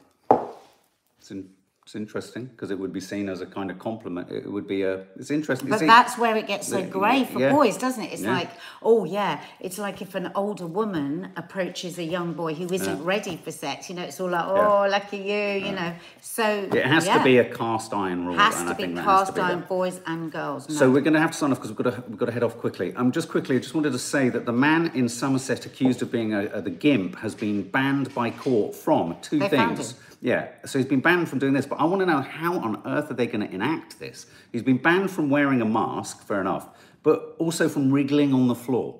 It's, 1.17 1.31
in, 1.31 1.49
it's 1.85 1.93
interesting 1.93 2.45
because 2.45 2.71
it 2.71 2.79
would 2.79 2.91
be 2.91 2.99
seen 2.99 3.29
as 3.29 3.41
a 3.41 3.45
kind 3.45 3.69
of 3.69 3.77
compliment. 3.77 4.31
It 4.31 4.51
would 4.51 4.65
be 4.65 4.81
a. 4.81 5.05
It's 5.17 5.29
interesting. 5.29 5.69
But 5.69 5.81
See, 5.81 5.85
that's 5.85 6.17
where 6.17 6.35
it 6.35 6.47
gets 6.47 6.67
so 6.67 6.81
the- 6.81 6.87
grey 6.87 7.25
for 7.25 7.39
yeah. 7.39 7.51
boys, 7.51 7.77
doesn't 7.77 8.03
it? 8.03 8.11
It's 8.11 8.23
Yeah. 8.23 8.33
like, 8.33 8.49
oh 8.81 9.05
yeah, 9.05 9.39
it's 9.59 9.77
like 9.77 10.01
if 10.01 10.15
an 10.15 10.31
older 10.33 10.65
woman 10.65 11.29
approaches 11.37 11.99
a 11.99 12.03
young 12.03 12.33
boy 12.33 12.55
who 12.55 12.73
isn't 12.73 13.03
ready 13.03 13.37
for 13.37 13.51
sex, 13.51 13.87
you 13.87 13.95
know, 13.95 14.01
it's 14.01 14.19
all 14.19 14.31
like, 14.31 14.47
oh, 14.47 14.87
lucky 14.89 15.17
you, 15.17 15.67
you 15.67 15.73
know. 15.73 15.93
So 16.21 16.43
it 16.43 16.87
has 16.87 17.05
yeah, 17.05 17.19
to 17.19 17.23
be 17.23 17.37
a 17.37 17.45
cast 17.45 17.93
iron 17.93 18.25
rule, 18.25 18.35
has 18.35 18.59
and 18.61 18.69
to 18.69 18.73
I 18.73 18.77
be 18.77 18.83
has 18.95 18.97
to 18.97 19.03
cast 19.03 19.35
be 19.35 19.41
iron 19.41 19.63
boys 19.69 20.01
and 20.07 20.31
girls. 20.31 20.67
No. 20.67 20.73
So 20.75 20.89
we're 20.89 21.01
going 21.01 21.13
to 21.13 21.19
have 21.19 21.33
to 21.33 21.37
sign 21.37 21.51
off 21.51 21.59
because 21.59 21.69
we've 21.69 21.83
got 21.83 21.93
to 21.93 22.03
we've 22.09 22.17
got 22.17 22.25
to 22.25 22.31
head 22.31 22.41
off 22.41 22.57
quickly. 22.57 22.95
Um, 22.95 23.11
just 23.11 23.29
quickly, 23.29 23.57
I 23.57 23.59
just 23.59 23.75
wanted 23.75 23.91
to 23.91 23.99
say 23.99 24.29
that 24.29 24.47
the 24.47 24.53
man 24.53 24.89
in 24.95 25.07
Somerset 25.07 25.67
accused 25.67 26.01
of 26.01 26.11
being 26.11 26.33
a, 26.33 26.45
a, 26.47 26.61
the 26.63 26.71
gimp 26.71 27.17
has 27.17 27.35
been 27.35 27.61
banned 27.61 28.11
by 28.15 28.31
court 28.31 28.73
from 28.73 29.15
two 29.21 29.37
They 29.37 29.49
things. 29.49 29.93
Yeah, 30.25 30.47
so 30.65 30.79
he's 30.79 30.87
been 30.87 31.01
banned 31.01 31.29
from 31.29 31.37
doing 31.37 31.53
this, 31.53 31.67
but 31.67 31.79
I 31.79 31.83
want 31.83 31.99
to 31.99 32.05
know 32.07 32.19
how 32.19 32.57
on 32.57 32.81
earth 32.87 33.11
are 33.11 33.13
they 33.13 33.27
going 33.27 33.47
to 33.47 33.53
enact 33.53 33.99
this? 33.99 34.25
He's 34.51 34.63
been 34.63 34.79
banned 34.79 35.11
from 35.11 35.29
wearing 35.29 35.61
a 35.61 35.65
mask, 35.65 36.25
fair 36.25 36.41
enough, 36.41 36.67
but 37.03 37.35
also 37.37 37.69
from 37.69 37.93
wriggling 37.93 38.33
on 38.33 38.47
the 38.47 38.55
floor. 38.55 38.99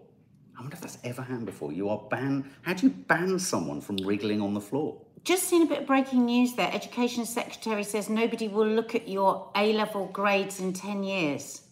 I 0.55 0.61
wonder 0.61 0.75
if 0.75 0.81
that's 0.81 0.99
ever 1.03 1.23
happened 1.23 1.47
before. 1.47 1.71
You 1.71 1.89
are 1.89 1.97
banned. 2.11 2.51
How 2.61 2.73
do 2.73 2.85
you 2.85 2.93
ban 2.93 3.39
someone 3.39 3.81
from 3.81 3.97
wriggling 4.05 4.39
on 4.39 4.53
the 4.53 4.61
floor? 4.61 5.01
Just 5.23 5.45
seen 5.45 5.63
a 5.63 5.65
bit 5.65 5.79
of 5.79 5.87
breaking 5.87 6.25
news 6.25 6.53
there. 6.53 6.69
Education 6.71 7.25
Secretary 7.25 7.83
says 7.83 8.07
nobody 8.07 8.47
will 8.47 8.67
look 8.67 8.93
at 8.93 9.09
your 9.09 9.49
A 9.55 9.73
level 9.73 10.05
grades 10.13 10.59
in 10.59 10.73
10 10.73 11.01
years. 11.01 11.63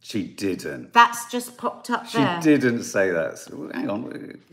She 0.00 0.22
didn't. 0.24 0.92
That's 0.92 1.30
just 1.32 1.56
popped 1.56 1.90
up 1.90 2.06
She 2.06 2.18
there. 2.18 2.38
didn't 2.40 2.84
say 2.84 3.10
that. 3.10 3.38
So, 3.38 3.70
hang 3.74 3.90
on. 3.90 4.12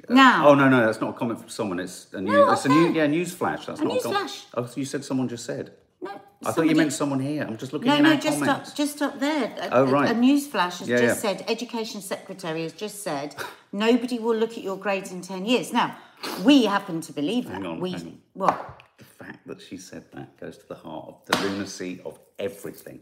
Uh, 0.09 0.13
Now. 0.13 0.47
Oh 0.49 0.55
no, 0.55 0.67
no, 0.67 0.85
that's 0.85 0.99
not 0.99 1.11
a 1.11 1.13
comment 1.13 1.39
from 1.39 1.49
someone. 1.49 1.79
It's 1.79 2.07
a 2.13 2.21
news. 2.21 2.33
No, 2.33 2.51
it's 2.51 2.65
a 2.65 2.69
new, 2.69 2.91
yeah, 2.91 3.05
news 3.07 3.33
flash. 3.33 3.67
That's 3.67 3.79
A 3.79 3.83
not 3.83 3.93
news 3.93 4.03
com- 4.03 4.13
flash. 4.13 4.45
Oh, 4.55 4.67
you 4.75 4.85
said 4.85 5.05
someone 5.05 5.27
just 5.29 5.45
said. 5.45 5.73
No, 6.01 6.19
I 6.45 6.51
thought 6.51 6.67
you 6.67 6.75
meant 6.75 6.91
someone 6.91 7.19
here. 7.19 7.43
I'm 7.43 7.55
just 7.57 7.71
looking 7.71 7.87
No, 7.87 7.95
in 7.97 8.03
no, 8.03 8.09
our 8.13 8.17
just 8.19 8.39
comments. 8.39 8.71
up, 8.71 8.75
just 8.75 9.01
up 9.01 9.19
there. 9.19 9.53
A, 9.61 9.69
Oh, 9.71 9.83
a- 9.83 9.91
right. 9.91 10.09
A, 10.11 10.13
news 10.13 10.47
flash 10.47 10.79
has 10.79 10.89
Yeah, 10.89 10.97
just 10.99 11.23
yeah. 11.23 11.33
said, 11.35 11.45
Education 11.47 12.01
Secretary 12.01 12.63
has 12.63 12.73
just 12.73 13.03
said, 13.03 13.35
nobody 13.71 14.19
will 14.19 14.35
look 14.35 14.51
at 14.57 14.63
your 14.63 14.75
grades 14.77 15.11
in 15.11 15.21
10 15.21 15.45
years. 15.45 15.71
Now, 15.71 15.95
we 16.43 16.65
happen 16.65 16.99
to 17.01 17.13
believe 17.13 17.45
that. 17.45 17.53
Hang 17.53 17.65
on, 17.67 17.79
we, 17.79 17.91
hang 17.91 18.01
on. 18.01 18.17
What? 18.33 18.81
The 18.97 19.03
fact 19.05 19.47
that 19.47 19.61
she 19.61 19.77
said 19.77 20.03
that 20.13 20.37
goes 20.39 20.57
to 20.57 20.67
the 20.67 20.75
heart 20.75 21.07
of 21.07 21.25
the 21.27 21.47
lunacy 21.47 22.01
of 22.03 22.19
everything. 22.39 22.99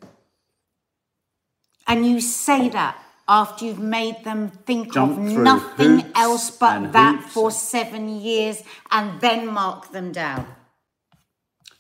And 1.92 2.08
you 2.08 2.22
say 2.22 2.70
that 2.70 2.96
after 3.28 3.66
you've 3.66 3.78
made 3.78 4.24
them 4.24 4.48
think 4.66 4.94
Jump 4.94 5.12
of 5.12 5.24
nothing 5.24 6.06
else 6.16 6.50
but 6.50 6.94
that 6.94 7.22
for 7.22 7.52
seven 7.52 8.08
years 8.08 8.64
and 8.90 9.20
then 9.20 9.48
mark 9.48 9.92
them 9.92 10.14
down. 10.14 10.48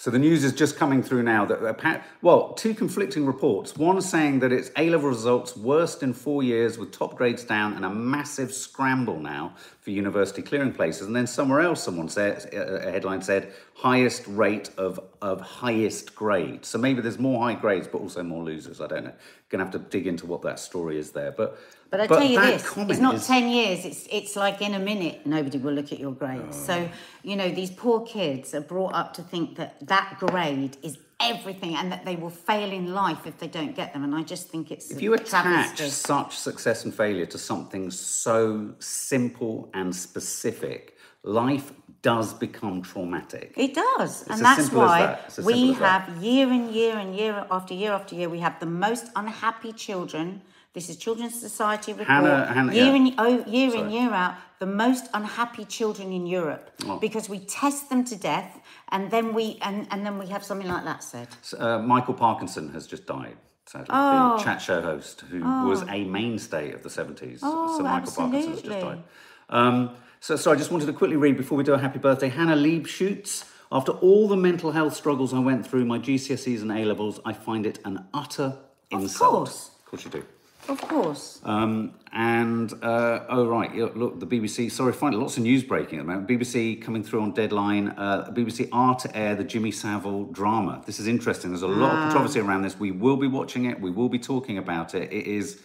So 0.02 0.10
the 0.10 0.18
news 0.18 0.44
is 0.44 0.54
just 0.54 0.78
coming 0.78 1.04
through 1.04 1.22
now 1.22 1.46
that 1.46 2.02
well, 2.24 2.54
two 2.54 2.74
conflicting 2.74 3.24
reports. 3.24 3.78
One 3.78 4.02
saying 4.02 4.40
that 4.40 4.52
it's 4.52 4.72
A 4.76 4.90
level 4.90 5.10
results 5.10 5.56
worst 5.56 6.02
in 6.02 6.12
four 6.12 6.42
years 6.42 6.80
with 6.80 6.92
top 6.92 7.16
grades 7.16 7.44
down 7.44 7.74
and 7.76 7.86
a 7.86 7.90
massive 7.92 8.52
scramble 8.52 9.20
now 9.20 9.54
for 9.80 9.92
university 9.92 10.42
clearing 10.42 10.74
places. 10.74 11.06
And 11.06 11.16
then 11.16 11.28
somewhere 11.28 11.62
else, 11.62 11.84
someone 11.84 12.10
said 12.10 12.52
a 12.52 12.90
headline 12.90 13.22
said 13.22 13.54
highest 13.76 14.26
rate 14.26 14.72
of 14.76 15.00
of 15.22 15.40
highest 15.40 16.16
grade. 16.16 16.66
So 16.66 16.80
maybe 16.80 17.02
there's 17.02 17.20
more 17.20 17.40
high 17.46 17.54
grades, 17.54 17.88
but 17.88 18.00
also 18.00 18.24
more 18.24 18.44
losers. 18.44 18.82
I 18.82 18.88
don't 18.88 19.04
know. 19.04 19.14
Gonna 19.50 19.66
have 19.66 19.74
to 19.74 19.78
dig 19.78 20.08
into 20.08 20.26
what 20.26 20.42
that 20.42 20.60
story 20.60 20.98
is 20.98 21.12
there. 21.12 21.32
But 21.32 21.60
But 21.92 22.00
I 22.00 22.08
tell 22.08 22.24
you 22.24 22.40
this, 22.40 22.64
it's 22.78 23.00
not 23.00 23.16
is- 23.16 23.28
10 23.28 23.50
years, 23.50 23.86
it's, 23.86 24.08
it's 24.10 24.36
like 24.38 24.62
in 24.62 24.74
a 24.74 24.80
minute, 24.80 25.26
nobody 25.26 25.58
will 25.58 25.74
look 25.74 25.92
at 25.92 26.00
your 26.00 26.14
grades. 26.14 26.58
Oh. 26.62 26.68
So, 26.68 26.90
you 27.22 27.36
know, 27.36 27.50
these 27.50 27.70
poor 27.70 28.06
kids 28.06 28.56
are 28.56 28.62
brought 28.62 28.94
up 28.94 29.14
to 29.16 29.22
think 29.22 29.58
that 29.58 29.86
that 29.88 30.16
grade 30.18 30.78
is 30.82 30.98
everything 31.20 31.76
and 31.76 31.92
that 31.92 32.06
they 32.06 32.16
will 32.16 32.30
fail 32.30 32.72
in 32.72 32.94
life 32.94 33.28
if 33.28 33.38
they 33.40 33.48
don't 33.48 33.76
get 33.76 33.92
them. 33.92 34.06
And 34.06 34.16
I 34.16 34.24
just 34.24 34.50
think 34.50 34.72
it's 34.72 34.90
If 34.90 35.02
you 35.02 35.14
attach 35.14 35.44
travesty. 35.44 35.90
such 35.90 36.38
success 36.38 36.86
and 36.86 36.96
failure 36.96 37.26
to 37.28 37.38
something 37.38 37.92
so 37.92 38.74
simple 38.80 39.70
and 39.74 39.94
specific, 39.94 40.98
life 41.24 41.74
does 42.02 42.34
become 42.34 42.82
traumatic. 42.82 43.54
It 43.58 43.74
does. 43.74 44.24
as 44.24 44.28
and 44.30 44.46
that's 44.46 44.72
why 44.72 45.20
that. 45.36 45.44
We 45.44 45.74
have 45.74 46.24
year 46.24 46.48
and 46.50 46.72
year 46.72 46.98
and 46.98 47.16
year 47.16 47.46
after 47.52 47.74
year 47.74 47.92
after 47.92 48.16
year, 48.16 48.30
we 48.30 48.40
have 48.40 48.60
the 48.60 48.66
most 48.66 49.08
unhappy 49.16 49.74
children. 49.74 50.42
This 50.74 50.90
is 50.90 50.96
Children's 50.96 51.38
Society 51.40 51.92
report. 51.92 52.08
Hannah- 52.08 52.46
Hannah- 52.46 52.74
year 52.74 52.86
yeah. 52.86 52.96
in 52.96 53.16
oh, 53.18 53.44
year 53.46 53.76
in 53.76 53.90
year 53.92 54.10
out, 54.12 54.36
the 54.60 54.66
most 54.66 55.10
unhappy 55.14 55.66
children 55.66 56.14
in 56.14 56.26
Europe 56.26 56.72
Oh. 56.88 56.98
because 56.98 57.28
we 57.28 57.40
test 57.40 57.90
them 57.90 58.06
to 58.06 58.16
death, 58.16 58.58
and 58.90 59.12
then 59.12 59.34
we 59.34 59.58
and, 59.62 59.86
and 59.92 60.06
then 60.06 60.18
we 60.18 60.28
have 60.28 60.46
something 60.46 60.70
like 60.70 60.86
that 60.86 61.04
said. 61.04 61.28
So, 61.42 61.58
uh, 61.60 61.80
Michael 61.80 62.14
Parkinson 62.14 62.72
has 62.72 62.88
just 62.88 63.06
died. 63.06 63.36
Sadly, 63.66 63.88
Oh. 63.90 64.38
the 64.38 64.44
chat 64.44 64.62
show 64.62 64.82
host 64.82 65.22
who 65.30 65.40
was 65.68 65.82
a 65.90 66.04
mainstay 66.06 66.72
of 66.72 66.84
the 66.84 66.90
70s. 66.90 67.40
Oh, 67.44 67.78
so 67.78 67.84
Michael 67.84 68.12
Parkinson 68.12 68.52
has 68.54 68.62
just 68.62 68.80
died. 68.80 69.04
Um, 69.50 69.92
so, 70.22 70.36
so 70.38 70.52
I 70.52 70.56
just 70.56 70.72
wanted 70.72 70.86
to 70.88 70.94
quickly 70.94 71.18
read 71.18 71.36
before 71.38 71.58
we 71.58 71.64
do 71.66 71.74
a 71.74 71.78
happy 71.78 72.00
birthday. 72.00 72.30
Hannah 72.30 72.56
Lieb 72.56 72.88
shoots. 72.88 73.46
After 73.74 73.92
all 73.94 74.28
the 74.28 74.36
mental 74.36 74.72
health 74.72 74.94
struggles 74.96 75.34
I 75.34 75.40
went 75.40 75.66
through, 75.66 75.86
my 75.86 75.98
GCSEs 76.00 76.62
and 76.62 76.72
A 76.72 76.84
levels, 76.86 77.20
I 77.24 77.32
find 77.34 77.66
it 77.66 77.80
an 77.86 78.06
utter 78.14 78.58
insult. 78.90 79.32
Of 79.32 79.38
course. 79.38 79.70
Of 79.80 79.86
course 79.86 80.06
you 80.06 80.12
do. 80.12 80.24
Of 80.68 80.82
course. 80.82 81.40
Um, 81.44 81.94
and 82.14 82.74
uh, 82.84 83.26
oh 83.30 83.48
right, 83.48 83.74
look, 83.76 84.20
the 84.20 84.28
BBC. 84.28 84.72
Sorry, 84.72 84.94
find 84.94 85.16
lots 85.16 85.38
of 85.38 85.44
news 85.44 85.64
breaking 85.64 86.00
at 86.00 86.06
the 86.06 86.12
moment. 86.12 86.28
BBC 86.28 86.82
coming 86.82 87.04
through 87.04 87.22
on 87.22 87.32
Deadline. 87.32 87.90
Uh, 87.90 88.32
BBC 88.32 88.68
are 88.72 88.96
to 88.96 89.16
air 89.18 89.36
the 89.36 89.44
Jimmy 89.44 89.72
Savile 89.72 90.26
drama. 90.26 90.82
This 90.86 91.00
is 91.00 91.08
interesting. 91.08 91.52
There's 91.52 91.62
a 91.62 91.68
lot 91.68 91.92
of 91.94 92.00
controversy 92.04 92.40
around 92.40 92.64
this. 92.64 92.80
We 92.80 92.92
will 92.92 93.18
be 93.18 93.28
watching 93.28 93.66
it. 93.66 93.80
We 93.80 93.92
will 93.92 94.10
be 94.10 94.20
talking 94.20 94.58
about 94.58 94.94
it. 94.94 95.12
It 95.12 95.26
is 95.26 95.62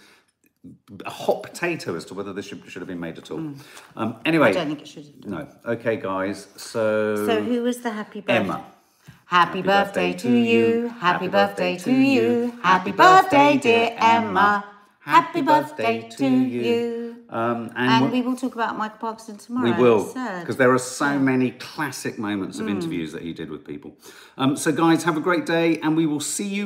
a 1.05 1.11
hot 1.11 1.43
potato 1.43 1.97
as 1.97 2.05
to 2.07 2.15
whether 2.15 2.33
this 2.33 2.47
should, 2.47 2.63
should 2.69 2.81
have 2.83 2.89
been 2.89 3.01
made 3.01 3.19
at 3.19 3.31
all. 3.31 3.55
Um, 3.97 4.17
anyway, 4.25 4.49
I 4.49 4.53
don't 4.53 4.69
think 4.69 4.83
it 4.83 4.89
should 4.89 5.05
have 5.05 5.25
no. 5.25 5.49
Okay, 5.65 5.97
guys. 5.97 6.49
So, 6.57 7.27
So 7.27 7.43
who 7.43 7.63
was 7.63 7.79
the 7.79 7.91
happy 7.91 8.21
birthday? 8.21 8.37
Emma. 8.37 8.65
Happy 9.27 9.63
birthday 9.63 10.13
to 10.13 10.31
you. 10.33 10.89
Happy 11.01 11.27
birthday 11.27 11.77
to 11.79 11.93
you. 11.93 12.53
Happy 12.63 12.93
birthday, 12.93 13.59
dear 13.59 13.97
Emma. 13.99 14.65
Happy 15.07 15.41
birthday 15.41 16.09
to 16.19 16.27
you. 16.27 17.17
Um, 17.31 17.71
and, 17.77 18.05
And 18.05 18.13
we- 18.13 18.23
will 18.23 18.37
talk 18.37 18.55
about 18.55 18.77
Michael 18.77 18.99
Parkinson 18.99 19.37
tomorrow. 19.37 19.71
We 19.77 19.83
will, 19.83 20.05
because 20.41 20.57
there 20.57 20.73
are 20.73 20.79
so 20.79 21.19
many 21.19 21.53
classic 21.53 22.19
moments 22.19 22.59
of 22.59 22.69
interviews 22.69 23.13
that 23.13 23.23
he 23.23 23.33
did 23.33 23.49
with 23.51 23.65
people. 23.65 23.97
Um, 24.37 24.57
so, 24.57 24.73
guys, 24.73 25.05
have 25.05 25.17
a 25.17 25.21
great 25.21 25.47
day, 25.47 25.79
and 25.81 25.97
we 25.97 26.07
will 26.07 26.21
see 26.21 26.47
you. 26.49 26.55